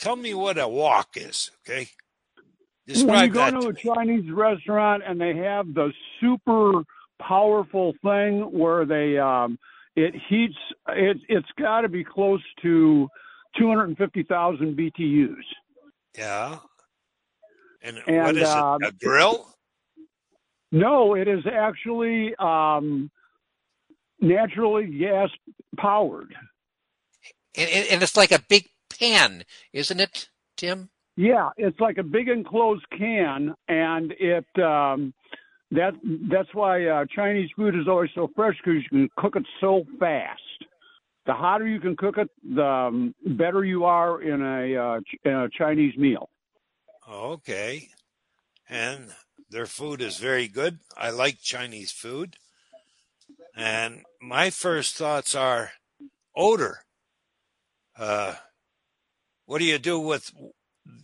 tell 0.00 0.16
me 0.16 0.34
what 0.34 0.58
a 0.58 0.68
wok 0.68 1.10
is, 1.16 1.52
okay? 1.60 1.88
Describe 2.86 3.34
when 3.34 3.54
you 3.54 3.60
go 3.62 3.70
to, 3.72 3.72
to 3.72 3.90
a 3.90 3.94
Chinese 3.94 4.30
restaurant 4.30 5.02
and 5.06 5.20
they 5.20 5.36
have 5.36 5.72
the 5.74 5.92
super 6.20 6.82
powerful 7.20 7.94
thing 8.02 8.40
where 8.52 8.84
they 8.84 9.18
um, 9.18 9.58
it 9.96 10.14
heats 10.28 10.56
it 10.88 11.18
it's 11.28 11.48
got 11.58 11.80
to 11.80 11.88
be 11.88 12.04
close 12.04 12.42
to 12.62 13.08
250,000 13.58 14.76
BTUs. 14.76 15.34
Yeah. 16.16 16.58
And, 17.82 18.02
and 18.06 18.24
what 18.24 18.36
is 18.36 18.42
it? 18.42 18.48
Uh, 18.48 18.78
a 18.82 18.92
grill? 18.92 19.54
No, 20.72 21.14
it 21.14 21.28
is 21.28 21.44
actually 21.46 22.34
um, 22.38 23.10
naturally 24.20 24.86
gas 24.86 25.28
powered. 25.76 26.34
And, 27.56 27.70
and 27.90 28.02
it's 28.02 28.16
like 28.16 28.32
a 28.32 28.42
big 28.48 28.68
pan, 28.98 29.44
isn't 29.72 30.00
it, 30.00 30.28
Tim? 30.56 30.90
Yeah, 31.16 31.50
it's 31.56 31.80
like 31.80 31.96
a 31.96 32.02
big 32.02 32.28
enclosed 32.28 32.84
can, 32.90 33.54
and 33.68 34.12
it 34.18 34.44
um, 34.62 35.14
that 35.70 35.94
that's 36.30 36.52
why 36.52 36.86
uh, 36.86 37.06
Chinese 37.14 37.50
food 37.56 37.74
is 37.74 37.88
always 37.88 38.10
so 38.14 38.28
fresh 38.36 38.56
because 38.62 38.82
you 38.82 38.88
can 38.90 39.08
cook 39.16 39.36
it 39.36 39.44
so 39.60 39.84
fast. 39.98 40.40
The 41.24 41.32
hotter 41.32 41.66
you 41.66 41.80
can 41.80 41.96
cook 41.96 42.18
it, 42.18 42.28
the 42.54 42.64
um, 42.64 43.14
better 43.26 43.64
you 43.64 43.84
are 43.84 44.22
in 44.22 44.42
a, 44.42 44.76
uh, 44.76 45.00
in 45.24 45.32
a 45.32 45.48
Chinese 45.48 45.96
meal. 45.96 46.28
Okay. 47.10 47.88
And 48.68 49.10
their 49.50 49.66
food 49.66 50.00
is 50.00 50.18
very 50.18 50.46
good. 50.46 50.78
I 50.96 51.10
like 51.10 51.40
Chinese 51.40 51.90
food. 51.90 52.36
And 53.56 54.02
my 54.20 54.50
first 54.50 54.96
thoughts 54.96 55.34
are 55.34 55.72
odor. 56.36 56.80
Uh, 57.98 58.34
what 59.46 59.58
do 59.58 59.64
you 59.64 59.78
do 59.78 59.98
with 59.98 60.30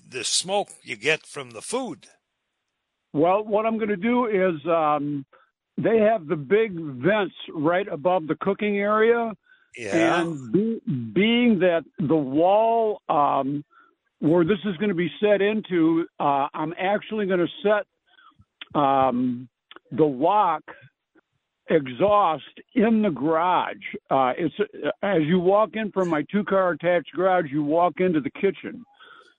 the 0.07 0.23
smoke 0.23 0.69
you 0.83 0.97
get 0.97 1.25
from 1.25 1.53
the 1.53 1.63
food? 1.63 2.09
Well, 3.15 3.43
what 3.45 3.65
I'm 3.65 3.79
going 3.79 3.89
to 3.89 3.97
do 3.97 4.27
is 4.27 4.61
um, 4.67 5.25
they 5.79 5.99
have 5.99 6.27
the 6.27 6.37
big 6.37 6.75
vents 6.75 7.35
right 7.53 7.89
above 7.89 8.27
the 8.27 8.37
cooking 8.37 8.77
area. 8.79 9.33
Yeah. 9.77 10.21
And 10.21 10.53
be, 10.53 10.81
being 11.15 11.61
that 11.61 11.85
the 11.99 12.17
wall 12.17 13.01
um, 13.09 13.65
where 14.19 14.45
this 14.45 14.59
is 14.67 14.77
going 14.77 14.91
to 14.91 14.95
be 14.95 15.11
set 15.21 15.41
into, 15.41 16.07
uh, 16.21 16.49
I'm 16.53 16.75
actually 16.79 17.25
going 17.27 17.41
to 17.41 17.49
set 17.63 18.79
um, 18.79 19.49
the 19.91 20.05
wok 20.05 20.63
exhaust 21.69 22.61
in 22.75 23.03
the 23.03 23.11
garage. 23.11 23.77
Uh, 24.11 24.33
it's 24.37 24.55
as 25.03 25.23
you 25.23 25.39
walk 25.39 25.71
in 25.75 25.91
from 25.93 26.09
my 26.09 26.25
two 26.31 26.45
car 26.45 26.73
attached 26.73 27.13
garage, 27.15 27.47
you 27.51 27.63
walk 27.63 27.95
into 27.99 28.21
the 28.21 28.31
kitchen. 28.31 28.85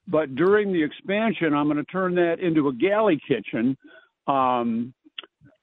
But 0.07 0.35
during 0.35 0.73
the 0.73 0.83
expansion, 0.83 1.53
I'm 1.53 1.67
going 1.67 1.77
to 1.77 1.83
turn 1.85 2.15
that 2.15 2.39
into 2.39 2.67
a 2.67 2.73
galley 2.73 3.19
kitchen, 3.25 3.77
um, 4.27 4.93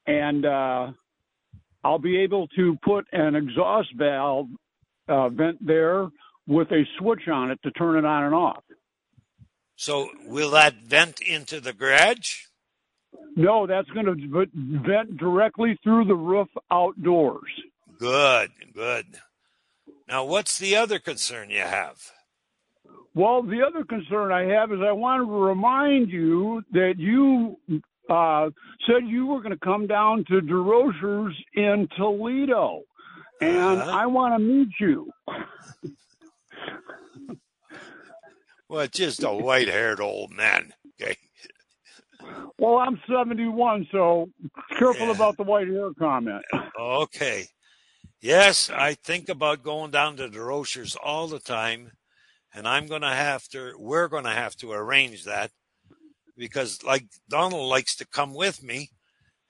and 0.07 0.45
uh, 0.45 0.91
I'll 1.83 1.99
be 1.99 2.19
able 2.19 2.47
to 2.49 2.75
put 2.83 3.05
an 3.11 3.35
exhaust 3.35 3.89
valve 3.95 4.47
uh, 5.07 5.29
vent 5.29 5.65
there 5.65 6.09
with 6.47 6.71
a 6.71 6.83
switch 6.97 7.27
on 7.31 7.51
it 7.51 7.59
to 7.63 7.71
turn 7.71 7.97
it 7.97 8.05
on 8.05 8.23
and 8.23 8.33
off. 8.35 8.63
So 9.75 10.09
will 10.25 10.51
that 10.51 10.75
vent 10.75 11.21
into 11.21 11.59
the 11.59 11.73
garage? 11.73 12.45
No, 13.35 13.65
that's 13.67 13.89
going 13.91 14.05
to 14.05 14.47
vent 14.85 15.17
directly 15.17 15.77
through 15.83 16.05
the 16.05 16.15
roof 16.15 16.47
outdoors. 16.71 17.51
Good, 17.97 18.51
good. 18.73 19.05
Now, 20.07 20.25
what's 20.25 20.59
the 20.59 20.75
other 20.75 20.99
concern 20.99 21.49
you 21.49 21.59
have? 21.61 22.11
Well, 23.13 23.41
the 23.43 23.61
other 23.65 23.83
concern 23.83 24.31
I 24.31 24.43
have 24.43 24.71
is 24.71 24.79
I 24.81 24.91
wanted 24.91 25.25
to 25.25 25.31
remind 25.31 26.09
you 26.09 26.61
that 26.71 26.95
you 26.97 27.57
uh, 28.09 28.49
said 28.87 29.05
you 29.07 29.27
were 29.27 29.41
going 29.41 29.53
to 29.57 29.59
come 29.63 29.87
down 29.87 30.25
to 30.29 30.41
DeRocher's 30.41 31.35
in 31.53 31.87
Toledo, 31.97 32.81
and 33.39 33.79
Uh-huh. 33.81 33.91
I 33.91 34.05
want 34.07 34.33
to 34.35 34.39
meet 34.39 34.69
you. 34.79 35.11
Well, 38.67 38.81
it's 38.83 38.97
just 38.97 39.21
a 39.21 39.33
white 39.33 39.67
haired 39.67 39.99
old 39.99 40.31
man. 40.31 40.73
Well, 42.57 42.77
I'm 42.77 42.99
71, 43.09 43.87
so 43.91 44.29
careful 44.77 45.07
Yeah. 45.07 45.11
about 45.13 45.37
the 45.37 45.43
white 45.43 45.67
hair 45.67 45.91
comment. 45.97 46.43
Okay. 46.79 47.47
Yes, 48.21 48.69
I 48.69 48.93
think 48.93 49.29
about 49.29 49.63
going 49.63 49.91
down 49.91 50.17
to 50.17 50.29
DeRochers 50.29 50.95
all 51.03 51.27
the 51.27 51.39
time, 51.39 51.91
and 52.53 52.67
I'm 52.67 52.87
going 52.87 53.01
to 53.01 53.09
have 53.09 53.47
to, 53.49 53.73
we're 53.79 54.07
going 54.09 54.25
to 54.25 54.29
have 54.31 54.55
to 54.57 54.71
arrange 54.71 55.23
that 55.25 55.51
because, 56.37 56.83
like, 56.83 57.05
Donald 57.29 57.67
likes 57.67 57.95
to 57.97 58.05
come 58.07 58.33
with 58.35 58.61
me 58.61 58.91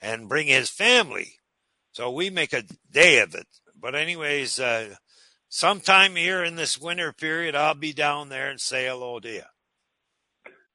and 0.02 0.30
bring 0.30 0.48
his 0.48 0.70
family. 0.70 1.34
So 1.92 2.10
we 2.12 2.30
make 2.30 2.54
a 2.54 2.64
day 2.90 3.20
of 3.20 3.36
it. 3.36 3.48
But, 3.78 3.94
anyways, 3.96 4.58
uh, 4.60 4.96
sometime 5.50 6.16
here 6.16 6.44
in 6.44 6.56
this 6.56 6.80
winter 6.80 7.12
period, 7.12 7.56
I'll 7.56 7.74
be 7.76 7.92
down 7.94 8.30
there 8.30 8.50
and 8.50 8.60
say 8.62 8.88
hello 8.88 9.20
to 9.20 9.30
you. 9.30 9.42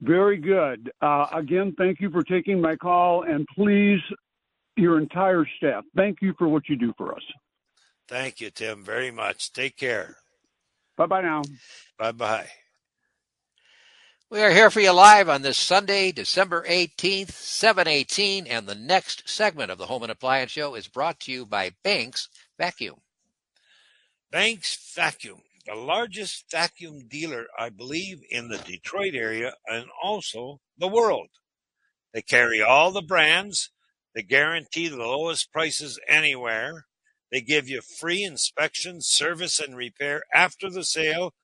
Very 0.00 0.36
good. 0.36 0.90
Uh, 1.00 1.26
again, 1.32 1.74
thank 1.78 2.00
you 2.00 2.10
for 2.10 2.22
taking 2.22 2.60
my 2.60 2.76
call, 2.76 3.22
and 3.22 3.46
please, 3.54 4.00
your 4.76 5.00
entire 5.00 5.46
staff, 5.56 5.84
thank 5.96 6.20
you 6.20 6.34
for 6.38 6.48
what 6.48 6.68
you 6.68 6.76
do 6.76 6.92
for 6.98 7.14
us. 7.14 7.22
Thank 8.08 8.40
you, 8.40 8.50
Tim, 8.50 8.84
very 8.84 9.10
much. 9.10 9.52
Take 9.52 9.76
care. 9.76 10.16
Bye 10.96 11.06
bye 11.06 11.22
now. 11.22 11.42
Bye 11.98 12.12
bye. 12.12 12.48
We 14.28 14.42
are 14.42 14.50
here 14.50 14.70
for 14.70 14.80
you 14.80 14.92
live 14.92 15.28
on 15.28 15.42
this 15.42 15.56
Sunday, 15.56 16.10
December 16.10 16.64
18th, 16.68 17.30
718, 17.30 18.48
and 18.48 18.66
the 18.66 18.74
next 18.74 19.28
segment 19.28 19.70
of 19.70 19.78
the 19.78 19.86
Home 19.86 20.02
and 20.02 20.10
Appliance 20.10 20.50
Show 20.50 20.74
is 20.74 20.88
brought 20.88 21.20
to 21.20 21.32
you 21.32 21.46
by 21.46 21.70
Banks 21.84 22.28
Vacuum. 22.58 22.96
Banks 24.32 24.92
Vacuum, 24.96 25.42
the 25.66 25.74
largest 25.74 26.44
vacuum 26.50 27.06
dealer, 27.08 27.46
I 27.58 27.70
believe, 27.70 28.20
in 28.30 28.48
the 28.48 28.58
Detroit 28.58 29.14
area 29.14 29.54
and 29.66 29.86
also 30.02 30.60
the 30.78 30.88
world. 30.88 31.28
They 32.14 32.22
carry 32.22 32.62
all 32.62 32.92
the 32.92 33.02
brands. 33.02 33.70
They 34.14 34.22
guarantee 34.22 34.88
the 34.88 34.96
lowest 34.96 35.52
prices 35.52 35.98
anywhere. 36.08 36.86
They 37.30 37.40
give 37.40 37.68
you 37.68 37.80
free 37.80 38.22
inspection, 38.22 39.00
service, 39.00 39.60
and 39.60 39.76
repair 39.76 40.22
after 40.32 40.70
the 40.70 40.84
sale. 40.84 41.34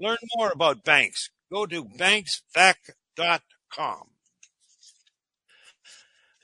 Learn 0.00 0.18
more 0.36 0.50
about 0.50 0.84
Banks. 0.84 1.30
Go 1.52 1.66
to 1.66 1.84
banksvac.com. 1.84 4.10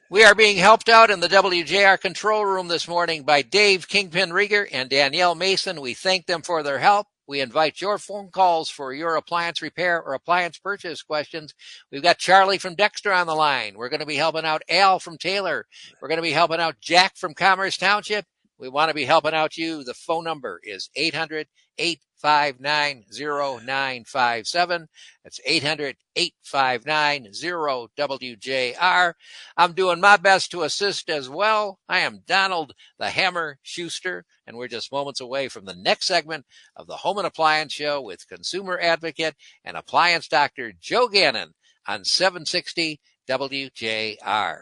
We 0.08 0.22
are 0.22 0.36
being 0.36 0.56
helped 0.56 0.88
out 0.88 1.10
in 1.10 1.18
the 1.18 1.28
WJR 1.28 2.00
control 2.00 2.46
room 2.46 2.68
this 2.68 2.86
morning 2.86 3.24
by 3.24 3.42
Dave 3.42 3.88
Kingpin 3.88 4.30
Rieger 4.30 4.68
and 4.70 4.88
Danielle 4.88 5.34
Mason. 5.34 5.80
We 5.80 5.94
thank 5.94 6.26
them 6.26 6.42
for 6.42 6.62
their 6.62 6.78
help. 6.78 7.08
We 7.26 7.40
invite 7.40 7.80
your 7.80 7.98
phone 7.98 8.28
calls 8.30 8.70
for 8.70 8.92
your 8.92 9.16
appliance 9.16 9.60
repair 9.60 10.00
or 10.00 10.14
appliance 10.14 10.58
purchase 10.58 11.02
questions. 11.02 11.54
We've 11.90 12.02
got 12.02 12.18
Charlie 12.18 12.58
from 12.58 12.76
Dexter 12.76 13.12
on 13.12 13.26
the 13.26 13.34
line. 13.34 13.74
We're 13.76 13.88
going 13.88 14.00
to 14.00 14.06
be 14.06 14.16
helping 14.16 14.44
out 14.44 14.62
Al 14.68 14.98
from 14.98 15.18
Taylor. 15.18 15.66
We're 16.00 16.08
going 16.08 16.18
to 16.18 16.22
be 16.22 16.30
helping 16.30 16.60
out 16.60 16.80
Jack 16.80 17.16
from 17.16 17.34
Commerce 17.34 17.76
Township. 17.76 18.26
We 18.58 18.68
want 18.68 18.88
to 18.90 18.94
be 18.94 19.04
helping 19.04 19.34
out 19.34 19.56
you. 19.56 19.84
The 19.84 19.94
phone 19.94 20.24
number 20.24 20.60
is 20.62 20.88
800 20.94 21.48
859 21.78 22.05
0957. 22.22 24.88
That's 25.22 25.40
800 25.44 25.96
859 26.14 27.28
0WJR. 27.32 29.12
I'm 29.56 29.72
doing 29.72 30.00
my 30.00 30.16
best 30.16 30.50
to 30.50 30.62
assist 30.62 31.10
as 31.10 31.28
well. 31.28 31.78
I 31.88 32.00
am 32.00 32.22
Donald 32.26 32.72
the 32.98 33.10
Hammer 33.10 33.58
Schuster, 33.62 34.24
and 34.46 34.56
we're 34.56 34.68
just 34.68 34.92
moments 34.92 35.20
away 35.20 35.48
from 35.48 35.64
the 35.64 35.76
next 35.76 36.06
segment 36.06 36.46
of 36.74 36.86
the 36.86 36.96
Home 36.96 37.18
and 37.18 37.26
Appliance 37.26 37.72
Show 37.72 38.00
with 38.00 38.28
consumer 38.28 38.78
advocate 38.80 39.34
and 39.64 39.76
appliance 39.76 40.28
doctor 40.28 40.72
Joe 40.80 41.08
Gannon 41.08 41.54
on 41.86 42.04
760 42.04 43.00
WJR. 43.28 44.58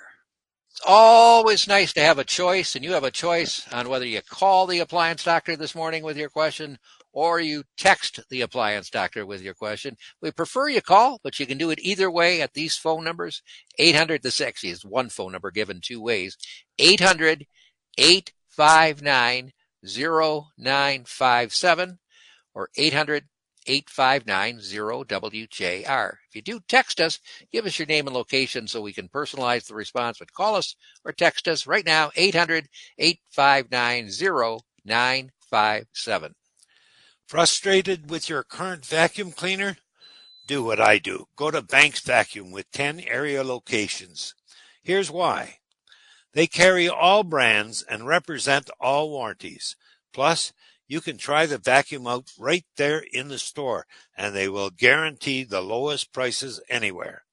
It's 0.71 0.81
always 0.85 1.69
nice 1.69 1.93
to 1.93 2.01
have 2.01 2.19
a 2.19 2.25
choice, 2.25 2.75
and 2.75 2.85
you 2.85 2.95
have 2.95 3.05
a 3.05 3.13
choice 3.13 3.65
on 3.73 3.89
whether 3.89 4.07
you 4.07 4.21
call 4.23 4.67
the 4.67 4.81
appliance 4.81 5.23
doctor 5.23 5.57
this 5.57 5.75
morning 5.75 6.03
with 6.03 6.17
your 6.17 6.29
question 6.29 6.79
or 7.15 7.41
you 7.41 7.63
text 7.79 8.21
the 8.29 8.41
appliance 8.41 8.91
doctor 8.91 9.25
with 9.25 9.41
your 9.41 9.55
question. 9.55 9.97
We 10.21 10.33
prefer 10.33 10.69
you 10.69 10.83
call, 10.83 11.21
but 11.23 11.39
you 11.39 11.47
can 11.47 11.59
do 11.59 11.71
it 11.71 11.79
either 11.81 12.11
way 12.11 12.43
at 12.43 12.55
these 12.55 12.77
phone 12.77 13.05
numbers. 13.05 13.41
800, 13.79 14.23
this 14.23 14.41
actually 14.41 14.71
is 14.71 14.85
one 14.85 15.09
phone 15.09 15.31
number 15.31 15.53
given 15.53 15.81
two 15.81 16.03
ways. 16.03 16.37
800 16.79 17.47
859 17.97 19.53
0957 19.85 21.99
or 22.53 22.69
800 22.77 23.25
859 23.67 24.59
0WJR. 24.59 26.13
If 26.29 26.35
you 26.35 26.43
do 26.43 26.61
text 26.69 27.01
us, 27.01 27.21
give 27.53 27.65
us 27.65 27.79
your 27.79 27.87
name 27.87 28.09
and 28.09 28.15
location 28.15 28.67
so 28.67 28.81
we 28.81 28.93
can 28.93 29.09
personalize 29.09 29.67
the 29.67 29.75
response, 29.75 30.19
but 30.19 30.33
call 30.33 30.57
us 30.57 30.75
or 31.05 31.13
text 31.13 31.47
us 31.47 31.67
right 31.67 31.87
now, 31.87 32.11
800 32.17 32.69
859 32.99 34.11
0957. 34.85 36.35
Frustrated 37.27 38.11
with 38.11 38.29
your 38.29 38.43
current 38.43 38.85
vacuum 38.85 39.33
cleaner? 39.33 39.79
Do 40.47 40.63
what 40.63 40.79
I 40.79 40.99
do. 40.99 41.29
Go 41.37 41.51
to 41.51 41.63
Banks 41.63 42.01
Vacuum 42.01 42.51
with 42.51 42.71
10 42.71 43.01
area 43.01 43.43
locations. 43.43 44.35
Here's 44.83 45.11
why. 45.11 45.61
They 46.35 46.47
carry 46.47 46.87
all 46.87 47.23
brands 47.23 47.83
and 47.83 48.07
represent 48.07 48.69
all 48.79 49.09
warranties. 49.09 49.75
Plus, 50.13 50.53
you 50.87 51.01
can 51.01 51.17
try 51.17 51.47
the 51.47 51.57
vacuum 51.57 52.07
out 52.07 52.31
right 52.39 52.67
there 52.77 53.03
in 53.13 53.29
the 53.29 53.39
store 53.39 53.87
and 54.17 54.35
they 54.35 54.49
will 54.49 54.69
guarantee 54.69 55.45
the 55.45 55.63
lowest 55.63 56.13
prices 56.13 56.61
anywhere. 56.69 57.25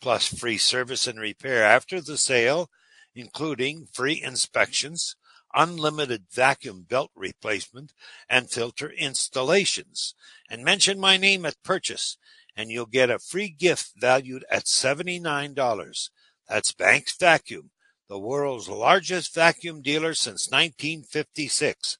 Plus 0.00 0.26
free 0.26 0.56
service 0.56 1.06
and 1.06 1.20
repair 1.20 1.64
after 1.64 2.00
the 2.00 2.16
sale, 2.16 2.70
including 3.14 3.88
free 3.92 4.22
inspections, 4.22 5.16
unlimited 5.54 6.24
vacuum 6.32 6.84
belt 6.88 7.12
replacement 7.14 7.92
and 8.28 8.50
filter 8.50 8.90
installations. 8.90 10.14
And 10.50 10.64
mention 10.64 10.98
my 10.98 11.16
name 11.16 11.46
at 11.46 11.62
purchase 11.62 12.16
and 12.56 12.70
you'll 12.70 12.86
get 12.86 13.10
a 13.10 13.18
free 13.18 13.48
gift 13.48 13.92
valued 13.96 14.44
at 14.50 14.64
$79. 14.64 16.10
That's 16.48 16.72
Banks 16.72 17.16
Vacuum, 17.16 17.70
the 18.08 18.18
world's 18.18 18.68
largest 18.68 19.34
vacuum 19.34 19.82
dealer 19.82 20.14
since 20.14 20.50
1956. 20.50 21.98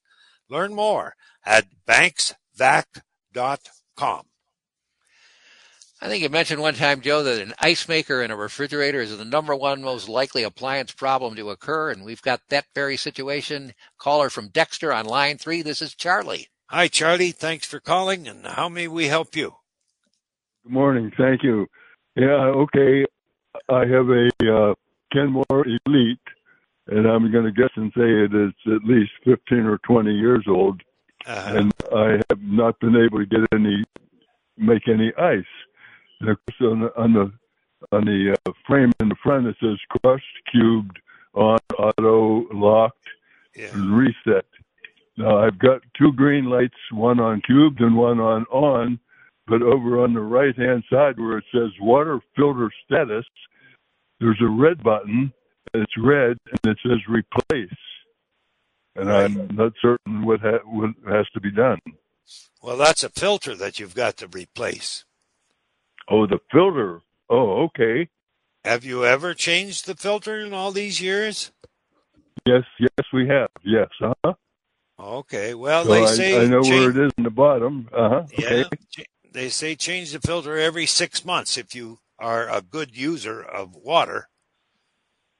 Learn 0.49 0.73
more 0.73 1.15
at 1.45 1.65
banksvac.com. 1.87 4.25
I 6.01 6.09
think 6.09 6.21
you 6.21 6.29
mentioned 6.29 6.61
one 6.61 6.73
time, 6.73 6.99
Joe, 7.01 7.23
that 7.23 7.41
an 7.41 7.53
ice 7.59 7.87
maker 7.87 8.21
and 8.21 8.31
a 8.31 8.35
refrigerator 8.35 8.99
is 9.01 9.17
the 9.17 9.23
number 9.23 9.55
one 9.55 9.81
most 9.81 10.09
likely 10.09 10.43
appliance 10.43 10.91
problem 10.91 11.35
to 11.35 11.49
occur, 11.51 11.89
and 11.91 12.03
we've 12.03 12.21
got 12.21 12.41
that 12.49 12.65
very 12.75 12.97
situation. 12.97 13.73
Caller 13.97 14.29
from 14.29 14.49
Dexter 14.49 14.91
on 14.91 15.05
line 15.05 15.37
three. 15.37 15.61
This 15.61 15.81
is 15.81 15.95
Charlie. 15.95 16.49
Hi, 16.67 16.87
Charlie. 16.89 17.31
Thanks 17.31 17.65
for 17.65 17.79
calling, 17.79 18.27
and 18.27 18.45
how 18.45 18.67
may 18.67 18.87
we 18.87 19.05
help 19.07 19.35
you? 19.35 19.55
Good 20.63 20.73
morning. 20.73 21.11
Thank 21.17 21.43
you. 21.43 21.67
Yeah, 22.15 22.25
okay. 22.65 23.05
I 23.69 23.85
have 23.85 24.09
a 24.09 24.29
uh, 24.43 24.73
Kenmore 25.13 25.65
Elite, 25.85 26.19
and 26.87 27.07
I'm 27.07 27.31
going 27.31 27.45
to 27.45 27.51
guess 27.51 27.69
and 27.75 27.91
say 27.95 28.03
it 28.03 28.33
is 28.35 28.51
at 28.67 28.83
least 28.83 29.11
15 29.23 29.59
or 29.59 29.77
20 29.79 30.11
years 30.11 30.43
old, 30.47 30.81
Uh-huh. 31.25 31.57
and 31.57 31.73
I 31.95 32.19
have 32.29 32.41
not 32.41 32.79
been 32.81 32.95
able 32.97 33.19
to 33.19 33.25
get 33.25 33.39
any, 33.53 33.83
make 34.57 34.87
any 34.89 35.13
ice. 35.17 35.45
And 36.21 36.29
of 36.29 36.37
course, 36.45 36.71
on 36.71 36.79
the 36.81 37.01
on 37.01 37.13
the, 37.13 37.31
on 37.95 38.05
the 38.05 38.35
uh, 38.47 38.51
frame 38.67 38.91
in 38.99 39.09
the 39.09 39.15
front, 39.23 39.47
it 39.47 39.55
says 39.61 39.77
crushed, 40.01 40.25
cubed, 40.51 40.97
on, 41.33 41.59
auto, 41.77 42.47
locked, 42.53 43.07
and 43.73 43.97
reset. 43.97 44.45
Now 45.17 45.37
I've 45.39 45.59
got 45.59 45.81
two 45.97 46.11
green 46.13 46.45
lights, 46.45 46.75
one 46.91 47.19
on 47.19 47.41
cubed 47.45 47.79
and 47.81 47.95
one 47.95 48.19
on 48.19 48.43
on, 48.45 48.99
but 49.47 49.61
over 49.61 50.03
on 50.03 50.13
the 50.13 50.19
right 50.21 50.55
hand 50.57 50.83
side 50.89 51.17
where 51.19 51.37
it 51.37 51.45
says 51.53 51.69
water 51.79 52.19
filter 52.35 52.69
status, 52.85 53.25
there's 54.19 54.41
a 54.41 54.47
red 54.49 54.81
button. 54.83 55.31
and 55.73 55.83
It's 55.83 55.97
red 55.97 56.37
and 56.49 56.59
it 56.65 56.77
says 56.85 56.99
replace, 57.07 57.77
and 58.95 59.09
I'm 59.11 59.47
not 59.55 59.73
certain 59.81 60.25
what 60.25 60.39
ha- 60.41 60.65
what 60.65 60.91
has 61.07 61.27
to 61.33 61.39
be 61.41 61.51
done. 61.51 61.79
Well, 62.61 62.77
that's 62.77 63.03
a 63.03 63.09
filter 63.09 63.55
that 63.55 63.79
you've 63.79 63.95
got 63.95 64.17
to 64.17 64.27
replace. 64.27 65.05
Oh, 66.09 66.27
the 66.27 66.39
filter. 66.51 67.01
Oh, 67.29 67.63
okay. 67.65 68.09
Have 68.63 68.83
you 68.83 69.05
ever 69.05 69.33
changed 69.33 69.85
the 69.85 69.95
filter 69.95 70.39
in 70.39 70.53
all 70.53 70.71
these 70.71 71.01
years? 71.01 71.51
Yes, 72.45 72.63
yes, 72.79 73.07
we 73.13 73.27
have. 73.27 73.49
Yes, 73.63 73.89
uh 74.01 74.13
huh. 74.23 74.33
Okay. 74.99 75.53
Well, 75.53 75.83
So 75.83 75.91
they 75.93 76.01
I, 76.01 76.15
say 76.15 76.41
I 76.41 76.45
know 76.47 76.61
where 76.61 76.89
it 76.89 76.97
is 76.97 77.11
in 77.17 77.23
the 77.23 77.29
bottom. 77.29 77.89
Uh 77.93 78.09
huh. 78.09 78.23
Okay. 78.33 78.63
Yeah, 78.63 78.69
ch- 79.03 79.09
they 79.31 79.49
say 79.49 79.75
change 79.75 80.11
the 80.11 80.19
filter 80.19 80.57
every 80.57 80.85
six 80.85 81.25
months 81.25 81.57
if 81.57 81.75
you 81.75 81.99
are 82.19 82.47
a 82.47 82.61
good 82.61 82.95
user 82.95 83.41
of 83.41 83.75
water. 83.75 84.29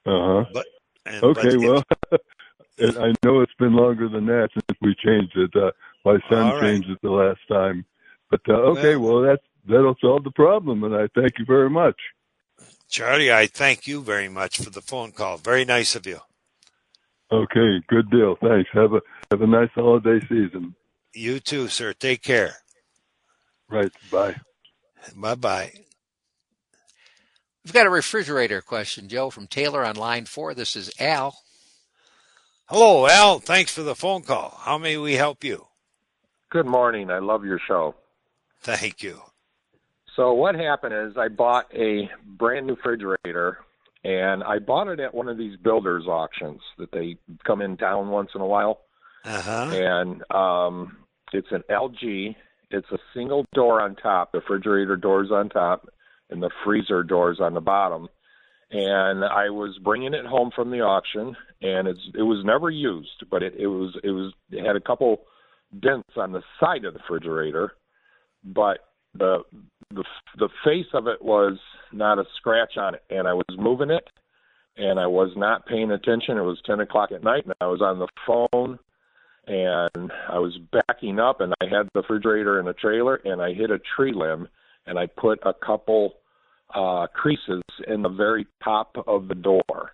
Uh 0.04 0.10
huh. 0.10 0.44
But 0.52 0.66
and, 1.04 1.22
Okay, 1.22 1.56
but 1.56 1.68
well, 1.68 1.82
I 2.80 3.14
know 3.24 3.40
it's 3.40 3.54
been 3.58 3.74
longer 3.74 4.08
than 4.08 4.26
that 4.26 4.50
since 4.52 4.78
we 4.82 4.94
changed 4.94 5.36
it. 5.36 5.54
Uh, 5.54 5.70
my 6.04 6.18
son 6.28 6.52
right. 6.52 6.60
changed 6.60 6.90
it 6.90 6.98
the 7.02 7.10
last 7.10 7.40
time. 7.48 7.84
But 8.30 8.40
uh, 8.48 8.52
okay, 8.52 8.96
well, 8.96 9.22
that's 9.22 9.42
that'll 9.68 9.96
solve 10.00 10.24
the 10.24 10.30
problem, 10.30 10.84
and 10.84 10.94
I 10.94 11.08
thank 11.14 11.38
you 11.38 11.44
very 11.44 11.70
much. 11.70 11.96
Charlie, 12.88 13.32
I 13.32 13.46
thank 13.46 13.86
you 13.86 14.02
very 14.02 14.28
much 14.28 14.58
for 14.58 14.70
the 14.70 14.80
phone 14.80 15.12
call. 15.12 15.36
Very 15.38 15.64
nice 15.64 15.94
of 15.96 16.06
you. 16.06 16.20
Okay, 17.32 17.82
good 17.88 18.08
deal. 18.10 18.36
Thanks. 18.40 18.70
Have 18.72 18.92
a 18.92 19.00
have 19.30 19.42
a 19.42 19.46
nice 19.46 19.70
holiday 19.74 20.20
season. 20.28 20.74
You 21.12 21.40
too, 21.40 21.66
sir. 21.68 21.92
Take 21.92 22.22
care. 22.22 22.56
Right. 23.68 23.90
Bye. 24.12 24.36
Bye 25.16 25.34
bye. 25.34 25.72
We've 27.64 27.72
got 27.72 27.86
a 27.86 27.90
refrigerator 27.90 28.60
question, 28.60 29.08
Joe, 29.08 29.30
from 29.30 29.48
Taylor 29.48 29.84
on 29.84 29.96
line 29.96 30.26
four. 30.26 30.54
This 30.54 30.76
is 30.76 30.92
Al. 31.00 31.36
Hello, 32.66 33.08
Al. 33.08 33.40
Thanks 33.40 33.72
for 33.72 33.82
the 33.82 33.96
phone 33.96 34.22
call. 34.22 34.60
How 34.60 34.78
may 34.78 34.96
we 34.96 35.14
help 35.14 35.42
you? 35.42 35.66
Good 36.50 36.66
morning. 36.66 37.10
I 37.10 37.18
love 37.18 37.44
your 37.44 37.60
show. 37.66 37.96
Thank 38.60 39.02
you. 39.02 39.20
So 40.16 40.32
what 40.32 40.54
happened 40.54 40.94
is 40.94 41.16
I 41.18 41.28
bought 41.28 41.66
a 41.74 42.08
brand 42.24 42.66
new 42.66 42.74
refrigerator 42.74 43.58
and 44.02 44.42
I 44.42 44.58
bought 44.58 44.88
it 44.88 44.98
at 44.98 45.14
one 45.14 45.28
of 45.28 45.36
these 45.36 45.56
builders 45.58 46.06
auctions 46.06 46.60
that 46.78 46.90
they 46.90 47.18
come 47.46 47.60
in 47.60 47.76
town 47.76 48.08
once 48.08 48.30
in 48.34 48.40
a 48.40 48.46
while. 48.46 48.80
Uh-huh. 49.24 49.70
And 49.72 50.22
um 50.34 50.96
it's 51.32 51.48
an 51.50 51.64
LG. 51.70 52.34
It's 52.70 52.90
a 52.90 52.98
single 53.14 53.44
door 53.52 53.82
on 53.82 53.94
top, 53.96 54.32
the 54.32 54.38
refrigerator 54.38 54.96
doors 54.96 55.30
on 55.30 55.50
top 55.50 55.88
and 56.30 56.42
the 56.42 56.50
freezer 56.64 57.02
doors 57.02 57.38
on 57.40 57.54
the 57.54 57.60
bottom. 57.60 58.08
And 58.70 59.24
I 59.24 59.50
was 59.50 59.78
bringing 59.84 60.14
it 60.14 60.24
home 60.24 60.50
from 60.54 60.70
the 60.70 60.80
auction 60.80 61.36
and 61.60 61.86
it's 61.88 62.00
it 62.14 62.22
was 62.22 62.42
never 62.44 62.70
used, 62.70 63.24
but 63.30 63.42
it 63.42 63.54
it 63.58 63.66
was 63.66 63.94
it 64.02 64.10
was 64.10 64.32
it 64.50 64.64
had 64.64 64.76
a 64.76 64.80
couple 64.80 65.26
dents 65.78 66.16
on 66.16 66.32
the 66.32 66.42
side 66.58 66.86
of 66.86 66.94
the 66.94 67.00
refrigerator, 67.00 67.72
but 68.44 68.78
the 69.14 69.40
the 69.90 70.04
the 70.38 70.48
face 70.64 70.86
of 70.92 71.06
it 71.06 71.22
was 71.22 71.58
not 71.92 72.18
a 72.18 72.24
scratch 72.36 72.76
on 72.76 72.94
it, 72.94 73.02
and 73.10 73.26
I 73.26 73.34
was 73.34 73.44
moving 73.56 73.90
it, 73.90 74.08
and 74.76 74.98
I 74.98 75.06
was 75.06 75.32
not 75.36 75.66
paying 75.66 75.90
attention. 75.90 76.38
It 76.38 76.42
was 76.42 76.60
ten 76.64 76.80
o'clock 76.80 77.12
at 77.12 77.22
night, 77.22 77.44
and 77.44 77.54
I 77.60 77.66
was 77.66 77.80
on 77.80 77.98
the 77.98 78.08
phone, 78.26 78.78
and 79.46 80.12
I 80.28 80.38
was 80.38 80.58
backing 80.72 81.18
up, 81.18 81.40
and 81.40 81.54
I 81.60 81.64
had 81.64 81.88
the 81.94 82.00
refrigerator 82.00 82.60
in 82.60 82.68
a 82.68 82.74
trailer, 82.74 83.16
and 83.16 83.40
I 83.40 83.52
hit 83.52 83.70
a 83.70 83.78
tree 83.96 84.12
limb, 84.12 84.48
and 84.86 84.98
I 84.98 85.06
put 85.06 85.40
a 85.44 85.54
couple 85.54 86.14
uh 86.74 87.06
creases 87.14 87.62
in 87.86 88.02
the 88.02 88.08
very 88.08 88.46
top 88.64 88.96
of 89.06 89.28
the 89.28 89.36
door. 89.36 89.92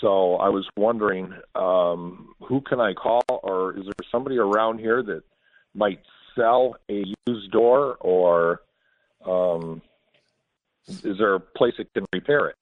So 0.00 0.36
I 0.36 0.48
was 0.48 0.66
wondering, 0.76 1.32
um, 1.54 2.34
who 2.40 2.60
can 2.60 2.80
I 2.80 2.92
call, 2.92 3.22
or 3.28 3.76
is 3.78 3.84
there 3.84 4.08
somebody 4.10 4.36
around 4.36 4.78
here 4.78 5.02
that 5.02 5.22
might 5.74 6.00
sell 6.34 6.76
a 6.90 7.04
used 7.26 7.50
door, 7.50 7.96
or 8.00 8.60
um, 9.26 9.82
is 10.88 11.18
there 11.18 11.34
a 11.34 11.40
place 11.40 11.74
that 11.78 11.92
can 11.92 12.06
repair 12.12 12.48
it? 12.48 12.56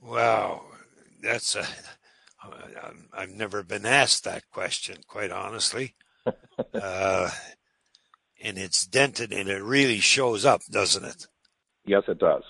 Wow, 0.00 0.62
that's 1.22 1.56
a. 1.56 1.66
I've 3.16 3.30
never 3.30 3.62
been 3.62 3.86
asked 3.86 4.24
that 4.24 4.50
question, 4.50 4.98
quite 5.06 5.30
honestly. 5.30 5.94
uh, 6.74 7.30
and 8.42 8.58
it's 8.58 8.86
dented, 8.86 9.32
and 9.32 9.48
it 9.48 9.62
really 9.62 10.00
shows 10.00 10.44
up, 10.44 10.60
doesn't 10.70 11.04
it? 11.04 11.26
Yes, 11.86 12.02
it 12.06 12.18
does. 12.18 12.42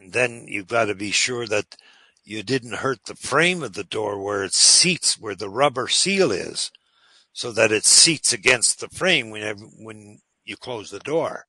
And 0.00 0.14
then 0.14 0.46
you've 0.48 0.68
got 0.68 0.86
to 0.86 0.94
be 0.94 1.10
sure 1.10 1.46
that 1.46 1.76
you 2.24 2.42
didn't 2.42 2.76
hurt 2.76 3.04
the 3.04 3.16
frame 3.16 3.62
of 3.62 3.74
the 3.74 3.84
door 3.84 4.22
where 4.22 4.44
it 4.44 4.54
seats, 4.54 5.18
where 5.18 5.34
the 5.34 5.50
rubber 5.50 5.88
seal 5.88 6.32
is, 6.32 6.70
so 7.32 7.52
that 7.52 7.72
it 7.72 7.84
seats 7.84 8.32
against 8.32 8.80
the 8.80 8.88
frame 8.88 9.30
whenever 9.30 9.60
when 9.60 10.20
you 10.44 10.56
close 10.56 10.90
the 10.90 11.00
door. 11.00 11.46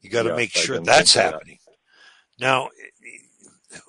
You 0.00 0.10
got 0.10 0.24
to 0.24 0.28
Yes, 0.30 0.36
make 0.36 0.50
sure 0.52 0.78
that's 0.80 1.16
of 1.16 1.22
that. 1.22 1.34
happening. 1.34 1.58
Now, 2.38 2.68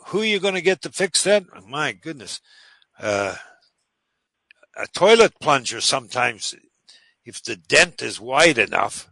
who 0.07 0.21
are 0.21 0.25
you 0.25 0.39
going 0.39 0.55
to 0.55 0.61
get 0.61 0.81
to 0.83 0.91
fix 0.91 1.23
that? 1.23 1.45
My 1.67 1.91
goodness. 1.91 2.41
Uh, 2.99 3.35
a 4.75 4.87
toilet 4.87 5.33
plunger 5.39 5.81
sometimes, 5.81 6.55
if 7.25 7.43
the 7.43 7.55
dent 7.55 8.01
is 8.01 8.19
wide 8.19 8.57
enough, 8.57 9.09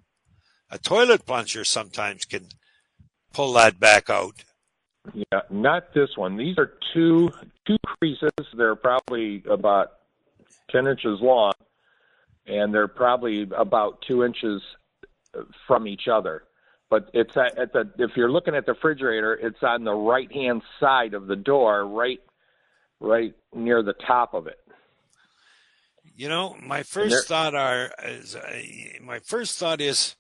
a 0.72 0.78
toilet 0.78 1.26
plunger 1.26 1.64
sometimes 1.64 2.26
can 2.26 2.48
pull 3.34 3.54
that 3.54 3.80
back 3.80 4.10
out. 4.10 4.44
Yeah, 5.14 5.42
not 5.50 5.94
this 5.94 6.10
one. 6.18 6.36
These 6.36 6.58
are 6.58 6.74
two 6.94 7.32
two 7.66 7.78
creases. 7.86 8.32
They're 8.54 8.76
probably 8.76 9.44
about 9.50 9.92
ten 10.70 10.88
inches 10.88 11.22
long, 11.22 11.54
and 12.46 12.74
they're 12.74 12.90
probably 12.90 13.44
about 13.56 14.02
two 14.02 14.26
inches 14.26 14.62
from 15.66 15.88
each 15.88 16.08
other. 16.10 16.44
But 16.90 17.10
it's 17.14 17.36
at, 17.36 17.58
at 17.58 17.74
the 17.74 17.92
if 18.00 18.12
you're 18.16 18.32
looking 18.32 18.56
at 18.56 18.66
the 18.66 18.74
refrigerator, 18.74 19.34
it's 19.34 19.62
on 19.62 19.84
the 19.84 19.94
right 19.94 20.32
hand 20.32 20.62
side 20.80 21.14
of 21.14 21.28
the 21.28 21.36
door, 21.36 21.86
right 21.86 22.20
right 23.00 23.34
near 23.54 23.84
the 23.84 23.94
top 23.94 24.34
of 24.34 24.48
it. 24.48 24.60
You 26.16 26.30
know, 26.30 26.56
my 26.62 26.78
there- 26.78 26.84
first 26.84 27.28
thought 27.28 27.54
are 27.56 27.92
is, 28.04 28.36
uh, 28.36 28.62
my 29.02 29.20
first 29.20 29.60
thought 29.60 29.82
is 29.82 30.16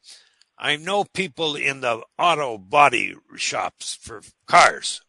I 0.57 0.75
know 0.75 1.03
people 1.03 1.55
in 1.55 1.81
the 1.81 2.01
auto 2.17 2.57
body 2.57 3.15
shops 3.35 3.95
for 3.95 4.21
cars. 4.47 5.01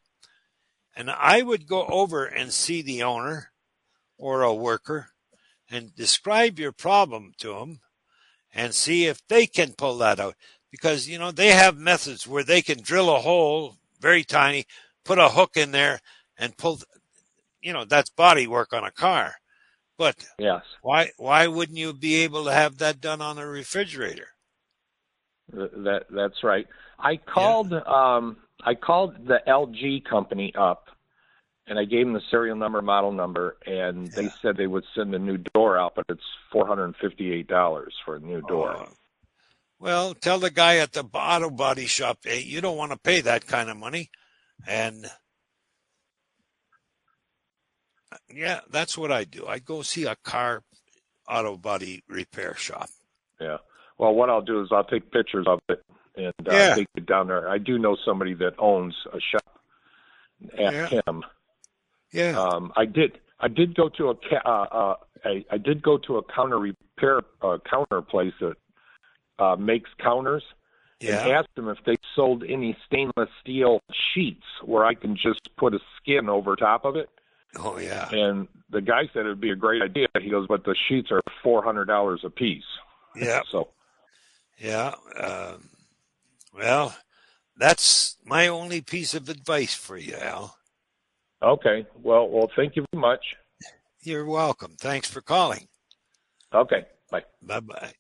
And 0.95 1.11
I 1.11 1.43
would 1.43 1.67
go 1.67 1.87
over 1.87 2.27
and 2.27 2.53
see 2.53 2.83
the 2.83 3.03
owner 3.03 3.53
or 4.19 4.43
a 4.43 4.53
worker 4.53 5.11
and 5.71 5.95
describe 5.95 6.59
your 6.59 6.73
problem 6.73 7.33
to 7.39 7.55
them 7.55 7.81
and 8.53 8.75
see 8.75 9.07
if 9.07 9.27
they 9.29 9.47
can 9.47 9.73
pull 9.73 9.97
that 9.99 10.19
out 10.19 10.35
because 10.71 11.09
you 11.09 11.19
know 11.19 11.31
they 11.31 11.49
have 11.49 11.77
methods 11.77 12.27
where 12.27 12.45
they 12.45 12.63
can 12.63 12.81
drill 12.81 13.15
a 13.15 13.21
hole 13.21 13.77
very 14.01 14.25
tiny, 14.25 14.65
put 15.05 15.19
a 15.19 15.29
hook 15.29 15.57
in 15.57 15.73
there 15.73 16.01
and 16.39 16.57
pull 16.57 16.81
you 17.61 17.73
know 17.73 17.85
that's 17.85 18.11
body 18.11 18.47
work 18.47 18.73
on 18.73 18.85
a 18.85 18.91
car. 18.91 19.35
But 19.97 20.27
yes, 20.39 20.63
why 20.83 21.11
why 21.17 21.47
wouldn't 21.47 21.79
you 21.79 21.93
be 21.93 22.17
able 22.17 22.45
to 22.45 22.53
have 22.53 22.79
that 22.79 23.01
done 23.01 23.21
on 23.21 23.39
a 23.39 23.47
refrigerator? 23.47 24.29
That 25.53 26.05
that's 26.11 26.45
right. 26.45 26.67
I 26.99 27.17
called 27.17 27.73
yeah. 27.73 27.81
um 27.87 28.37
I 28.63 28.75
called 28.75 29.27
the 29.27 29.41
LG 29.47 30.05
company 30.05 30.53
up 30.57 30.89
and 31.69 31.79
I 31.79 31.85
gave 31.85 32.07
them 32.07 32.15
the 32.15 32.23
serial 32.31 32.57
number, 32.57 32.81
model 32.81 33.13
number, 33.13 33.57
and 33.67 34.11
they 34.13 34.31
said 34.41 34.57
they 34.57 34.67
would 34.67 34.85
send 34.95 35.15
a 35.15 35.19
new 35.19 35.37
door 35.37 35.79
out, 35.79 35.95
but 35.95 36.07
it's 36.09 36.23
four 36.51 36.67
hundred 36.67 36.85
and 36.85 36.97
fifty-eight 36.97 37.47
dollars 37.47 37.95
for 38.05 38.17
a 38.17 38.21
new 38.21 38.41
door. 38.43 38.77
Oh. 38.79 38.89
Well, 39.81 40.15
tell 40.15 40.39
the 40.39 40.51
guy 40.51 40.79
at 40.79 40.93
the 40.93 41.05
auto 41.13 41.51
body 41.51 41.87
shop, 41.87 42.19
hey, 42.25 42.41
you 42.41 42.61
don't 42.61 42.77
want 42.77 42.93
to 42.93 42.99
pay 42.99 43.21
that 43.21 43.47
kind 43.47 43.71
of 43.71 43.77
money, 43.77 44.11
and 44.67 45.09
yeah, 48.33 48.61
that's 48.71 48.99
what 48.99 49.13
I 49.13 49.25
do. 49.25 49.47
I 49.47 49.61
go 49.61 49.83
see 49.83 50.05
a 50.05 50.17
car 50.17 50.63
auto 51.29 51.57
body 51.57 52.03
repair 52.09 52.55
shop. 52.57 52.89
Yeah. 53.41 53.59
Well, 53.99 54.15
what 54.15 54.31
I'll 54.31 54.43
do 54.43 54.63
is 54.63 54.69
I'll 54.73 54.85
take 54.85 55.11
pictures 55.13 55.47
of 55.49 55.61
it 55.69 55.85
and 56.17 56.49
uh, 56.49 56.53
yeah. 56.53 56.75
take 56.75 56.89
it 56.97 57.07
down 57.07 57.29
there. 57.29 57.49
I 57.49 57.59
do 57.59 57.79
know 57.79 57.97
somebody 58.05 58.35
that 58.35 58.55
owns 58.59 58.95
a 59.13 59.19
shop. 59.21 59.61
Ask 60.59 60.93
yeah. 60.93 61.01
him. 61.07 61.25
Yeah. 62.13 62.41
Um, 62.41 62.73
I 62.77 62.85
did. 62.85 63.19
I 63.41 63.49
did 63.49 63.75
go 63.75 63.89
to 63.91 64.11
a. 64.11 64.15
Uh, 64.45 64.49
uh, 64.49 64.95
I, 65.25 65.45
I 65.51 65.59
did 65.59 65.83
go 65.83 65.99
to 65.99 66.19
a 66.19 66.23
counter 66.33 66.59
repair 66.59 67.23
uh, 67.43 67.59
counter 67.69 68.03
place 68.03 68.33
that 68.41 68.57
uh, 69.39 69.57
makes 69.57 69.91
counters, 70.03 70.43
yeah. 71.01 71.23
and 71.23 71.33
asked 71.33 71.55
them 71.55 71.69
if 71.69 71.79
they 71.87 71.97
sold 72.15 72.45
any 72.49 72.77
stainless 72.87 73.29
steel 73.41 73.81
sheets 74.15 74.45
where 74.65 74.85
I 74.85 74.95
can 74.95 75.17
just 75.17 75.49
put 75.57 75.75
a 75.75 75.79
skin 76.01 76.29
over 76.29 76.57
top 76.57 76.85
of 76.85 76.97
it. 76.97 77.09
Oh 77.57 77.79
yeah. 77.79 78.09
And 78.11 78.49
the 78.71 78.81
guy 78.81 79.09
said 79.13 79.25
it 79.25 79.29
would 79.29 79.41
be 79.41 79.51
a 79.51 79.57
great 79.57 79.83
idea. 79.83 80.07
He 80.21 80.31
goes, 80.31 80.47
but 80.49 80.65
the 80.65 80.77
sheets 80.89 81.11
are 81.11 81.23
four 81.43 81.63
hundred 81.63 81.87
dollars 81.87 82.21
a 82.25 82.31
piece. 82.31 82.63
Yeah. 83.17 83.41
so. 83.51 83.69
Yeah. 84.59 84.95
Um, 85.17 85.71
well, 86.53 86.97
that's 87.57 88.17
my 88.25 88.49
only 88.49 88.81
piece 88.81 89.15
of 89.15 89.29
advice 89.29 89.75
for 89.75 89.97
you, 89.97 90.17
Al. 90.17 90.57
Okay. 91.43 91.87
Well, 92.03 92.29
well, 92.29 92.51
thank 92.57 92.75
you 92.75 92.85
very 92.93 93.01
much. 93.01 93.25
You're 94.03 94.27
welcome. 94.27 94.75
Thanks 94.79 95.09
for 95.09 95.21
calling. 95.21 95.69
Okay. 96.53 96.87
Bye. 97.11 97.25
Bye 97.43 97.61
bye. 97.61 97.93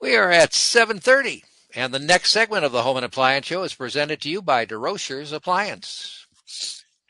We 0.00 0.16
are 0.16 0.30
at 0.30 0.54
7:30 0.54 1.42
and 1.74 1.92
the 1.92 1.98
next 1.98 2.32
segment 2.32 2.64
of 2.64 2.72
the 2.72 2.82
Home 2.82 2.96
and 2.96 3.04
Appliance 3.04 3.46
Show 3.46 3.64
is 3.64 3.74
presented 3.74 4.22
to 4.22 4.30
you 4.30 4.40
by 4.40 4.64
DeRocher's 4.64 5.30
Appliance. 5.30 6.26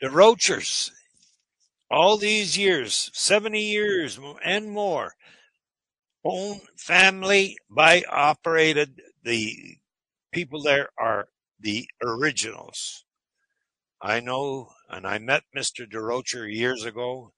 DeRochers. 0.03 0.91
All 1.89 2.17
these 2.17 2.57
years, 2.57 3.09
70 3.13 3.61
years 3.61 4.19
and 4.43 4.71
more, 4.71 5.13
own 6.25 6.59
family 6.77 7.57
by 7.69 8.03
operated. 8.09 9.01
The 9.23 9.77
people 10.33 10.61
there 10.61 10.89
are 10.99 11.29
the 11.59 11.87
originals. 12.03 13.05
I 14.01 14.19
know, 14.19 14.73
and 14.89 15.07
I 15.07 15.17
met 15.17 15.43
Mr. 15.55 15.89
DeRocher 15.89 16.53
years 16.53 16.83
ago, 16.83 17.33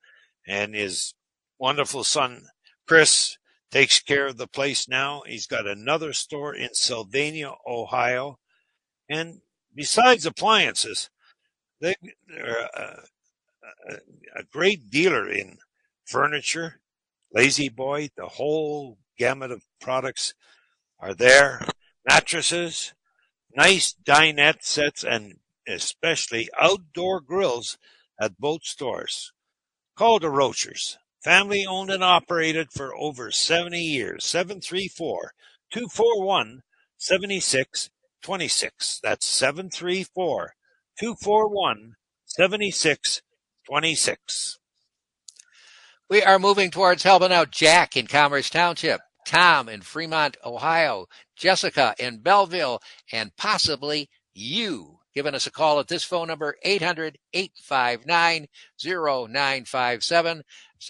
and 0.47 0.73
his 0.73 1.13
wonderful 1.59 2.03
son, 2.03 2.47
Chris, 2.87 3.37
takes 3.73 3.99
care 3.99 4.27
of 4.27 4.37
the 4.37 4.45
place 4.45 4.87
now. 4.87 5.23
He's 5.25 5.47
got 5.47 5.65
another 5.65 6.13
store 6.13 6.53
in 6.53 6.75
Sylvania, 6.75 7.53
Ohio. 7.67 8.37
And 9.09 9.41
besides 9.73 10.27
appliances, 10.27 11.09
they, 11.81 11.95
are 12.39 12.69
a, 12.75 12.99
a, 14.35 14.43
great 14.51 14.91
dealer 14.91 15.27
in 15.27 15.57
furniture, 16.05 16.81
La-Z-Boy, 17.33 18.11
the 18.15 18.27
whole 18.27 18.99
gamut 19.17 19.49
of 19.49 19.65
products 19.81 20.35
are 20.99 21.15
there. 21.15 21.67
Mattresses, 22.07 22.93
nice 23.55 23.95
dinette 24.05 24.61
sets, 24.61 25.03
and 25.03 25.39
especially 25.67 26.47
outdoor 26.61 27.21
grills 27.21 27.79
at 28.21 28.37
both 28.37 28.65
stores. 28.65 29.33
Call 29.97 30.19
DeRochers. 30.19 30.97
Family 31.23 31.65
owned 31.65 31.89
and 31.89 32.03
operated 32.03 32.73
for 32.73 32.93
over 32.95 33.31
70 33.31 33.79
years. 33.79 34.25
734 34.25 35.31
241 35.71 36.63
7626. 36.97 38.99
That's 39.01 39.25
734 39.25 40.55
241 40.99 41.93
7626. 42.25 44.59
We 46.09 46.21
are 46.21 46.37
moving 46.37 46.69
towards 46.69 47.03
helping 47.03 47.31
out 47.31 47.51
Jack 47.51 47.95
in 47.95 48.07
Commerce 48.07 48.49
Township, 48.49 48.99
Tom 49.25 49.69
in 49.69 49.79
Fremont, 49.81 50.35
Ohio, 50.43 51.05
Jessica 51.37 51.95
in 51.97 52.19
Belleville, 52.19 52.81
and 53.13 53.33
possibly 53.37 54.09
you. 54.33 54.99
Giving 55.15 55.35
us 55.35 55.45
a 55.45 55.51
call 55.51 55.79
at 55.79 55.87
this 55.87 56.03
phone 56.03 56.27
number, 56.27 56.55
800 56.63 57.19
859 57.33 58.47
0957. 58.79 60.43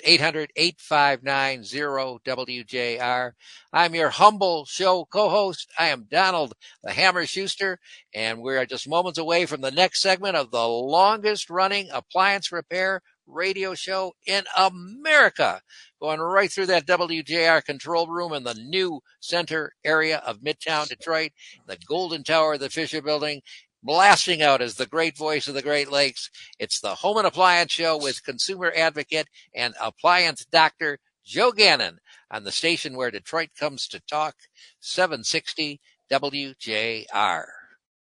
800 0.03 0.51
859 0.55 1.61
WJR. 1.61 3.31
I'm 3.71 3.95
your 3.95 4.09
humble 4.09 4.65
show 4.65 5.05
co 5.05 5.29
host. 5.29 5.69
I 5.77 5.89
am 5.89 6.07
Donald 6.09 6.53
the 6.83 6.93
Hammer 6.93 7.25
Schuster, 7.25 7.79
and 8.13 8.41
we're 8.41 8.65
just 8.65 8.87
moments 8.87 9.19
away 9.19 9.45
from 9.45 9.61
the 9.61 9.71
next 9.71 10.01
segment 10.01 10.35
of 10.35 10.51
the 10.51 10.67
longest 10.67 11.49
running 11.49 11.89
appliance 11.91 12.51
repair 12.51 13.01
radio 13.27 13.73
show 13.73 14.13
in 14.25 14.43
America. 14.57 15.61
Going 16.01 16.19
right 16.19 16.51
through 16.51 16.65
that 16.67 16.85
WJR 16.85 17.63
control 17.63 18.07
room 18.07 18.33
in 18.33 18.43
the 18.43 18.55
new 18.55 19.01
center 19.19 19.73
area 19.83 20.17
of 20.25 20.41
Midtown 20.41 20.87
Detroit, 20.89 21.31
the 21.65 21.77
Golden 21.87 22.23
Tower 22.23 22.53
of 22.53 22.59
the 22.59 22.69
Fisher 22.69 23.01
Building, 23.01 23.41
blasting 23.83 24.41
out 24.41 24.61
as 24.61 24.75
the 24.75 24.85
great 24.85 25.17
voice 25.17 25.47
of 25.47 25.53
the 25.53 25.61
Great 25.61 25.91
Lakes. 25.91 26.29
It's 26.57 26.79
the 26.79 26.95
Home 26.95 27.17
and 27.17 27.27
Appliance 27.27 27.71
Show 27.71 27.97
with 27.97 28.23
consumer 28.23 28.71
advocate 28.75 29.27
and 29.53 29.73
appliance 29.81 30.45
doctor 30.45 30.99
Joe 31.25 31.51
Gannon 31.51 31.99
on 32.31 32.43
the 32.43 32.51
station 32.51 32.95
where 32.95 33.11
Detroit 33.11 33.49
comes 33.57 33.87
to 33.89 34.01
talk, 34.01 34.35
760 34.79 35.79
WJR. 36.11 37.45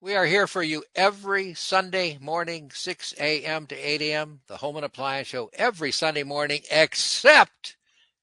We 0.01 0.16
are 0.16 0.26
here 0.26 0.49
for 0.49 0.62
you 0.62 0.83
every 0.97 1.55
Sunday 1.55 2.18
morning, 2.20 2.70
6 2.74 3.14
a.m. 3.20 3.66
to 3.68 3.76
8 3.76 4.03
a.m. 4.03 4.41
The 4.49 4.57
Home 4.57 4.76
and 4.76 4.85
Appliance 4.85 5.28
Show 5.28 5.51
every 5.53 5.93
Sunday 5.93 6.24
morning, 6.24 6.62
except 6.70 7.76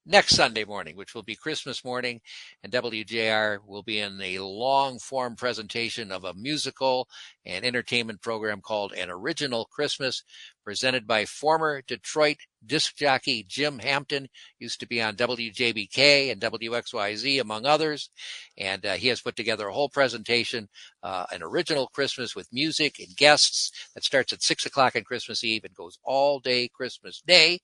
next 0.10 0.36
Sunday 0.36 0.66
morning, 0.66 0.96
which 0.96 1.14
will 1.14 1.22
be 1.22 1.36
Christmas 1.36 1.86
morning, 1.86 2.20
and 2.64 2.74
WJR 2.74 3.60
will 3.64 3.84
be 3.84 4.00
in 4.00 4.20
a 4.20 4.40
long 4.40 4.98
form 4.98 5.36
presentation 5.36 6.12
of 6.12 6.24
a 6.24 6.34
musical 6.34 7.08
and 7.46 7.64
entertainment 7.64 8.20
program 8.20 8.60
called 8.60 8.92
An 8.94 9.12
Original 9.12 9.66
Christmas, 9.66 10.24
presented 10.66 11.06
by 11.06 11.26
former 11.26 11.84
Detroit 11.88 12.38
disc 12.66 12.96
jockey 12.96 13.46
Jim 13.48 13.78
Hampton, 13.78 14.28
used 14.58 14.80
to 14.80 14.88
be 14.88 15.00
on 15.00 15.16
WJBK 15.16 16.32
and 16.32 16.42
WXYZ, 16.42 17.40
among 17.40 17.68
others. 17.68 18.10
And 18.58 18.86
uh, 18.86 18.94
he 18.94 19.10
has 19.10 19.22
put 19.22 19.36
together 19.36 19.68
a 19.68 19.74
whole 19.74 19.90
presentation, 19.90 20.70
uh, 21.04 21.26
An 21.32 21.44
Original 21.44 21.88
Christmas 21.88 22.36
with 22.36 22.52
music 22.52 22.98
and 23.00 23.16
guests 23.16 23.72
that 23.94 24.04
starts 24.04 24.34
at 24.34 24.42
6 24.42 24.66
o'clock 24.66 24.96
on 24.96 25.04
Christmas 25.04 25.44
Eve 25.44 25.66
and 25.66 25.76
goes 25.76 26.00
all 26.04 26.40
day 26.40 26.68
Christmas 26.68 27.22
Day. 27.26 27.60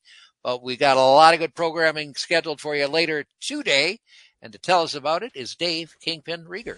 But 0.46 0.62
we 0.62 0.78
got 0.78 0.96
a 0.96 1.00
lot 1.00 1.34
of 1.34 1.40
good 1.40 1.56
programming 1.56 2.14
scheduled 2.14 2.62
for 2.62 2.76
you 2.76 2.86
later 2.86 3.26
today. 3.42 3.98
And 4.44 4.54
to 4.54 4.60
tell 4.60 4.84
us 4.84 4.94
about 4.94 5.24
it 5.24 5.32
is 5.34 5.56
Dave 5.56 5.96
Kingpin 6.00 6.46
Rieger. 6.46 6.78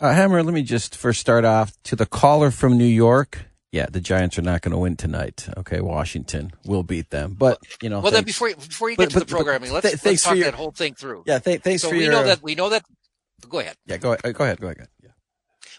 Uh, 0.00 0.12
Hammer, 0.12 0.42
let 0.42 0.52
me 0.52 0.62
just 0.62 0.96
first 0.96 1.20
start 1.20 1.44
off 1.44 1.80
to 1.84 1.94
the 1.94 2.06
caller 2.06 2.50
from 2.50 2.76
New 2.76 2.84
York. 2.84 3.46
Yeah, 3.70 3.86
the 3.88 4.00
Giants 4.00 4.36
are 4.36 4.42
not 4.42 4.62
going 4.62 4.72
to 4.72 4.78
win 4.78 4.96
tonight. 4.96 5.48
Okay, 5.56 5.80
Washington 5.80 6.54
will 6.64 6.82
beat 6.82 7.10
them, 7.10 7.36
but 7.38 7.58
you 7.80 7.88
know. 7.88 8.00
Well, 8.00 8.10
then 8.10 8.24
before 8.24 8.48
you, 8.48 8.56
before 8.56 8.90
you 8.90 8.96
get 8.96 9.12
but, 9.12 9.12
to 9.12 9.20
the 9.20 9.26
programming, 9.26 9.72
let's, 9.72 9.88
th- 9.88 10.04
let's 10.04 10.24
talk 10.24 10.34
your, 10.34 10.46
that 10.46 10.54
whole 10.54 10.72
thing 10.72 10.94
through. 10.94 11.22
Yeah, 11.24 11.38
th- 11.38 11.60
thanks 11.62 11.82
so 11.82 11.90
for 11.90 11.94
we 11.94 12.02
your. 12.02 12.12
know 12.12 12.24
that 12.24 12.42
we 12.42 12.56
know 12.56 12.70
that. 12.70 12.82
Go 13.48 13.60
ahead. 13.60 13.76
Yeah, 13.86 13.98
go 13.98 14.14
ahead. 14.14 14.34
Go 14.34 14.42
ahead. 14.42 14.60
Go 14.60 14.66
ahead. 14.66 14.88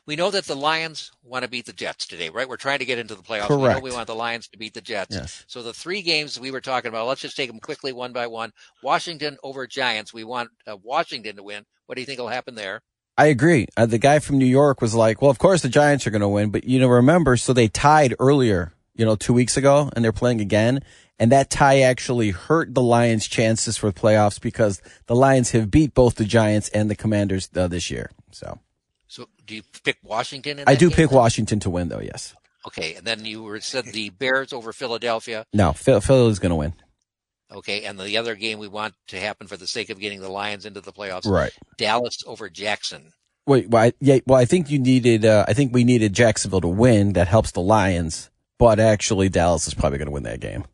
We 0.07 0.15
know 0.15 0.29
that 0.29 0.45
the 0.45 0.55
Lions 0.55 1.11
want 1.23 1.43
to 1.43 1.49
beat 1.49 1.65
the 1.65 1.73
Jets 1.73 2.05
today, 2.05 2.29
right? 2.29 2.47
We're 2.47 2.57
trying 2.57 2.79
to 2.79 2.85
get 2.85 2.99
into 2.99 3.15
the 3.15 3.23
playoffs. 3.23 3.47
Correct. 3.47 3.81
We 3.81 3.89
know 3.89 3.91
we 3.91 3.91
want 3.91 4.07
the 4.07 4.15
Lions 4.15 4.47
to 4.49 4.57
beat 4.57 4.75
the 4.75 4.81
Jets. 4.81 5.15
Yes. 5.15 5.43
So 5.47 5.63
the 5.63 5.73
three 5.73 6.03
games 6.03 6.39
we 6.39 6.51
were 6.51 6.61
talking 6.61 6.89
about, 6.89 7.07
let's 7.07 7.21
just 7.21 7.35
take 7.35 7.49
them 7.49 7.59
quickly 7.59 7.91
one 7.91 8.13
by 8.13 8.27
one. 8.27 8.51
Washington 8.83 9.37
over 9.41 9.65
Giants. 9.65 10.13
We 10.13 10.23
want 10.23 10.51
uh, 10.67 10.77
Washington 10.81 11.37
to 11.37 11.43
win. 11.43 11.65
What 11.87 11.95
do 11.95 12.01
you 12.01 12.05
think 12.05 12.19
will 12.19 12.27
happen 12.27 12.53
there? 12.53 12.81
I 13.17 13.27
agree. 13.27 13.67
Uh, 13.75 13.85
the 13.85 13.97
guy 13.97 14.19
from 14.19 14.37
New 14.37 14.45
York 14.45 14.81
was 14.81 14.93
like, 14.93 15.21
"Well, 15.21 15.31
of 15.31 15.39
course 15.39 15.61
the 15.61 15.69
Giants 15.69 16.05
are 16.05 16.11
going 16.11 16.21
to 16.21 16.27
win, 16.27 16.49
but 16.49 16.65
you 16.65 16.79
know, 16.79 16.87
remember, 16.87 17.37
so 17.37 17.53
they 17.53 17.69
tied 17.69 18.13
earlier, 18.19 18.73
you 18.93 19.05
know, 19.05 19.15
two 19.15 19.33
weeks 19.33 19.55
ago, 19.55 19.89
and 19.95 20.03
they're 20.03 20.11
playing 20.11 20.41
again, 20.41 20.81
and 21.17 21.31
that 21.31 21.49
tie 21.49 21.79
actually 21.79 22.31
hurt 22.31 22.73
the 22.73 22.81
Lions' 22.81 23.27
chances 23.27 23.77
for 23.77 23.91
the 23.91 23.99
playoffs 23.99 24.39
because 24.39 24.81
the 25.07 25.15
Lions 25.15 25.51
have 25.51 25.71
beat 25.71 25.93
both 25.93 26.15
the 26.15 26.25
Giants 26.25 26.67
and 26.69 26.89
the 26.89 26.95
Commanders 26.95 27.49
uh, 27.55 27.67
this 27.67 27.89
year. 27.89 28.11
So 28.31 28.59
do 29.45 29.55
you 29.55 29.61
pick 29.83 29.97
Washington? 30.03 30.63
I 30.67 30.75
do 30.75 30.89
game? 30.89 30.95
pick 30.95 31.11
Washington 31.11 31.59
to 31.61 31.69
win, 31.69 31.89
though. 31.89 31.99
Yes. 32.01 32.35
Okay, 32.67 32.95
and 32.95 33.05
then 33.05 33.25
you 33.25 33.43
were 33.43 33.59
said 33.61 33.85
the 33.85 34.09
Bears 34.09 34.51
over 34.51 34.73
Philadelphia. 34.73 35.45
No, 35.53 35.71
Phil, 35.73 36.01
Philly's 36.01 36.39
going 36.39 36.49
to 36.49 36.55
win. 36.55 36.73
Okay, 37.51 37.83
and 37.85 37.99
the 37.99 38.17
other 38.17 38.33
game 38.35 38.57
we 38.57 38.67
want 38.67 38.95
to 39.09 39.19
happen 39.19 39.45
for 39.47 39.55
the 39.55 39.67
sake 39.67 39.89
of 39.91 39.99
getting 39.99 40.19
the 40.19 40.29
Lions 40.29 40.65
into 40.65 40.81
the 40.81 40.91
playoffs. 40.91 41.27
Right. 41.27 41.51
Dallas 41.77 42.23
over 42.25 42.49
Jackson. 42.49 43.13
Wait, 43.45 43.69
well, 43.69 43.83
I, 43.83 43.93
yeah, 43.99 44.17
well, 44.25 44.39
I 44.39 44.45
think 44.45 44.71
you 44.71 44.79
needed. 44.79 45.23
Uh, 45.25 45.45
I 45.47 45.53
think 45.53 45.71
we 45.73 45.83
needed 45.83 46.13
Jacksonville 46.13 46.61
to 46.61 46.67
win. 46.67 47.13
That 47.13 47.27
helps 47.27 47.51
the 47.51 47.61
Lions, 47.61 48.31
but 48.57 48.79
actually, 48.79 49.29
Dallas 49.29 49.67
is 49.67 49.75
probably 49.75 49.99
going 49.99 50.07
to 50.07 50.11
win 50.11 50.23
that 50.23 50.39
game. 50.39 50.65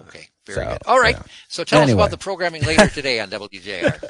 Okay, 0.00 0.26
very 0.44 0.56
So, 0.64 0.72
good. 0.72 0.78
All 0.86 0.98
right, 1.00 1.14
yeah. 1.16 1.22
so 1.48 1.62
tell 1.62 1.80
Anyway. 1.82 1.92
us 1.92 2.06
about 2.06 2.10
the 2.10 2.18
programming 2.18 2.64
later 2.64 2.88
today 2.88 3.20
on 3.20 3.30
WJR. 3.30 4.02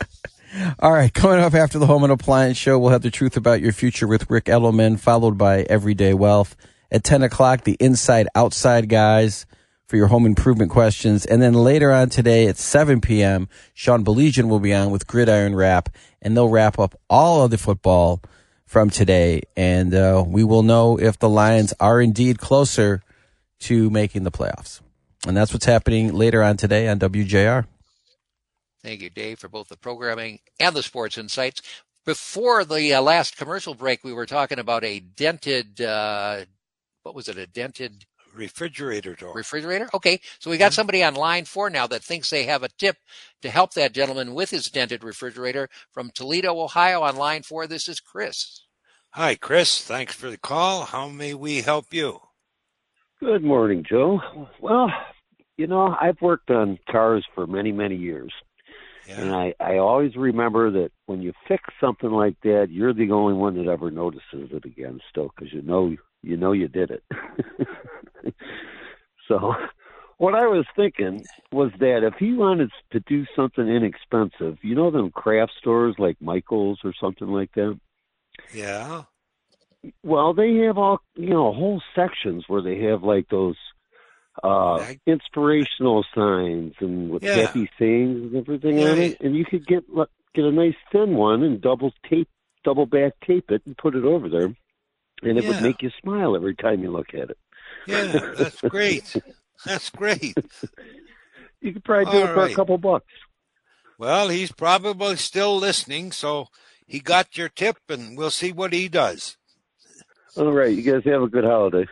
All 0.79 0.93
right, 0.93 1.13
coming 1.13 1.41
up 1.41 1.55
after 1.55 1.79
the 1.79 1.87
Home 1.87 2.05
and 2.05 2.13
Appliance 2.13 2.59
Show, 2.59 2.79
we'll 2.79 2.91
have 2.91 3.01
the 3.01 3.11
truth 3.11 3.39
about 3.39 3.63
your 3.63 3.73
future 3.73 4.07
with 4.07 4.29
Ric 4.29 4.45
Edelman, 4.45 5.01
followed 5.01 5.39
by 5.39 5.63
Everyday 5.63 6.13
Wealth. 6.13 6.57
At 6.91 7.05
10 7.05 7.23
o'clock, 7.23 7.65
the 7.65 7.77
Inside 7.81 8.29
Outside 8.35 8.91
guys 8.91 9.47
for 9.87 9.97
your 9.97 10.09
home 10.09 10.27
improvement 10.27 10.71
questions. 10.71 11.25
And 11.25 11.41
then 11.41 11.55
later 11.55 11.91
on 11.91 12.11
today 12.11 12.49
at 12.49 12.59
7 12.59 13.01
p.m., 13.01 13.49
Sean 13.73 14.05
Baligian 14.05 14.51
will 14.51 14.61
be 14.61 14.75
on 14.75 14.91
with 14.91 15.07
Gridiron 15.07 15.55
Wrap, 15.55 15.89
and 16.21 16.37
they'll 16.37 16.51
wrap 16.51 16.79
up 16.79 17.01
all 17.09 17.45
of 17.45 17.51
the 17.51 17.57
football 17.57 18.21
from 18.67 18.91
today. 18.91 19.41
And 19.57 19.95
uh, 19.95 20.23
we 20.27 20.45
will 20.45 20.63
know 20.63 20.99
if 20.99 21.19
the 21.19 21.31
Lions 21.31 21.73
are 21.81 21.99
indeed 21.99 22.39
closer 22.39 23.03
to 23.61 23.89
making 23.89 24.25
the 24.25 24.31
playoffs. 24.31 24.83
And 25.27 25.35
that's 25.35 25.55
what's 25.55 25.65
happening 25.65 26.13
later 26.13 26.43
on 26.43 26.59
today 26.59 26.89
on 26.89 26.99
WJR. 26.99 27.65
Thank 28.83 29.01
you, 29.01 29.11
Dave, 29.11 29.39
for 29.39 29.49
both 29.49 29.69
the 29.69 29.77
programming 29.77 30.41
and 30.59 30.75
the 30.75 30.83
sports 30.83 31.17
insights. 31.17 31.63
Before 32.05 32.65
the 32.65 32.95
uh, 32.95 33.01
last 33.01 33.37
commercial 33.37 33.75
break, 33.75 34.03
we 34.03 34.13
were 34.13 34.27
talking 34.27 34.59
about 34.59 34.83
a 34.83 34.99
dented, 34.99 35.81
uh, 35.81 36.45
what 37.05 37.15
was 37.15 37.29
it, 37.29 37.39
a 37.39 37.47
dented 37.47 38.07
refrigerator 38.35 39.15
door. 39.15 39.35
refrigerator? 39.35 39.89
Okay, 39.95 40.21
so 40.41 40.51
we 40.51 40.57
got 40.57 40.73
somebody 40.73 41.05
on 41.05 41.15
line 41.15 41.45
four 41.45 41.71
now 41.71 41.87
that 41.87 42.03
thinks 42.03 42.31
they 42.31 42.45
have 42.45 42.65
a 42.65 42.69
tip 42.69 42.97
to 43.43 43.51
help 43.51 43.75
that 43.75 43.93
gentleman 43.93 44.35
with 44.35 44.51
his 44.51 44.67
dented 44.67 45.05
refrigerator 45.05 45.69
from 45.93 46.11
Toledo, 46.11 46.59
Ohio. 46.61 47.03
On 47.03 47.15
line 47.15 47.43
four, 47.43 47.69
this 47.69 47.89
is 47.89 48.01
Chris. 48.01 48.63
Hi, 49.11 49.37
Chris. 49.37 49.81
Thanks 49.81 50.15
for 50.15 50.31
the 50.31 50.39
call. 50.39 50.87
How 50.87 51.09
may 51.09 51.35
we 51.35 51.61
help 51.61 51.93
you? 51.93 52.21
Good 53.21 53.45
morning, 53.45 53.85
Joe. 53.89 54.21
Well, 54.61 54.89
you 55.57 55.69
know, 55.69 55.95
I've 56.01 56.21
worked 56.21 56.51
on 56.51 56.79
cars 56.91 57.25
for 57.35 57.47
many, 57.47 57.71
many 57.71 57.95
years. 57.95 58.33
And 59.09 59.35
I, 59.35 59.55
I 59.61 59.79
always 59.79 60.17
remember 60.17 60.71
that 60.71 60.91
when 61.07 61.23
you 61.23 61.33
fix 61.49 61.65
something 61.81 62.11
like 62.11 62.37
that, 62.43 62.69
you're 62.71 62.95
the 62.95 63.11
only 63.11 63.35
one 63.35 63.57
that 63.57 63.71
ever 63.71 63.91
notices 63.91 64.23
it 64.33 64.65
again 64.65 65.01
still 65.11 65.33
because 65.35 65.53
you 65.53 65.63
know 65.63 65.95
you 66.23 66.37
know 66.37 66.53
you 66.53 66.69
did 66.69 66.91
it. 66.91 67.03
so 69.29 69.55
what 70.19 70.35
I 70.35 70.47
was 70.47 70.65
thinking 70.77 71.25
was 71.51 71.71
that 71.81 72.07
if 72.07 72.15
he 72.19 72.33
wanted 72.33 72.71
to 72.93 73.01
do 73.01 73.27
something 73.35 73.67
inexpensive, 73.67 74.59
you 74.63 74.75
know 74.75 74.91
them 74.91 75.11
craft 75.11 75.53
stores 75.59 75.97
like 75.99 76.17
Michael's 76.21 76.79
or 76.85 76.95
something 76.99 77.29
like 77.29 77.53
that? 77.55 77.79
Yeah. 78.55 79.03
Well, 80.05 80.33
they 80.33 80.55
have 80.67 80.79
all 80.79 81.01
you 81.17 81.31
know 81.31 81.53
whole 81.53 81.83
sections 81.95 82.45
where 82.47 82.63
they 82.63 82.83
have 82.83 83.03
like 83.03 83.29
those 83.31 83.57
uh 84.43 84.93
inspirational 85.07 86.05
signs 86.15 86.75
and 86.81 87.11
with 87.11 87.23
Yeah. 87.23 87.47
happy 87.47 87.69
sayings 87.79 88.33
and 88.33 88.37
everything 88.37 88.79
Yeah, 88.79 88.93
on 88.93 88.99
it, 88.99 89.21
and 89.21 89.37
you 89.37 89.45
could 89.45 89.67
get 89.67 89.85
get 90.35 90.45
a 90.45 90.51
nice 90.53 90.75
thin 90.91 91.15
one 91.15 91.43
and 91.43 91.61
double 91.61 91.93
tape, 92.09 92.29
double 92.65 92.87
back 92.87 93.13
tape 93.27 93.51
it 93.51 93.63
and 93.67 93.77
put 93.77 93.95
it 93.95 94.05
over 94.05 94.29
there, 94.29 94.47
and 95.23 95.39
it 95.39 95.45
Yeah. 95.45 95.49
would 95.49 95.63
make 95.63 95.83
you 95.83 95.91
smile 96.01 96.35
every 96.35 96.55
time 96.57 96.83
you 96.83 96.91
look 96.91 97.13
at 97.15 97.31
it. 97.31 97.39
Yeah, 97.87 98.31
that's 98.37 98.61
great. 98.63 99.15
That's 99.65 99.91
great. 99.91 100.35
You 101.61 101.73
could 101.75 101.85
probably 101.85 102.11
do 102.13 102.19
All 102.19 102.25
it 102.25 102.35
for 102.35 102.41
right. 102.41 102.53
a 102.53 102.57
couple 102.57 102.79
bucks. 102.79 103.07
Well, 103.99 104.31
he's 104.31 104.51
probably 104.51 105.15
still 105.17 105.57
listening, 105.59 106.11
so 106.11 106.49
he 106.87 106.99
got 106.99 107.37
your 107.37 107.49
tip, 107.49 107.77
and 107.89 108.17
we'll 108.19 108.31
see 108.31 108.51
what 108.51 108.73
he 108.73 108.89
does. 108.89 109.37
All 110.37 110.51
right, 110.51 110.75
you 110.75 110.83
guys 110.83 111.05
have 111.05 111.23
a 111.23 111.29
good 111.29 111.45
holiday. 111.45 111.87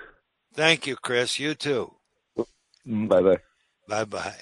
Thank 0.55 0.87
you, 0.87 0.97
Chris. 0.97 1.39
You 1.39 1.55
too. 1.55 1.95
Bye 2.87 3.21
bye. 3.21 3.39
Bye 3.89 4.05
bye. 4.05 4.35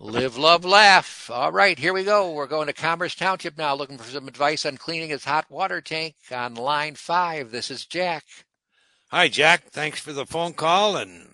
Live, 0.00 0.36
love, 0.38 0.64
laugh. 0.64 1.30
All 1.30 1.52
right, 1.52 1.78
here 1.78 1.92
we 1.92 2.02
go. 2.02 2.32
We're 2.32 2.46
going 2.46 2.66
to 2.66 2.72
Commerce 2.72 3.14
Township 3.14 3.58
now, 3.58 3.74
looking 3.74 3.98
for 3.98 4.10
some 4.10 4.26
advice 4.26 4.64
on 4.64 4.78
cleaning 4.78 5.10
his 5.10 5.24
hot 5.24 5.50
water 5.50 5.80
tank. 5.80 6.14
On 6.32 6.54
line 6.54 6.94
five, 6.94 7.50
this 7.50 7.70
is 7.70 7.84
Jack. 7.84 8.24
Hi, 9.10 9.28
Jack. 9.28 9.64
Thanks 9.64 10.00
for 10.00 10.12
the 10.12 10.26
phone 10.26 10.54
call. 10.54 10.96
And 10.96 11.28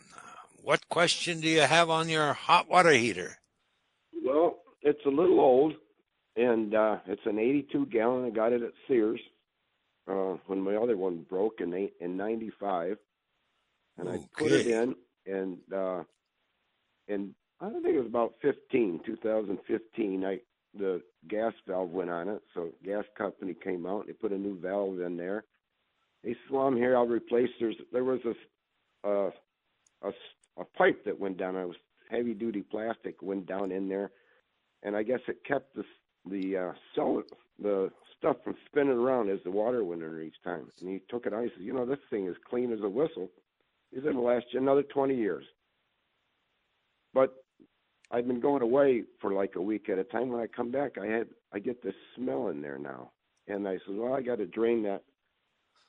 what 0.61 0.89
question 0.89 1.41
do 1.41 1.49
you 1.49 1.61
have 1.61 1.89
on 1.89 2.09
your 2.09 2.33
hot 2.33 2.69
water 2.69 2.91
heater? 2.91 3.39
Well, 4.25 4.59
it's 4.83 5.05
a 5.07 5.11
little 5.11 5.41
old, 5.41 5.75
and 6.37 6.75
uh, 6.75 6.99
it's 7.07 7.27
an 7.27 7.39
82 7.39 7.87
gallon. 7.87 8.25
I 8.25 8.31
got 8.31 8.53
it 8.53 8.63
at 8.63 8.73
Sears 8.89 9.21
uh, 10.09 10.37
when 10.47 10.61
my 10.61 10.75
other 10.75 10.97
one 10.97 11.25
broke 11.29 11.61
in 11.61 11.73
eight, 11.75 11.95
in 12.01 12.17
'95, 12.17 12.99
and 13.99 14.09
I 14.09 14.19
put 14.37 14.53
it 14.53 14.67
in, 14.67 14.95
and 15.27 15.59
uh, 15.75 16.03
and 17.09 17.35
I 17.61 17.71
think 17.71 17.87
it 17.87 17.99
was 17.99 18.07
about 18.09 18.35
15, 18.43 19.01
2015. 19.07 20.25
I 20.25 20.39
the 20.79 21.03
gas 21.29 21.53
valve 21.69 21.91
went 21.91 22.11
on 22.11 22.29
it, 22.29 22.43
so 22.55 22.71
gas 22.85 23.05
company 23.19 23.55
came 23.55 23.87
out. 23.87 24.07
They 24.07 24.15
put 24.15 24.33
a 24.33 24.39
new 24.39 24.59
valve 24.59 25.01
in 25.01 25.17
there. 25.17 25.45
They 26.25 26.31
said, 26.33 26.51
"Well, 26.53 26.67
I'm 26.67 26.77
here. 26.77 26.97
I'll 26.97 27.07
replace." 27.09 27.51
There's 27.61 27.77
there 27.93 28.05
was 28.05 28.21
a 28.25 29.09
uh, 29.09 29.31
a 30.05 30.09
s- 30.09 30.37
a 30.59 30.65
pipe 30.65 31.05
that 31.07 31.19
went 31.21 31.39
down. 31.39 31.57
It 31.57 31.67
was 31.67 31.77
heavy 32.11 32.35
duty 32.35 32.63
plastic 32.63 33.23
went 33.23 33.47
down 33.47 33.73
in 33.73 33.89
there, 33.89 34.13
and 34.83 34.97
I 34.97 35.03
guess 35.05 35.21
it 35.29 35.45
kept 35.45 35.75
the 35.77 35.85
the 36.31 36.57
uh, 36.59 36.73
cell 36.95 37.23
the 37.61 37.91
stuff 38.19 38.37
from 38.45 38.57
spinning 38.67 38.99
around 38.99 39.31
as 39.31 39.41
the 39.45 39.51
water 39.51 39.85
went 39.85 40.03
in 40.03 40.23
each 40.23 40.43
time. 40.45 40.69
And 40.81 40.91
he 40.91 41.01
took 41.11 41.27
it 41.27 41.35
out. 41.35 41.45
He 41.45 41.51
says, 41.51 41.63
"You 41.63 41.75
know, 41.75 41.87
this 41.87 41.99
thing 42.11 42.27
is 42.27 42.37
clean 42.49 42.73
as 42.73 42.81
a 42.83 42.89
whistle. 42.89 43.31
He 43.93 44.01
said 44.01 44.11
it'll 44.11 44.25
last 44.25 44.47
you 44.53 44.61
another 44.61 44.83
20 44.83 45.15
years." 45.15 45.45
But 47.15 47.35
I've 48.11 48.27
been 48.27 48.41
going 48.41 48.63
away 48.63 49.05
for 49.21 49.33
like 49.33 49.57
a 49.57 49.63
week 49.63 49.89
at 49.89 49.99
a 49.99 50.05
time. 50.05 50.29
When 50.31 50.41
I 50.41 50.47
come 50.47 50.71
back, 50.71 50.99
I 50.99 51.07
had 51.07 51.29
I 51.53 51.59
get 51.59 51.83
this 51.83 51.95
smell 52.17 52.49
in 52.49 52.61
there 52.63 52.79
now, 52.79 53.13
and 53.49 53.67
I 53.67 53.79
said, 53.87 53.97
"Well, 53.97 54.15
I 54.15 54.23
got 54.23 54.39
to 54.39 54.47
drain 54.47 54.83
that, 54.85 55.03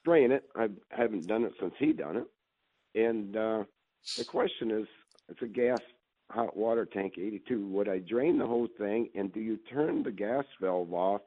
drain 0.05 0.31
it." 0.31 0.45
I 0.55 0.69
haven't 0.89 1.27
done 1.27 1.43
it 1.43 1.53
since 1.59 1.73
he 1.79 1.93
done 1.93 2.17
it, 2.17 2.27
and 2.95 3.35
uh, 3.35 3.63
the 4.17 4.25
question 4.25 4.71
is, 4.71 4.87
it's 5.29 5.41
a 5.41 5.47
gas 5.47 5.79
hot 6.31 6.55
water 6.55 6.85
tank, 6.85 7.13
82. 7.17 7.67
Would 7.67 7.89
I 7.89 7.99
drain 7.99 8.37
the 8.37 8.47
whole 8.47 8.67
thing, 8.77 9.09
and 9.15 9.31
do 9.33 9.39
you 9.39 9.57
turn 9.71 10.03
the 10.03 10.11
gas 10.11 10.45
valve 10.61 10.93
off 10.93 11.21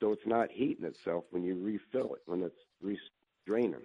so 0.00 0.12
it's 0.12 0.26
not 0.26 0.50
heating 0.50 0.84
itself 0.84 1.24
when 1.30 1.42
you 1.42 1.56
refill 1.62 2.14
it 2.14 2.22
when 2.26 2.42
it's 2.42 2.60
re- 2.82 2.98
draining? 3.46 3.82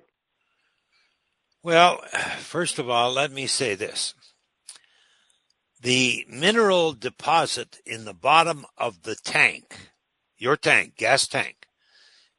Well, 1.61 2.01
first 2.39 2.79
of 2.79 2.89
all, 2.89 3.11
let 3.11 3.31
me 3.33 3.45
say 3.45 3.75
this. 3.75 4.13
The 5.81 6.25
mineral 6.29 6.93
deposit 6.93 7.79
in 7.85 8.05
the 8.05 8.13
bottom 8.13 8.65
of 8.77 9.03
the 9.03 9.15
tank, 9.15 9.91
your 10.37 10.55
tank, 10.55 10.95
gas 10.95 11.27
tank, 11.27 11.67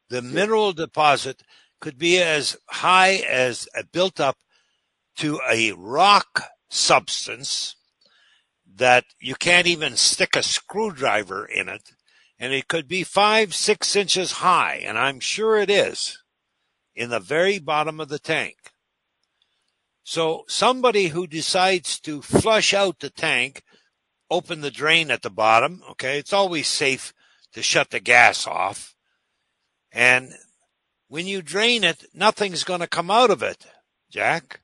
the 0.09 0.23
mineral 0.23 0.73
deposit 0.73 1.43
could 1.79 1.99
be 1.99 2.21
as 2.21 2.57
high 2.67 3.15
as 3.27 3.67
uh, 3.77 3.83
built 3.91 4.19
up 4.19 4.37
to 5.17 5.39
a 5.49 5.71
rock 5.73 6.43
substance 6.69 7.75
that 8.75 9.05
you 9.19 9.35
can't 9.35 9.67
even 9.67 9.95
stick 9.95 10.35
a 10.35 10.43
screwdriver 10.43 11.45
in 11.45 11.69
it. 11.69 11.91
And 12.39 12.53
it 12.53 12.67
could 12.67 12.87
be 12.87 13.03
five, 13.03 13.53
six 13.53 13.95
inches 13.95 14.33
high. 14.33 14.81
And 14.83 14.97
I'm 14.97 15.19
sure 15.19 15.57
it 15.57 15.69
is 15.69 16.23
in 16.95 17.11
the 17.11 17.19
very 17.19 17.59
bottom 17.59 17.99
of 17.99 18.09
the 18.09 18.19
tank. 18.19 18.70
So 20.11 20.43
somebody 20.49 21.07
who 21.07 21.25
decides 21.25 21.97
to 22.01 22.21
flush 22.21 22.73
out 22.73 22.99
the 22.99 23.09
tank, 23.09 23.63
open 24.29 24.59
the 24.59 24.69
drain 24.69 25.09
at 25.09 25.21
the 25.21 25.29
bottom, 25.29 25.83
okay, 25.91 26.19
it's 26.19 26.33
always 26.33 26.67
safe 26.67 27.13
to 27.53 27.63
shut 27.63 27.91
the 27.91 28.01
gas 28.01 28.45
off. 28.45 28.93
And 29.89 30.33
when 31.07 31.27
you 31.27 31.41
drain 31.41 31.85
it, 31.85 32.03
nothing's 32.13 32.65
going 32.65 32.81
to 32.81 32.87
come 32.87 33.09
out 33.09 33.31
of 33.31 33.41
it, 33.41 33.65
Jack. 34.09 34.59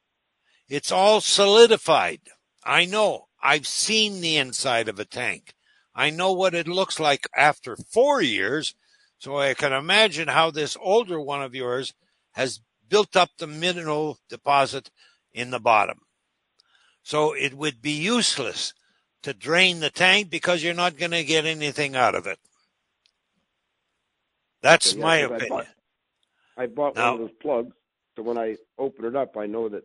It's 0.67 0.91
all 0.91 1.21
solidified. 1.21 2.19
I 2.65 2.83
know. 2.83 3.27
I've 3.41 3.67
seen 3.67 4.19
the 4.19 4.35
inside 4.35 4.89
of 4.89 4.99
a 4.99 5.05
tank. 5.05 5.53
I 5.95 6.09
know 6.09 6.33
what 6.33 6.55
it 6.55 6.67
looks 6.67 6.99
like 6.99 7.25
after 7.33 7.77
four 7.77 8.21
years, 8.21 8.75
so 9.17 9.37
I 9.37 9.53
can 9.53 9.71
imagine 9.71 10.27
how 10.27 10.51
this 10.51 10.75
older 10.81 11.21
one 11.21 11.41
of 11.41 11.55
yours 11.55 11.93
has 12.33 12.59
built 12.89 13.15
up 13.15 13.29
the 13.37 13.47
mineral 13.47 14.19
deposit 14.27 14.91
in 15.33 15.51
the 15.51 15.59
bottom. 15.59 15.99
So 17.03 17.33
it 17.33 17.53
would 17.53 17.81
be 17.81 17.91
useless 17.91 18.73
to 19.23 19.33
drain 19.33 19.79
the 19.79 19.89
tank 19.89 20.29
because 20.29 20.63
you're 20.63 20.73
not 20.73 20.97
going 20.97 21.11
to 21.11 21.23
get 21.23 21.45
anything 21.45 21.95
out 21.95 22.15
of 22.15 22.27
it. 22.27 22.39
That's 24.61 24.91
Okay, 24.91 24.99
yeah, 24.99 25.05
my 25.05 25.21
'cause 25.21 25.31
I 25.31 25.35
opinion. 25.35 25.49
bought, 25.57 25.67
I 26.57 26.65
bought 26.67 26.95
Now- 26.95 27.11
one 27.13 27.21
of 27.21 27.27
those 27.29 27.37
plugs 27.41 27.73
So 28.15 28.23
when 28.23 28.37
I 28.39 28.57
open 28.79 29.05
it 29.05 29.15
up, 29.15 29.37
I 29.37 29.45
know 29.45 29.69
that 29.69 29.83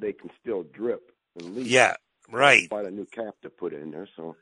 they 0.00 0.12
can 0.12 0.30
still 0.40 0.64
drip 0.64 1.12
and 1.36 1.54
leak. 1.54 1.68
Yeah, 1.68 1.94
right. 2.28 2.64
I 2.64 2.66
bought 2.66 2.86
a 2.86 2.90
new 2.90 3.06
cap 3.06 3.34
to 3.42 3.50
put 3.50 3.72
in 3.72 3.92
there, 3.92 4.08
so 4.16 4.36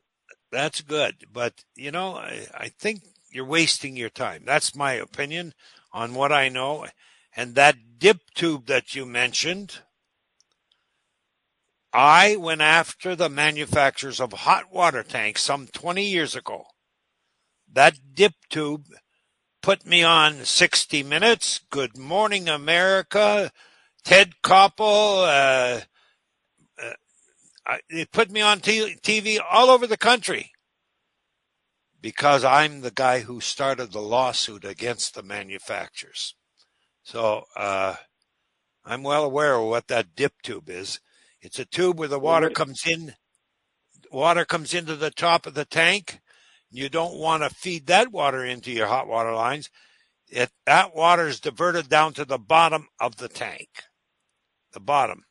That's 0.50 0.80
good. 0.80 1.26
But, 1.30 1.64
you 1.74 1.90
know, 1.90 2.14
I, 2.16 2.46
I 2.54 2.68
think 2.70 3.02
you're 3.30 3.44
wasting 3.44 3.94
your 3.94 4.08
time. 4.08 4.44
That's 4.46 4.74
my 4.74 4.92
opinion 4.94 5.52
on 5.92 6.14
what 6.14 6.32
I 6.32 6.48
know. 6.48 6.86
And 7.36 7.54
that 7.56 7.98
dip 7.98 8.20
tube 8.34 8.64
that 8.68 8.94
you 8.94 9.04
mentioned, 9.04 9.80
I 11.98 12.36
went 12.36 12.60
after 12.60 13.16
the 13.16 13.30
manufacturers 13.30 14.20
of 14.20 14.30
hot 14.34 14.70
water 14.70 15.02
tanks 15.02 15.40
some 15.40 15.66
20 15.66 16.04
years 16.04 16.36
ago. 16.36 16.66
That 17.72 18.14
dip 18.14 18.34
tube 18.50 18.84
put 19.62 19.86
me 19.86 20.02
on 20.02 20.44
60 20.44 21.02
Minutes, 21.04 21.62
Good 21.70 21.96
Morning 21.96 22.50
America, 22.50 23.50
Ted 24.04 24.34
Koppel. 24.44 25.22
Uh, 25.24 25.80
uh, 27.66 27.78
it 27.88 28.12
put 28.12 28.30
me 28.30 28.42
on 28.42 28.60
t- 28.60 28.96
TV 29.02 29.38
all 29.50 29.70
over 29.70 29.86
the 29.86 29.96
country 29.96 30.50
because 32.02 32.44
I'm 32.44 32.82
the 32.82 32.90
guy 32.90 33.20
who 33.20 33.40
started 33.40 33.92
the 33.92 34.02
lawsuit 34.02 34.66
against 34.66 35.14
the 35.14 35.22
manufacturers. 35.22 36.34
So 37.04 37.44
uh, 37.56 37.94
I'm 38.84 39.02
well 39.02 39.24
aware 39.24 39.54
of 39.54 39.64
what 39.64 39.88
that 39.88 40.14
dip 40.14 40.34
tube 40.42 40.68
is. 40.68 41.00
It's 41.46 41.60
a 41.60 41.64
tube 41.64 42.00
where 42.00 42.08
the 42.08 42.18
water 42.18 42.50
comes 42.50 42.82
in. 42.84 43.14
Water 44.10 44.44
comes 44.44 44.74
into 44.74 44.96
the 44.96 45.12
top 45.12 45.46
of 45.46 45.54
the 45.54 45.64
tank. 45.64 46.18
You 46.72 46.88
don't 46.88 47.20
want 47.20 47.44
to 47.44 47.50
feed 47.50 47.86
that 47.86 48.10
water 48.10 48.44
into 48.44 48.72
your 48.72 48.88
hot 48.88 49.06
water 49.06 49.32
lines. 49.32 49.70
It 50.26 50.50
that 50.64 50.92
water 50.92 51.28
is 51.28 51.38
diverted 51.38 51.88
down 51.88 52.14
to 52.14 52.24
the 52.24 52.36
bottom 52.36 52.88
of 52.98 53.18
the 53.18 53.28
tank. 53.28 53.68
The 54.72 54.80
bottom. 54.80 55.22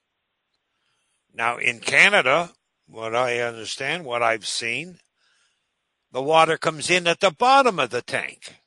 Now 1.34 1.58
in 1.58 1.80
Canada, 1.80 2.52
what 2.88 3.14
I 3.14 3.40
understand, 3.40 4.06
what 4.06 4.24
I've 4.24 4.48
seen, 4.48 5.00
the 6.14 6.22
water 6.22 6.58
comes 6.58 6.90
in 6.90 7.08
at 7.08 7.20
the 7.20 7.32
bottom 7.32 7.78
of 7.78 7.90
the 7.90 8.02
tank, 8.02 8.62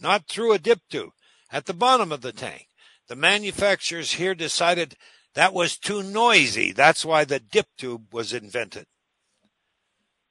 not 0.00 0.26
through 0.26 0.54
a 0.54 0.58
dip 0.58 0.80
tube, 0.88 1.12
at 1.52 1.66
the 1.66 1.74
bottom 1.74 2.12
of 2.12 2.22
the 2.22 2.32
tank. 2.32 2.68
The 3.08 3.16
manufacturers 3.16 4.12
here 4.12 4.34
decided 4.34 4.96
that 5.36 5.52
was 5.52 5.76
too 5.76 6.02
noisy. 6.02 6.72
That's 6.72 7.04
why 7.04 7.24
the 7.24 7.38
dip 7.38 7.66
tube 7.76 8.12
was 8.12 8.32
invented. 8.32 8.86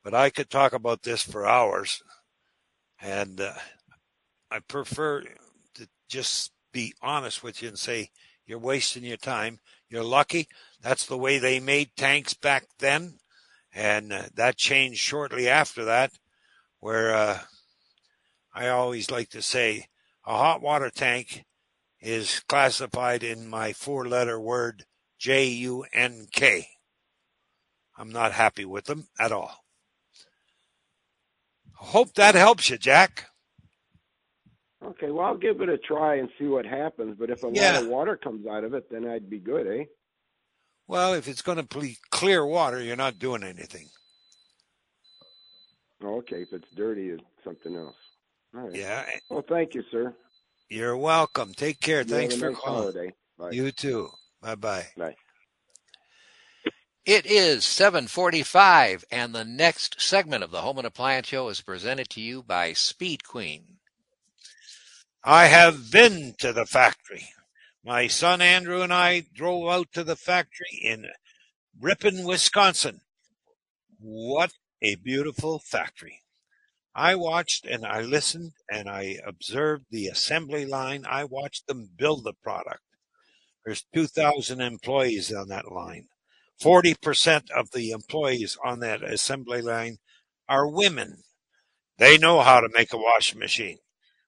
But 0.04 0.16
I 0.16 0.32
could 0.32 0.50
talk 0.50 0.74
about 0.74 1.04
this 1.04 1.22
for 1.22 1.46
hours, 1.46 2.02
and 3.00 3.40
uh, 3.40 3.54
I 4.50 4.60
prefer 4.60 5.22
to 5.76 5.88
just 6.10 6.52
be 6.74 6.96
honest 7.04 7.44
with 7.44 7.62
you 7.62 7.70
and 7.70 7.78
say 7.78 8.10
you're 8.48 8.58
wasting 8.58 9.04
your 9.04 9.18
time. 9.18 9.60
You're 9.90 10.04
lucky. 10.04 10.48
That's 10.82 11.06
the 11.06 11.20
way 11.20 11.38
they 11.38 11.60
made 11.60 11.92
tanks 11.96 12.34
back 12.34 12.66
then. 12.80 13.20
And 13.76 14.12
uh, 14.12 14.24
that 14.34 14.58
changed 14.58 15.00
shortly 15.00 15.48
after 15.48 15.86
that, 15.86 16.14
where 16.80 17.14
uh, 17.14 17.40
I 18.56 18.70
always 18.70 19.12
like 19.12 19.30
to 19.30 19.44
say 19.44 19.86
a 20.26 20.36
hot 20.36 20.64
water 20.64 20.90
tank 20.90 21.46
is 22.02 22.40
classified 22.48 23.24
in 23.24 23.48
my 23.48 23.72
four 23.72 24.08
letter 24.08 24.40
word 24.40 24.84
J 25.20 25.46
U 25.48 25.86
N 25.94 26.28
K. 26.32 26.68
I'm 27.98 28.10
not 28.12 28.34
happy 28.34 28.66
with 28.66 28.86
them 28.86 29.08
at 29.20 29.32
all. 29.32 29.66
Hope 31.76 32.14
that 32.16 32.36
helps 32.36 32.70
you, 32.70 32.78
Jack. 32.78 33.28
okay. 34.86 35.12
Well, 35.12 35.26
I'll 35.28 35.38
give 35.38 35.62
it 35.62 35.70
a 35.70 35.78
try 35.78 36.18
and 36.18 36.30
see 36.40 36.46
what 36.48 36.66
happens. 36.66 37.18
But 37.20 37.30
if 37.32 37.44
a 37.44 37.48
Yeah. 37.52 37.74
lot 37.74 37.76
of 37.76 37.86
water 37.86 38.18
comes 38.18 38.48
out 38.48 38.64
of 38.66 38.74
it, 38.74 38.90
then 38.92 39.08
I'd 39.08 39.30
be 39.30 39.40
good, 39.40 39.68
eh? 39.68 39.86
Well, 40.88 41.14
if 41.14 41.28
it's 41.28 41.42
going 41.42 41.66
to 41.66 41.80
be 41.80 41.98
clear 42.12 42.46
water, 42.46 42.82
you're 42.82 42.96
not 42.98 43.20
doing 43.20 43.44
anything. 43.44 43.90
Okay, 46.04 46.44
if 46.44 46.54
it's 46.54 46.68
dirty, 46.76 47.10
it's 47.10 47.24
something 47.44 47.76
else. 47.76 47.96
Right. 48.54 48.74
Yeah. 48.74 49.06
Well, 49.30 49.44
thank 49.50 49.76
you, 49.76 49.84
sir. 49.92 50.16
You're 50.70 50.98
welcome. 50.98 51.54
Take 51.54 51.80
care. 51.82 52.04
You 52.04 52.06
Thanks 52.06 52.34
have 52.34 52.34
a 52.34 52.38
for 52.40 52.50
nice 52.50 52.62
calling. 52.64 52.92
holiday. 52.94 53.14
Bye. 53.38 53.54
You 53.54 53.72
too. 53.72 54.10
Bye 54.46 54.54
bye. 54.54 54.86
Bye. 54.96 55.16
It 57.04 57.26
is 57.26 57.66
745, 57.66 59.04
and 59.10 59.34
the 59.34 59.44
next 59.44 60.00
segment 60.00 60.44
of 60.44 60.52
the 60.52 60.62
Home 60.62 60.78
and 60.78 60.86
Appliance 60.86 61.26
Show 61.30 61.50
is 61.50 61.62
presented 61.62 62.10
to 62.10 62.22
you 62.22 62.44
by 62.44 62.74
Speed 62.74 63.24
Queen. 63.24 63.80
I 65.24 65.48
have 65.48 65.90
been 65.90 66.36
to 66.38 66.54
the 66.54 66.68
factory. 66.68 67.30
My 67.84 68.06
son 68.06 68.40
Andrew 68.40 68.84
and 68.84 68.94
I 68.94 69.26
drove 69.34 69.68
out 69.68 69.88
to 69.94 70.04
the 70.04 70.16
factory 70.16 70.80
in 70.80 71.08
Ripon, 71.82 72.24
Wisconsin. 72.24 73.02
What 74.00 74.52
a 74.80 74.94
beautiful 74.94 75.58
factory. 75.58 76.22
I 76.94 77.16
watched 77.16 77.66
and 77.66 77.84
I 77.84 78.02
listened 78.02 78.52
and 78.70 78.88
I 78.88 79.18
observed 79.26 79.86
the 79.90 80.06
assembly 80.06 80.68
line. 80.68 81.04
I 81.10 81.24
watched 81.24 81.66
them 81.66 81.90
build 81.98 82.24
the 82.24 82.34
product. 82.34 82.82
There's 83.66 83.86
2,000 83.94 84.62
employees 84.62 85.34
on 85.34 85.48
that 85.50 85.72
line. 85.72 86.08
40% 86.62 87.50
of 87.52 87.72
the 87.72 87.92
employees 87.92 88.58
on 88.64 88.80
that 88.80 89.04
assembly 89.04 89.62
line 89.62 89.98
are 90.48 90.68
women. 90.68 91.24
They 91.98 92.18
know 92.18 92.42
how 92.42 92.62
to 92.62 92.70
make 92.74 92.94
a 92.94 92.98
washing 92.98 93.40
machine. 93.40 93.80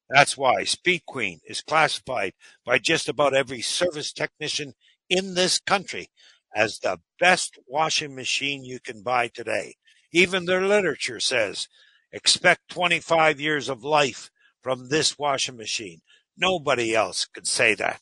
That's 0.10 0.38
why 0.38 0.64
Speed 0.64 1.04
Queen 1.06 1.42
is 1.46 1.62
classified 1.62 2.34
by 2.66 2.80
just 2.80 3.10
about 3.10 3.36
every 3.36 3.62
service 3.62 4.14
technician 4.14 4.74
in 5.10 5.34
this 5.34 5.60
country 5.60 6.10
as 6.56 6.80
the 6.80 7.00
best 7.20 7.60
washing 7.68 8.16
machine 8.16 8.64
you 8.64 8.80
can 8.80 9.04
buy 9.04 9.28
today. 9.28 9.76
Even 10.12 10.46
their 10.46 10.66
literature 10.66 11.20
says 11.20 11.68
expect 12.12 12.70
25 12.70 13.40
years 13.40 13.70
of 13.70 13.84
life 13.84 14.32
from 14.64 14.90
this 14.90 15.20
washing 15.20 15.58
machine. 15.58 16.02
Nobody 16.38 16.96
else 16.96 17.26
could 17.26 17.46
say 17.46 17.76
that. 17.76 18.02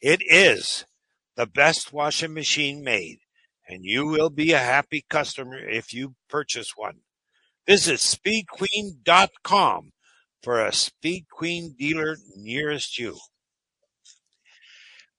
It 0.00 0.22
is 0.24 0.84
the 1.36 1.46
best 1.46 1.92
washing 1.92 2.34
machine 2.34 2.84
made, 2.84 3.18
and 3.68 3.84
you 3.84 4.06
will 4.06 4.30
be 4.30 4.52
a 4.52 4.58
happy 4.58 5.04
customer 5.08 5.58
if 5.58 5.92
you 5.92 6.14
purchase 6.28 6.72
one. 6.76 7.00
Visit 7.66 7.98
speedqueen.com 7.98 9.92
for 10.42 10.64
a 10.64 10.72
Speed 10.72 11.26
Queen 11.30 11.74
dealer 11.76 12.16
nearest 12.36 12.98
you. 12.98 13.18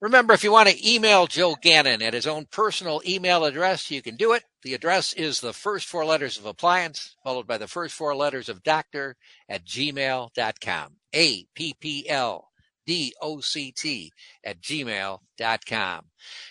Remember, 0.02 0.34
if 0.34 0.46
you 0.46 0.52
want 0.52 0.70
to 0.70 0.90
email 0.90 1.28
Joe 1.28 1.58
Gannon 1.62 2.02
at 2.02 2.14
his 2.14 2.26
own 2.26 2.46
personal 2.46 3.02
email 3.06 3.44
address, 3.44 3.92
you 3.92 4.02
can 4.02 4.16
do 4.16 4.32
it. 4.32 4.44
The 4.64 4.74
address 4.74 5.12
is 5.12 5.42
the 5.42 5.52
first 5.52 5.88
four 5.88 6.06
letters 6.06 6.38
of 6.38 6.46
appliance, 6.46 7.18
followed 7.22 7.46
by 7.46 7.58
the 7.58 7.68
first 7.68 7.94
four 7.94 8.16
letters 8.16 8.48
of 8.48 8.64
doctor 8.64 9.18
at 9.50 9.66
gmail.com. 9.66 10.96
A 11.14 11.46
P 11.54 11.76
P 11.80 12.10
L 12.10 12.49
D 12.90 13.14
O 13.22 13.40
C 13.40 13.72
T 13.72 14.12
at 14.44 14.62
gmail.com. 14.62 16.06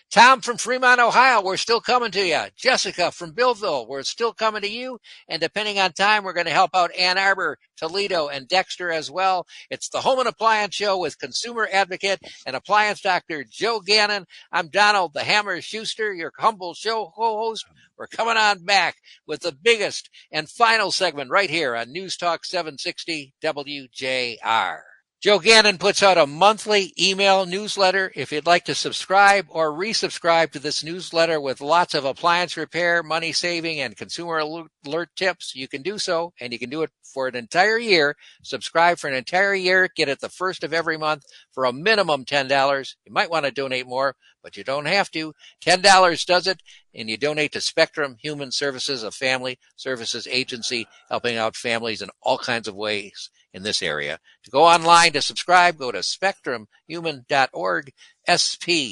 Tom 0.09 0.41
from 0.41 0.57
Fremont, 0.57 1.01
Ohio, 1.01 1.43
we're 1.43 1.57
still 1.57 1.81
coming 1.81 2.13
to 2.13 2.25
you. 2.25 2.43
Jessica 2.57 3.11
from 3.11 3.33
Belleville, 3.33 3.89
we're 3.89 4.05
still 4.05 4.33
coming 4.33 4.63
to 4.63 4.71
you. 4.71 5.01
And 5.29 5.41
depending 5.41 5.81
on 5.81 5.95
time, 5.95 6.23
we're 6.23 6.35
going 6.35 6.47
to 6.47 6.53
help 6.53 6.71
out 6.77 6.95
Ann 6.95 7.19
Arbor, 7.19 7.59
Toledo, 7.77 8.29
and 8.29 8.47
Dexter 8.47 8.93
as 8.93 9.11
well. 9.11 9.49
It's 9.69 9.89
the 9.89 10.03
Home 10.03 10.21
and 10.21 10.29
Appliance 10.29 10.77
Show 10.77 10.97
with 10.97 11.19
consumer 11.19 11.69
advocate 11.73 12.21
and 12.47 12.55
appliance 12.55 13.01
doctor 13.01 13.45
Joe 13.51 13.81
Gannon. 13.81 14.25
I'm 14.53 14.69
Donald 14.69 15.15
the 15.15 15.25
Hammer 15.25 15.61
Schuster, 15.61 16.15
your 16.15 16.33
humble 16.39 16.73
show 16.73 17.13
co-host. 17.17 17.67
We're 17.99 18.07
coming 18.07 18.37
on 18.37 18.65
back 18.65 18.95
with 19.27 19.41
the 19.41 19.51
biggest 19.51 20.09
and 20.31 20.49
final 20.49 20.93
segment 20.93 21.33
right 21.33 21.51
here 21.51 21.75
on 21.75 21.91
News 21.91 22.17
Talk 22.17 22.45
760 22.45 23.35
WJR. 23.43 24.83
Joe 25.21 25.41
Gannon 25.41 25.79
puts 25.79 26.01
out 26.01 26.17
a 26.17 26.29
monthly 26.29 26.95
email 26.97 27.45
newsletter. 27.45 28.13
If 28.15 28.31
you'd 28.31 28.47
like 28.47 28.65
to 28.67 28.75
subscribe 28.77 29.47
or 29.49 29.73
resubscribe 29.73 30.53
to 30.53 30.61
this 30.61 30.85
newsletter 30.85 31.41
with 31.41 31.61
lots 31.61 31.95
of 31.95 32.05
appliance 32.05 32.57
repair, 32.57 33.03
money 33.03 33.33
saving, 33.33 33.81
and 33.81 33.97
consumer 33.97 34.39
alert 34.39 35.09
tips, 35.17 35.57
you 35.57 35.67
can 35.67 35.83
do 35.83 35.99
so, 35.99 36.35
and 36.41 36.53
you 36.53 36.59
can 36.61 36.71
do 36.71 36.83
it 36.83 36.93
for 37.03 37.27
an 37.27 37.35
entire 37.35 37.79
year. 37.79 38.17
Subscribe 38.45 39.01
for 39.01 39.09
an 39.09 39.15
entire 39.15 39.57
year, 39.57 39.89
get 39.93 40.09
it 40.09 40.21
the 40.21 40.29
first 40.29 40.63
of 40.63 40.73
every 40.73 40.97
month 40.97 41.25
for 41.51 41.65
a 41.65 41.73
minimum 41.73 42.25
$10. 42.25 42.95
You 43.05 43.13
might 43.13 43.31
want 43.31 43.45
to 43.45 43.51
donate 43.51 43.89
more, 43.89 44.15
but 44.41 44.57
you 44.57 44.63
don't 44.63 44.87
have 44.87 45.11
to. 45.11 45.35
$10 45.67 46.27
does 46.27 46.47
it, 46.47 46.63
and 46.95 47.11
you 47.11 47.17
donate 47.17 47.51
to 47.55 47.61
Spectrum 47.61 48.19
Human 48.23 48.53
Services, 48.53 49.03
a 49.03 49.11
family 49.11 49.59
services 49.75 50.29
agency 50.31 50.87
helping 51.09 51.37
out 51.37 51.57
families 51.57 52.03
in 52.03 52.11
all 52.23 52.39
kinds 52.39 52.69
of 52.69 52.77
ways 52.77 53.31
in 53.53 53.63
this 53.63 53.83
area. 53.83 54.19
To 54.45 54.51
go 54.51 54.65
online 54.65 55.13
to 55.13 55.23
subscribe, 55.23 55.79
go 55.79 55.93
to 55.93 55.99
spectrumhuman.org, 55.99 57.93
S-P-E-C-T-R-U-M, 58.27 58.85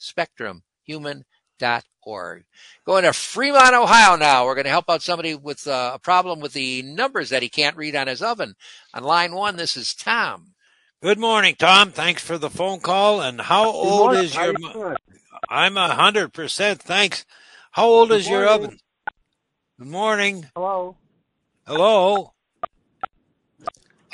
spectrumhuman.org. 0.00 2.44
Going 2.84 3.04
to 3.04 3.12
Fremont, 3.12 3.74
Ohio 3.74 4.16
now. 4.16 4.44
We're 4.44 4.54
going 4.54 4.64
to 4.64 4.70
help 4.70 4.90
out 4.90 5.02
somebody 5.02 5.34
with 5.34 5.66
uh, 5.66 5.92
a 5.94 5.98
problem 5.98 6.40
with 6.40 6.52
the 6.52 6.82
numbers 6.82 7.30
that 7.30 7.42
he 7.42 7.48
can't 7.48 7.76
read 7.76 7.96
on 7.96 8.08
his 8.08 8.22
oven. 8.22 8.54
On 8.92 9.02
line 9.02 9.34
one, 9.34 9.56
this 9.56 9.76
is 9.76 9.94
Tom. 9.94 10.52
Good 11.02 11.18
morning, 11.18 11.54
Tom. 11.58 11.90
Thanks 11.90 12.22
for 12.22 12.38
the 12.38 12.50
phone 12.50 12.80
call. 12.80 13.20
And 13.20 13.40
how 13.40 13.70
old 13.70 14.12
morning. 14.12 14.24
is 14.24 14.34
your? 14.34 14.54
you? 14.58 14.96
I'm 15.50 15.76
a 15.76 15.94
hundred 15.94 16.32
percent. 16.32 16.82
Thanks. 16.82 17.26
How 17.72 17.86
old 17.86 18.08
Good 18.08 18.20
is 18.20 18.28
your 18.28 18.46
oven? 18.46 18.78
Good 19.78 19.88
morning. 19.88 20.46
Hello. 20.54 20.96
Hello. 21.66 22.34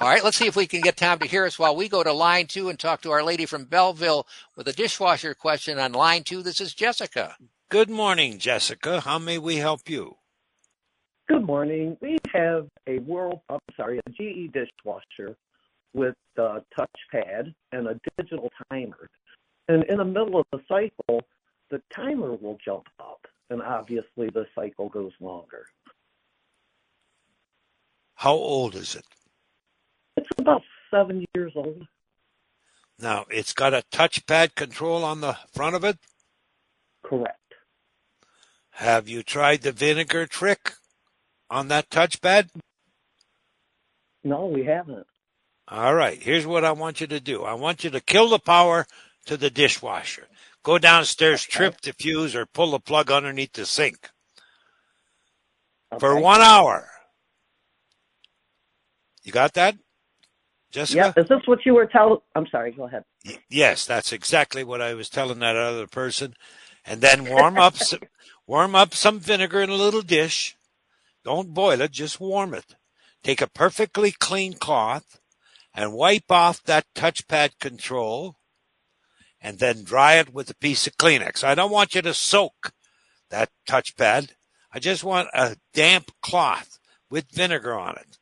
All 0.00 0.08
right, 0.08 0.22
let's 0.22 0.36
see 0.36 0.46
if 0.46 0.54
we 0.54 0.68
can 0.68 0.82
get 0.82 0.96
Tom 0.96 1.18
to 1.18 1.26
hear 1.26 1.44
us 1.44 1.58
while 1.58 1.74
we 1.74 1.88
go 1.88 2.04
to 2.04 2.12
line 2.12 2.46
two 2.46 2.68
and 2.68 2.78
talk 2.78 3.02
to 3.02 3.10
our 3.10 3.24
lady 3.24 3.44
from 3.44 3.64
Belleville 3.64 4.28
with 4.54 4.68
a 4.68 4.72
dishwasher 4.72 5.34
question 5.34 5.76
on 5.76 5.90
line 5.90 6.22
two. 6.22 6.44
This 6.44 6.60
is 6.60 6.74
Jessica. 6.74 7.34
Good 7.68 7.90
morning, 7.90 8.38
Jessica. 8.38 9.00
How 9.00 9.18
may 9.18 9.36
we 9.36 9.56
help 9.56 9.90
you? 9.90 10.14
Good 11.28 11.44
morning. 11.44 11.96
We 12.00 12.18
have 12.32 12.68
a 12.86 13.00
world, 13.00 13.40
I'm 13.48 13.58
sorry, 13.76 13.98
a 13.98 14.10
GE 14.10 14.52
dishwasher 14.52 15.36
with 15.92 16.14
a 16.36 16.62
touchpad 16.78 17.52
and 17.72 17.88
a 17.88 18.00
digital 18.16 18.48
timer. 18.70 19.08
And 19.68 19.82
in 19.84 19.98
the 19.98 20.04
middle 20.04 20.38
of 20.38 20.46
the 20.52 20.60
cycle, 20.68 21.22
the 21.68 21.82
timer 21.92 22.32
will 22.34 22.58
jump 22.64 22.86
up, 23.00 23.26
and 23.50 23.60
obviously 23.60 24.30
the 24.30 24.46
cycle 24.54 24.88
goes 24.88 25.12
longer. 25.20 25.66
How 28.20 28.32
old 28.32 28.74
is 28.74 28.96
it? 28.96 29.06
It's 30.14 30.28
about 30.36 30.60
seven 30.90 31.24
years 31.34 31.52
old. 31.56 31.86
Now, 32.98 33.24
it's 33.30 33.54
got 33.54 33.72
a 33.72 33.82
touchpad 33.90 34.54
control 34.54 35.04
on 35.04 35.22
the 35.22 35.38
front 35.54 35.74
of 35.74 35.84
it. 35.84 35.96
Correct. 37.02 37.38
Have 38.72 39.08
you 39.08 39.22
tried 39.22 39.62
the 39.62 39.72
vinegar 39.72 40.26
trick 40.26 40.74
on 41.48 41.68
that 41.68 41.88
touchpad? 41.88 42.50
No, 44.22 44.48
we 44.48 44.66
haven't. 44.66 45.06
All 45.66 45.94
right, 45.94 46.22
here's 46.22 46.46
what 46.46 46.62
I 46.62 46.72
want 46.72 47.00
you 47.00 47.06
to 47.06 47.20
do. 47.20 47.44
I 47.44 47.54
want 47.54 47.84
you 47.84 47.88
to 47.88 48.02
kill 48.02 48.28
the 48.28 48.38
power 48.38 48.86
to 49.24 49.38
the 49.38 49.48
dishwasher. 49.48 50.26
Go 50.62 50.76
downstairs, 50.76 51.42
trip 51.42 51.80
the 51.80 51.94
fuse, 51.94 52.36
or 52.36 52.44
pull 52.44 52.72
the 52.72 52.80
plug 52.80 53.10
underneath 53.10 53.54
the 53.54 53.64
sink 53.64 54.10
for 55.98 56.20
one 56.20 56.42
hour. 56.42 56.86
You 59.22 59.32
got 59.32 59.54
that, 59.54 59.76
Jessica? 60.70 61.14
Yeah, 61.16 61.22
is 61.22 61.28
this 61.28 61.40
what 61.46 61.66
you 61.66 61.74
were 61.74 61.86
telling? 61.86 62.18
I'm 62.34 62.46
sorry, 62.46 62.72
go 62.72 62.84
ahead. 62.84 63.04
Yes, 63.48 63.84
that's 63.86 64.12
exactly 64.12 64.64
what 64.64 64.80
I 64.80 64.94
was 64.94 65.08
telling 65.10 65.40
that 65.40 65.56
other 65.56 65.86
person. 65.86 66.34
And 66.86 67.00
then 67.00 67.28
warm 67.28 67.58
up 67.58 67.76
some, 67.76 68.00
warm 68.46 68.74
up 68.74 68.94
some 68.94 69.20
vinegar 69.20 69.60
in 69.60 69.70
a 69.70 69.74
little 69.74 70.02
dish. 70.02 70.56
Don't 71.24 71.52
boil 71.52 71.80
it, 71.82 71.90
just 71.90 72.20
warm 72.20 72.54
it. 72.54 72.76
Take 73.22 73.42
a 73.42 73.46
perfectly 73.46 74.12
clean 74.12 74.54
cloth 74.54 75.20
and 75.74 75.92
wipe 75.92 76.30
off 76.30 76.62
that 76.64 76.86
touchpad 76.94 77.58
control 77.60 78.36
and 79.40 79.58
then 79.58 79.84
dry 79.84 80.14
it 80.14 80.32
with 80.32 80.50
a 80.50 80.56
piece 80.56 80.86
of 80.86 80.96
Kleenex. 80.96 81.44
I 81.44 81.54
don't 81.54 81.70
want 81.70 81.94
you 81.94 82.02
to 82.02 82.14
soak 82.14 82.72
that 83.30 83.50
touchpad. 83.68 84.30
I 84.72 84.78
just 84.78 85.04
want 85.04 85.28
a 85.34 85.56
damp 85.74 86.12
cloth 86.22 86.78
with 87.10 87.30
vinegar 87.30 87.78
on 87.78 87.96
it. 87.96 88.18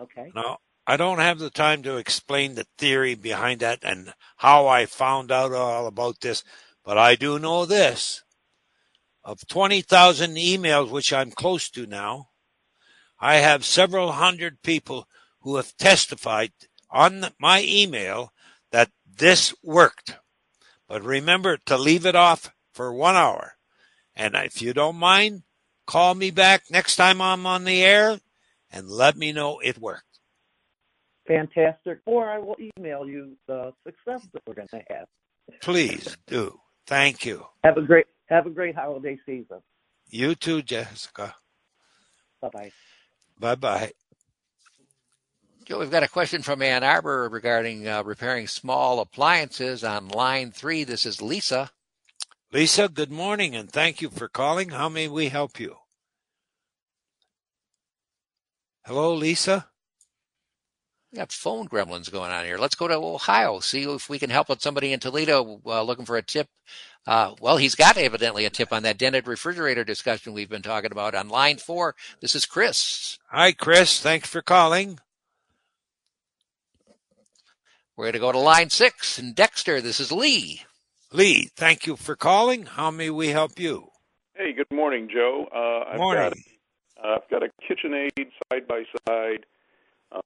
Okay. 0.00 0.30
Now, 0.34 0.58
I 0.86 0.96
don't 0.96 1.18
have 1.18 1.38
the 1.38 1.50
time 1.50 1.82
to 1.82 1.96
explain 1.96 2.54
the 2.54 2.66
theory 2.78 3.14
behind 3.14 3.60
that 3.60 3.80
and 3.82 4.14
how 4.36 4.66
I 4.66 4.86
found 4.86 5.32
out 5.32 5.52
all 5.52 5.86
about 5.86 6.20
this, 6.20 6.44
but 6.84 6.96
I 6.96 7.16
do 7.16 7.38
know 7.38 7.66
this. 7.66 8.22
Of 9.24 9.46
20,000 9.48 10.36
emails, 10.36 10.90
which 10.90 11.12
I'm 11.12 11.32
close 11.32 11.68
to 11.70 11.86
now, 11.86 12.28
I 13.18 13.36
have 13.36 13.64
several 13.64 14.12
hundred 14.12 14.62
people 14.62 15.08
who 15.40 15.56
have 15.56 15.76
testified 15.76 16.52
on 16.90 17.26
my 17.40 17.62
email 17.62 18.32
that 18.70 18.90
this 19.04 19.54
worked. 19.64 20.16
But 20.86 21.02
remember 21.02 21.56
to 21.66 21.76
leave 21.76 22.06
it 22.06 22.14
off 22.14 22.52
for 22.72 22.92
one 22.92 23.16
hour. 23.16 23.56
And 24.14 24.36
if 24.36 24.62
you 24.62 24.72
don't 24.72 24.96
mind, 24.96 25.42
call 25.86 26.14
me 26.14 26.30
back 26.30 26.64
next 26.70 26.94
time 26.94 27.20
I'm 27.20 27.46
on 27.46 27.64
the 27.64 27.82
air 27.82 28.20
and 28.70 28.88
let 28.88 29.16
me 29.16 29.32
know 29.32 29.58
it 29.60 29.78
worked. 29.78 30.20
Fantastic. 31.26 32.00
Or 32.06 32.30
I 32.30 32.38
will 32.38 32.56
email 32.78 33.06
you 33.06 33.36
the 33.46 33.72
success 33.84 34.26
that 34.32 34.42
we're 34.46 34.54
going 34.54 34.68
to 34.68 34.82
have. 34.90 35.06
Please 35.60 36.16
do. 36.26 36.58
Thank 36.86 37.24
you. 37.24 37.46
Have 37.64 37.76
a 37.76 37.82
great 37.82 38.06
have 38.26 38.46
a 38.46 38.50
great 38.50 38.74
holiday 38.74 39.18
season. 39.26 39.60
You 40.08 40.34
too, 40.34 40.62
Jessica. 40.62 41.34
Bye 42.40 42.48
bye. 42.52 42.72
Bye 43.38 43.54
bye. 43.54 43.92
Joe, 45.64 45.80
we've 45.80 45.90
got 45.90 46.04
a 46.04 46.08
question 46.08 46.42
from 46.42 46.62
Ann 46.62 46.84
Arbor 46.84 47.28
regarding 47.28 47.88
uh, 47.88 48.04
repairing 48.04 48.46
small 48.46 49.00
appliances 49.00 49.82
on 49.82 50.08
line 50.08 50.52
three. 50.52 50.84
This 50.84 51.04
is 51.04 51.20
Lisa. 51.20 51.70
Lisa, 52.52 52.88
good 52.88 53.10
morning 53.10 53.56
and 53.56 53.70
thank 53.70 54.00
you 54.00 54.08
for 54.08 54.28
calling. 54.28 54.70
How 54.70 54.88
may 54.88 55.08
we 55.08 55.28
help 55.28 55.58
you? 55.58 55.76
Hello, 58.86 59.14
Lisa? 59.14 59.66
We 61.10 61.16
got 61.16 61.32
phone 61.32 61.66
gremlins 61.66 62.08
going 62.08 62.30
on 62.30 62.44
here. 62.44 62.56
Let's 62.56 62.76
go 62.76 62.86
to 62.86 62.94
Ohio, 62.94 63.58
see 63.58 63.82
if 63.82 64.08
we 64.08 64.20
can 64.20 64.30
help 64.30 64.48
out 64.48 64.62
somebody 64.62 64.92
in 64.92 65.00
Toledo 65.00 65.60
uh, 65.66 65.82
looking 65.82 66.04
for 66.04 66.16
a 66.16 66.22
tip. 66.22 66.46
Uh, 67.04 67.34
well, 67.40 67.56
he's 67.56 67.74
got 67.74 67.96
evidently 67.96 68.44
a 68.44 68.50
tip 68.50 68.72
on 68.72 68.84
that 68.84 68.96
dented 68.96 69.26
refrigerator 69.26 69.82
discussion 69.82 70.34
we've 70.34 70.48
been 70.48 70.62
talking 70.62 70.92
about 70.92 71.16
on 71.16 71.28
line 71.28 71.56
four. 71.56 71.96
This 72.20 72.36
is 72.36 72.46
Chris. 72.46 73.18
Hi, 73.32 73.50
Chris. 73.50 73.98
Thanks 74.00 74.28
for 74.28 74.40
calling. 74.40 75.00
We're 77.96 78.04
going 78.04 78.12
to 78.12 78.18
go 78.20 78.30
to 78.30 78.38
line 78.38 78.70
six 78.70 79.18
and 79.18 79.34
Dexter. 79.34 79.80
This 79.80 79.98
is 79.98 80.12
Lee. 80.12 80.62
Lee, 81.12 81.50
thank 81.56 81.88
you 81.88 81.96
for 81.96 82.14
calling. 82.14 82.66
How 82.66 82.92
may 82.92 83.10
we 83.10 83.28
help 83.30 83.58
you? 83.58 83.88
Hey, 84.36 84.52
good 84.52 84.70
morning, 84.70 85.08
Joe. 85.12 85.48
Uh, 85.52 85.90
I've 85.90 85.98
Morning. 85.98 86.30
Got, 86.30 86.55
uh, 87.06 87.16
I've 87.16 87.30
got 87.30 87.42
a 87.42 87.48
KitchenAid 87.62 88.30
side 88.50 88.66
by 88.68 88.82
side 89.08 89.46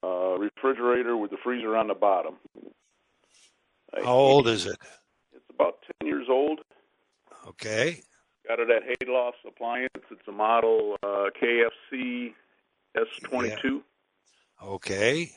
uh, 0.03 0.37
refrigerator 0.39 1.17
with 1.17 1.31
the 1.31 1.37
freezer 1.43 1.77
on 1.77 1.89
the 1.89 1.95
bottom. 1.95 2.35
I- 3.95 4.03
How 4.05 4.15
old 4.15 4.49
is 4.49 4.67
it? 4.67 4.77
It's 5.35 5.45
about 5.51 5.79
10 6.01 6.09
years 6.09 6.27
old. 6.31 6.61
Okay. 7.49 8.03
Got 8.47 8.61
it 8.61 8.69
at 8.71 8.83
Hayloft's 9.01 9.37
Appliance. 9.47 9.91
It's 10.11 10.27
a 10.29 10.33
model 10.33 10.97
uh, 11.03 11.27
KFC 11.41 12.33
S22. 12.97 13.81
Okay. 14.65 15.31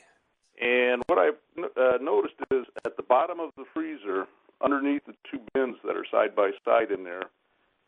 And 0.60 1.02
what 1.06 1.18
I've 1.18 1.34
uh, 1.76 1.98
noticed 2.00 2.34
is 2.52 2.64
at 2.84 2.96
the 2.96 3.02
bottom 3.02 3.40
of 3.40 3.50
the 3.56 3.64
freezer, 3.74 4.26
underneath 4.62 5.04
the 5.06 5.14
two 5.30 5.40
bins 5.52 5.76
that 5.84 5.96
are 5.96 6.06
side 6.10 6.34
by 6.36 6.50
side 6.64 6.90
in 6.90 7.04
there, 7.04 7.24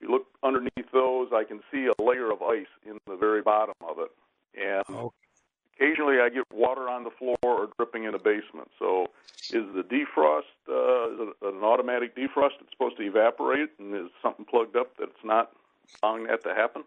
if 0.01 0.09
you 0.09 0.11
look 0.11 0.27
underneath 0.43 0.91
those, 0.93 1.29
I 1.33 1.45
can 1.45 1.61
see 1.73 1.87
a 1.87 2.03
layer 2.03 2.31
of 2.31 2.43
ice 2.43 2.67
in 2.85 2.99
the 3.07 3.17
very 3.17 3.43
bottom 3.43 3.75
of 3.81 3.99
it. 3.99 4.11
And 4.55 5.11
occasionally 5.77 6.17
I 6.21 6.29
get 6.29 6.45
water 6.53 6.89
on 6.89 7.05
the 7.05 7.11
floor 7.11 7.37
or 7.43 7.69
dripping 7.77 8.05
in 8.05 8.13
the 8.13 8.19
basement. 8.19 8.71
So 8.79 9.09
is 9.51 9.65
the 9.75 9.83
defrost 9.83 10.43
uh, 10.69 11.13
is 11.13 11.29
it 11.29 11.55
an 11.55 11.63
automatic 11.63 12.17
defrost 12.17 12.59
that's 12.61 12.73
supposed 12.73 12.97
to 12.99 13.03
evaporate? 13.03 13.71
And 13.79 13.95
is 13.95 14.11
something 14.23 14.45
plugged 14.45 14.77
up 14.77 14.97
that's 14.99 15.25
not 15.25 15.53
allowing 16.03 16.27
that 16.27 16.43
to 16.45 16.55
happen? 16.55 16.85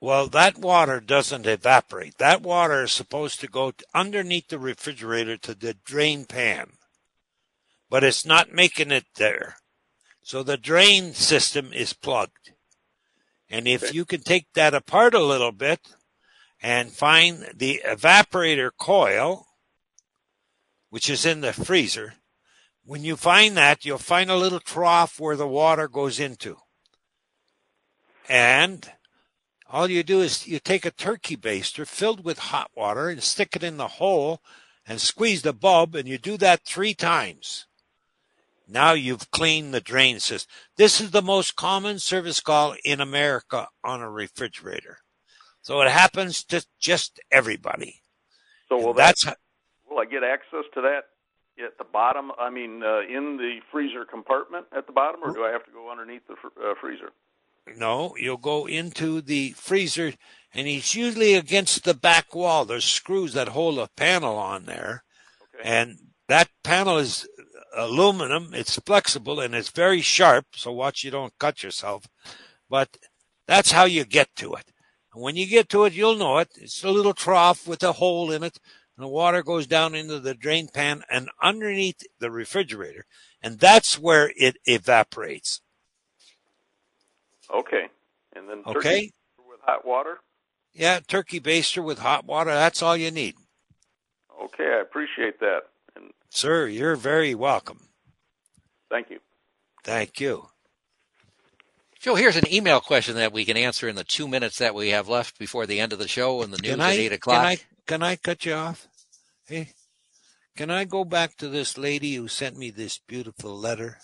Well, 0.00 0.26
that 0.28 0.58
water 0.58 0.98
doesn't 0.98 1.46
evaporate. 1.46 2.18
That 2.18 2.42
water 2.42 2.82
is 2.82 2.92
supposed 2.92 3.40
to 3.40 3.46
go 3.46 3.72
underneath 3.94 4.48
the 4.48 4.58
refrigerator 4.58 5.36
to 5.36 5.54
the 5.54 5.74
drain 5.74 6.24
pan, 6.24 6.72
but 7.88 8.02
it's 8.02 8.26
not 8.26 8.52
making 8.52 8.90
it 8.90 9.04
there. 9.14 9.58
So 10.22 10.42
the 10.42 10.56
drain 10.56 11.14
system 11.14 11.72
is 11.72 11.92
plugged. 11.92 12.52
And 13.50 13.68
if 13.68 13.92
you 13.92 14.04
can 14.04 14.22
take 14.22 14.46
that 14.54 14.72
apart 14.72 15.14
a 15.14 15.22
little 15.22 15.52
bit 15.52 15.80
and 16.62 16.90
find 16.90 17.50
the 17.54 17.82
evaporator 17.86 18.70
coil, 18.78 19.46
which 20.90 21.10
is 21.10 21.26
in 21.26 21.40
the 21.40 21.52
freezer, 21.52 22.14
when 22.84 23.04
you 23.04 23.16
find 23.16 23.56
that, 23.56 23.84
you'll 23.84 23.98
find 23.98 24.30
a 24.30 24.36
little 24.36 24.60
trough 24.60 25.20
where 25.20 25.36
the 25.36 25.46
water 25.46 25.88
goes 25.88 26.18
into. 26.18 26.56
And 28.28 28.90
all 29.68 29.90
you 29.90 30.02
do 30.02 30.20
is 30.20 30.46
you 30.46 30.58
take 30.58 30.86
a 30.86 30.90
turkey 30.90 31.36
baster 31.36 31.86
filled 31.86 32.24
with 32.24 32.38
hot 32.38 32.70
water 32.74 33.08
and 33.08 33.22
stick 33.22 33.56
it 33.56 33.62
in 33.62 33.76
the 33.76 33.88
hole 33.88 34.40
and 34.86 35.00
squeeze 35.00 35.42
the 35.42 35.52
bulb, 35.52 35.94
and 35.94 36.08
you 36.08 36.18
do 36.18 36.36
that 36.38 36.64
three 36.64 36.94
times. 36.94 37.66
Now 38.68 38.92
you've 38.92 39.30
cleaned 39.30 39.74
the 39.74 39.80
drain 39.80 40.20
system. 40.20 40.50
This 40.76 41.00
is 41.00 41.10
the 41.10 41.22
most 41.22 41.56
common 41.56 41.98
service 41.98 42.40
call 42.40 42.74
in 42.84 43.00
America 43.00 43.68
on 43.84 44.00
a 44.00 44.10
refrigerator. 44.10 44.98
So 45.62 45.80
it 45.80 45.90
happens 45.90 46.44
to 46.44 46.64
just 46.80 47.20
everybody. 47.30 48.02
So 48.68 48.76
will 48.76 48.90
And 48.90 48.98
that 48.98 49.14
how, 49.24 49.34
will 49.88 50.00
I 50.00 50.06
get 50.06 50.24
access 50.24 50.64
to 50.74 50.80
that 50.82 51.02
at 51.62 51.78
the 51.78 51.84
bottom? 51.84 52.32
I 52.38 52.50
mean, 52.50 52.82
uh, 52.82 53.00
in 53.00 53.36
the 53.36 53.58
freezer 53.70 54.04
compartment 54.04 54.66
at 54.76 54.86
the 54.86 54.92
bottom, 54.92 55.20
or 55.22 55.32
do 55.32 55.44
I 55.44 55.50
have 55.50 55.64
to 55.66 55.70
go 55.70 55.90
underneath 55.90 56.26
the 56.26 56.36
fr- 56.36 56.60
uh, 56.60 56.74
freezer? 56.80 57.10
No, 57.76 58.16
you'll 58.18 58.38
go 58.38 58.66
into 58.66 59.20
the 59.20 59.50
freezer 59.52 60.14
and 60.54 60.68
it's 60.68 60.94
usually 60.94 61.34
against 61.34 61.84
the 61.84 61.94
back 61.94 62.34
wall. 62.34 62.64
There's 62.64 62.84
screws 62.84 63.32
that 63.34 63.48
hold 63.48 63.78
a 63.78 63.88
panel 63.96 64.36
on 64.36 64.64
there. 64.64 65.04
And 65.62 65.98
that 66.28 66.48
panel 66.64 66.98
is 66.98 67.28
aluminum. 67.76 68.50
It's 68.54 68.78
flexible 68.78 69.40
and 69.40 69.54
it's 69.54 69.70
very 69.70 70.00
sharp. 70.00 70.46
So 70.54 70.72
watch 70.72 71.04
you 71.04 71.10
don't 71.10 71.36
cut 71.38 71.62
yourself. 71.62 72.06
But 72.68 72.96
that's 73.46 73.72
how 73.72 73.84
you 73.84 74.04
get 74.04 74.28
to 74.36 74.54
it. 74.54 74.72
And 75.12 75.22
when 75.22 75.36
you 75.36 75.46
get 75.46 75.68
to 75.70 75.84
it, 75.84 75.92
you'll 75.92 76.16
know 76.16 76.38
it. 76.38 76.48
It's 76.56 76.82
a 76.84 76.90
little 76.90 77.14
trough 77.14 77.66
with 77.66 77.82
a 77.82 77.92
hole 77.92 78.30
in 78.30 78.42
it. 78.42 78.58
And 78.96 79.04
the 79.04 79.08
water 79.08 79.42
goes 79.42 79.66
down 79.66 79.94
into 79.94 80.20
the 80.20 80.34
drain 80.34 80.68
pan 80.68 81.02
and 81.10 81.28
underneath 81.42 82.02
the 82.18 82.30
refrigerator. 82.30 83.04
And 83.42 83.58
that's 83.58 83.98
where 83.98 84.32
it 84.36 84.56
evaporates. 84.64 85.60
Okay. 87.52 87.88
And 88.34 88.48
then 88.48 88.62
turkey 88.64 88.78
Okay? 88.78 89.10
with 89.38 89.60
hot 89.62 89.86
water? 89.86 90.18
Yeah, 90.72 91.00
turkey 91.06 91.40
baster 91.40 91.84
with 91.84 91.98
hot 91.98 92.24
water. 92.24 92.50
That's 92.50 92.82
all 92.82 92.96
you 92.96 93.10
need. 93.10 93.34
Okay, 94.42 94.64
I 94.64 94.80
appreciate 94.80 95.38
that. 95.40 95.62
And 96.32 96.38
Sir, 96.38 96.66
you're 96.66 96.96
very 96.96 97.34
welcome. 97.34 97.88
thank 98.90 99.10
you. 99.10 99.18
Thank 99.84 100.18
you. 100.18 100.46
Joe, 102.00 102.14
here's 102.14 102.36
an 102.36 102.52
email 102.52 102.80
question 102.80 103.16
that 103.16 103.32
we 103.32 103.44
can 103.44 103.56
answer 103.56 103.86
in 103.86 103.96
the 103.96 104.04
two 104.04 104.26
minutes 104.26 104.58
that 104.58 104.74
we 104.74 104.88
have 104.88 105.08
left 105.08 105.38
before 105.38 105.66
the 105.66 105.78
end 105.78 105.92
of 105.92 105.98
the 105.98 106.08
show 106.08 106.42
and 106.42 106.52
the 106.52 106.60
news 106.60 106.72
Can 106.72 106.80
at 106.80 106.94
eight 106.94 107.12
o'clock. 107.12 107.36
Can 107.36 107.46
I, 107.46 107.58
can 107.86 108.02
I 108.02 108.16
cut 108.16 108.46
you 108.46 108.54
off? 108.54 108.88
Hey, 109.46 109.70
can 110.56 110.70
I 110.70 110.84
go 110.84 111.04
back 111.04 111.36
to 111.36 111.48
this 111.48 111.76
lady 111.76 112.14
who 112.14 112.28
sent 112.28 112.56
me 112.56 112.70
this 112.70 112.98
beautiful 113.06 113.56
letter 113.56 113.98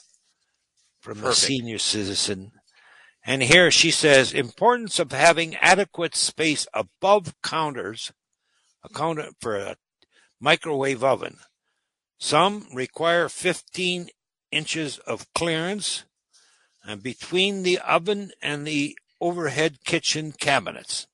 from 1.01 1.25
a 1.25 1.33
senior 1.33 1.79
citizen? 1.79 2.53
And 3.25 3.43
here 3.43 3.71
she 3.71 3.91
says, 3.91 4.33
importance 4.33 4.99
of 4.99 5.13
having 5.13 5.57
adequate 5.57 6.15
space 6.15 6.67
above 6.75 7.35
counters, 7.43 8.13
a 8.85 8.89
counter 8.89 9.31
for 9.41 9.57
a 9.57 9.77
microwave 10.41 11.03
oven. 11.03 11.39
Some 12.19 12.67
require 12.75 13.29
15 13.29 14.09
inches 14.51 14.99
of 14.99 15.33
clearance 15.35 16.05
and 16.85 17.03
between 17.03 17.63
the 17.63 17.79
oven 17.79 18.33
and 18.43 18.67
the 18.67 18.99
overhead 19.21 19.85
kitchen 19.85 20.33
cabinets. 20.33 21.07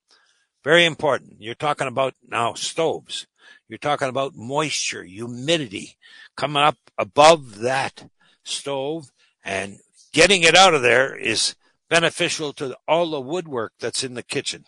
Very 0.63 0.85
important. 0.85 1.37
You're 1.41 1.55
talking 1.55 1.87
about 1.87 2.15
now 2.27 2.55
stoves. 2.55 3.27
You're 3.69 3.79
talking 3.79 4.09
about 4.09 4.35
moisture, 4.35 5.05
humidity 5.05 5.97
coming 6.37 6.63
up 6.63 6.79
above 6.97 7.59
that 7.59 8.09
stove 8.43 9.11
and 9.45 9.79
getting 10.13 10.43
it 10.43 10.57
out 10.57 10.75
of 10.75 10.83
there 10.83 11.15
is 11.15 11.55
beneficial 11.91 12.53
to 12.55 12.77
all 12.89 13.11
the 13.11 13.21
woodwork 13.21 13.73
that's 13.79 14.05
in 14.05 14.15
the 14.15 14.23
kitchen 14.23 14.65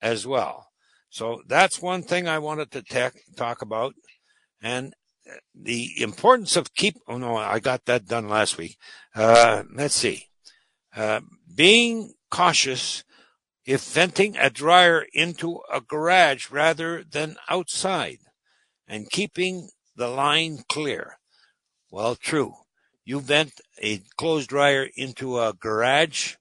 as 0.00 0.26
well. 0.26 0.68
So 1.10 1.42
that's 1.46 1.82
one 1.82 2.02
thing 2.02 2.28
I 2.28 2.38
wanted 2.38 2.70
to 2.72 2.82
ta- 2.82 3.10
talk 3.36 3.62
about. 3.62 3.94
And 4.62 4.94
the 5.54 6.00
importance 6.00 6.56
of 6.56 6.74
keep, 6.74 6.96
oh 7.08 7.18
no, 7.18 7.36
I 7.36 7.58
got 7.58 7.84
that 7.86 8.06
done 8.06 8.28
last 8.28 8.58
week. 8.58 8.76
Uh, 9.14 9.64
let's 9.74 9.94
see. 9.94 10.28
Uh, 10.94 11.20
being 11.54 12.14
cautious 12.30 13.04
if 13.64 13.82
venting 13.84 14.36
a 14.36 14.50
dryer 14.50 15.06
into 15.12 15.60
a 15.72 15.80
garage 15.80 16.50
rather 16.50 17.02
than 17.02 17.36
outside 17.48 18.18
and 18.86 19.10
keeping 19.10 19.70
the 19.96 20.08
line 20.08 20.64
clear. 20.68 21.18
Well, 21.90 22.14
true. 22.14 22.54
You 23.04 23.20
vent 23.20 23.60
a 23.80 24.02
clothes 24.16 24.46
dryer 24.46 24.88
into 24.96 25.38
a 25.38 25.52
garage 25.52 26.34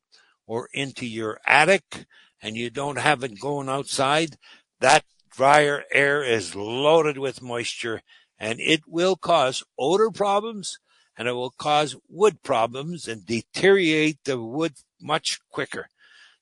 or 0.45 0.69
into 0.73 1.05
your 1.05 1.39
attic 1.45 2.05
and 2.41 2.55
you 2.55 2.69
don't 2.69 2.97
have 2.97 3.23
it 3.23 3.39
going 3.39 3.69
outside, 3.69 4.37
that 4.79 5.03
dryer 5.31 5.83
air 5.91 6.23
is 6.23 6.55
loaded 6.55 7.17
with 7.17 7.41
moisture 7.41 8.01
and 8.39 8.59
it 8.59 8.81
will 8.87 9.15
cause 9.15 9.63
odor 9.77 10.11
problems 10.11 10.79
and 11.17 11.27
it 11.27 11.33
will 11.33 11.51
cause 11.51 11.95
wood 12.09 12.43
problems 12.43 13.07
and 13.07 13.25
deteriorate 13.25 14.23
the 14.25 14.41
wood 14.41 14.73
much 15.01 15.39
quicker. 15.49 15.87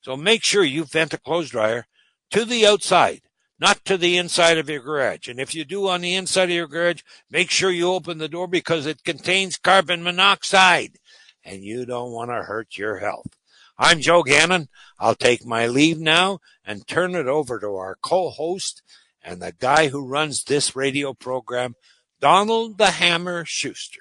So 0.00 0.16
make 0.16 0.42
sure 0.42 0.64
you 0.64 0.84
vent 0.84 1.14
a 1.14 1.18
clothes 1.18 1.50
dryer 1.50 1.86
to 2.30 2.44
the 2.44 2.66
outside, 2.66 3.22
not 3.58 3.84
to 3.84 3.96
the 3.96 4.16
inside 4.16 4.58
of 4.58 4.68
your 4.68 4.82
garage. 4.82 5.28
And 5.28 5.38
if 5.38 5.54
you 5.54 5.64
do 5.64 5.88
on 5.88 6.00
the 6.00 6.14
inside 6.14 6.50
of 6.50 6.56
your 6.56 6.66
garage, 6.66 7.02
make 7.30 7.50
sure 7.50 7.70
you 7.70 7.92
open 7.92 8.18
the 8.18 8.28
door 8.28 8.48
because 8.48 8.86
it 8.86 9.04
contains 9.04 9.56
carbon 9.56 10.02
monoxide 10.02 10.98
and 11.44 11.62
you 11.62 11.86
don't 11.86 12.12
want 12.12 12.30
to 12.30 12.42
hurt 12.42 12.76
your 12.76 12.98
health. 12.98 13.36
I'm 13.78 14.00
Joe 14.00 14.22
Gannon. 14.22 14.68
I'll 14.98 15.14
take 15.14 15.44
my 15.44 15.66
leave 15.66 15.98
now 15.98 16.38
and 16.64 16.86
turn 16.86 17.14
it 17.14 17.26
over 17.26 17.58
to 17.58 17.74
our 17.74 17.96
co-host 18.00 18.82
and 19.24 19.40
the 19.40 19.52
guy 19.52 19.88
who 19.88 20.06
runs 20.06 20.44
this 20.44 20.76
radio 20.76 21.14
program, 21.14 21.74
Donald 22.20 22.78
the 22.78 22.90
Hammer 22.90 23.44
Schuster. 23.44 24.00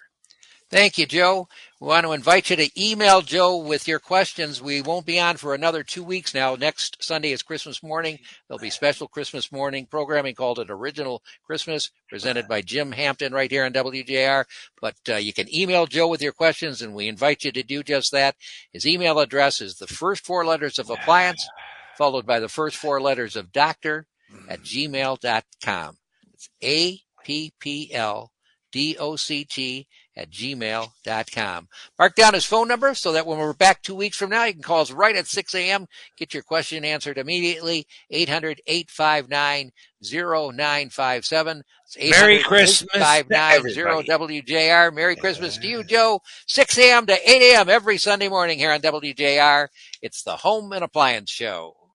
Thank 0.70 0.98
you, 0.98 1.06
Joe. 1.06 1.48
We 1.80 1.88
want 1.88 2.04
to 2.08 2.14
invite 2.14 2.50
you 2.50 2.56
to 2.56 2.70
email 2.84 3.22
Joe 3.22 3.58
with 3.58 3.88
your 3.88 4.00
questions. 4.00 4.60
We 4.60 4.82
won't 4.82 5.06
be 5.06 5.20
on 5.20 5.38
for 5.38 5.54
another 5.54 5.84
two 5.84 6.04
weeks 6.04 6.34
now. 6.34 6.56
Next 6.56 7.04
Sunday 7.04 7.32
is 7.32 7.44
Christmas 7.44 7.84
morning. 7.84 8.18
There'll 8.48 8.58
be 8.58 8.72
special 8.72 9.08
Christmas 9.08 9.52
morning 9.52 9.86
programming 9.86 10.34
called 10.34 10.58
an 10.58 10.72
Original 10.72 11.22
Christmas, 11.45 11.91
presented 12.10 12.48
by 12.48 12.64
Jim 12.64 12.91
Hampton 12.91 13.34
right 13.34 13.52
here 13.52 13.66
on 13.66 13.74
WJR. 13.74 14.45
But 14.82 14.95
uh, 15.08 15.16
you 15.18 15.32
can 15.32 15.54
email 15.54 15.86
Joe 15.86 16.08
with 16.08 16.24
your 16.24 16.34
questions, 16.34 16.82
and 16.82 16.95
we 16.95 17.08
invite 17.08 17.44
you 17.44 17.52
to 17.52 17.62
do 17.62 17.84
just 17.84 18.12
that. 18.12 18.36
His 18.72 18.88
email 18.88 19.20
address 19.20 19.62
is 19.62 19.76
the 19.76 19.86
first 19.86 20.26
four 20.26 20.44
letters 20.44 20.80
of 20.80 20.90
appliance, 20.90 21.48
followed 22.00 22.26
by 22.26 22.40
the 22.40 22.50
first 22.50 22.78
four 22.78 23.00
letters 23.00 23.36
of 23.36 23.52
doctor 23.52 24.08
at 24.50 24.62
gmail.com. 24.62 25.98
It's 26.34 26.50
A 26.64 27.00
P 27.24 27.54
P 27.60 27.94
L 27.94 28.32
D 28.72 28.98
O 29.00 29.16
C 29.16 29.46
T 29.46 29.88
at 30.16 30.30
gmail.com. 30.30 31.68
Mark 31.98 32.16
down 32.16 32.34
his 32.34 32.46
phone 32.46 32.68
number 32.68 32.94
so 32.94 33.12
that 33.12 33.26
when 33.26 33.40
we're 33.40 33.54
back 33.54 33.82
two 33.82 33.96
weeks 33.96 34.18
from 34.18 34.30
now, 34.30 34.46
you 34.46 34.54
can 34.54 34.62
call 34.62 34.82
us 34.82 34.92
right 34.92 35.16
at 35.16 35.28
6 35.28 35.56
a.m. 35.56 35.88
Get 36.18 36.34
your 36.34 36.44
question 36.44 36.86
answered 36.86 37.18
immediately. 37.18 37.88
800 38.10 38.62
859 38.68 39.72
0957. 40.04 41.64
Merry 42.10 42.40
Christmas 42.40 42.92
to 42.92 42.98
859 42.98 44.06
WJR. 44.06 44.94
Merry 44.94 45.16
Christmas 45.16 45.58
to 45.58 45.68
you, 45.68 45.84
Joe. 45.84 46.22
6 46.48 46.78
a.m. 46.78 47.06
to 47.08 47.14
8 47.14 47.54
a.m. 47.54 47.70
every 47.70 47.98
Sunday 47.98 48.30
morning 48.30 48.60
here 48.60 48.72
on 48.72 48.82
WJR. 48.82 49.68
It's 50.02 50.24
the 50.24 50.38
Home 50.38 50.74
and 50.74 50.84
Appliance 50.84 51.32
Show. 51.32 51.76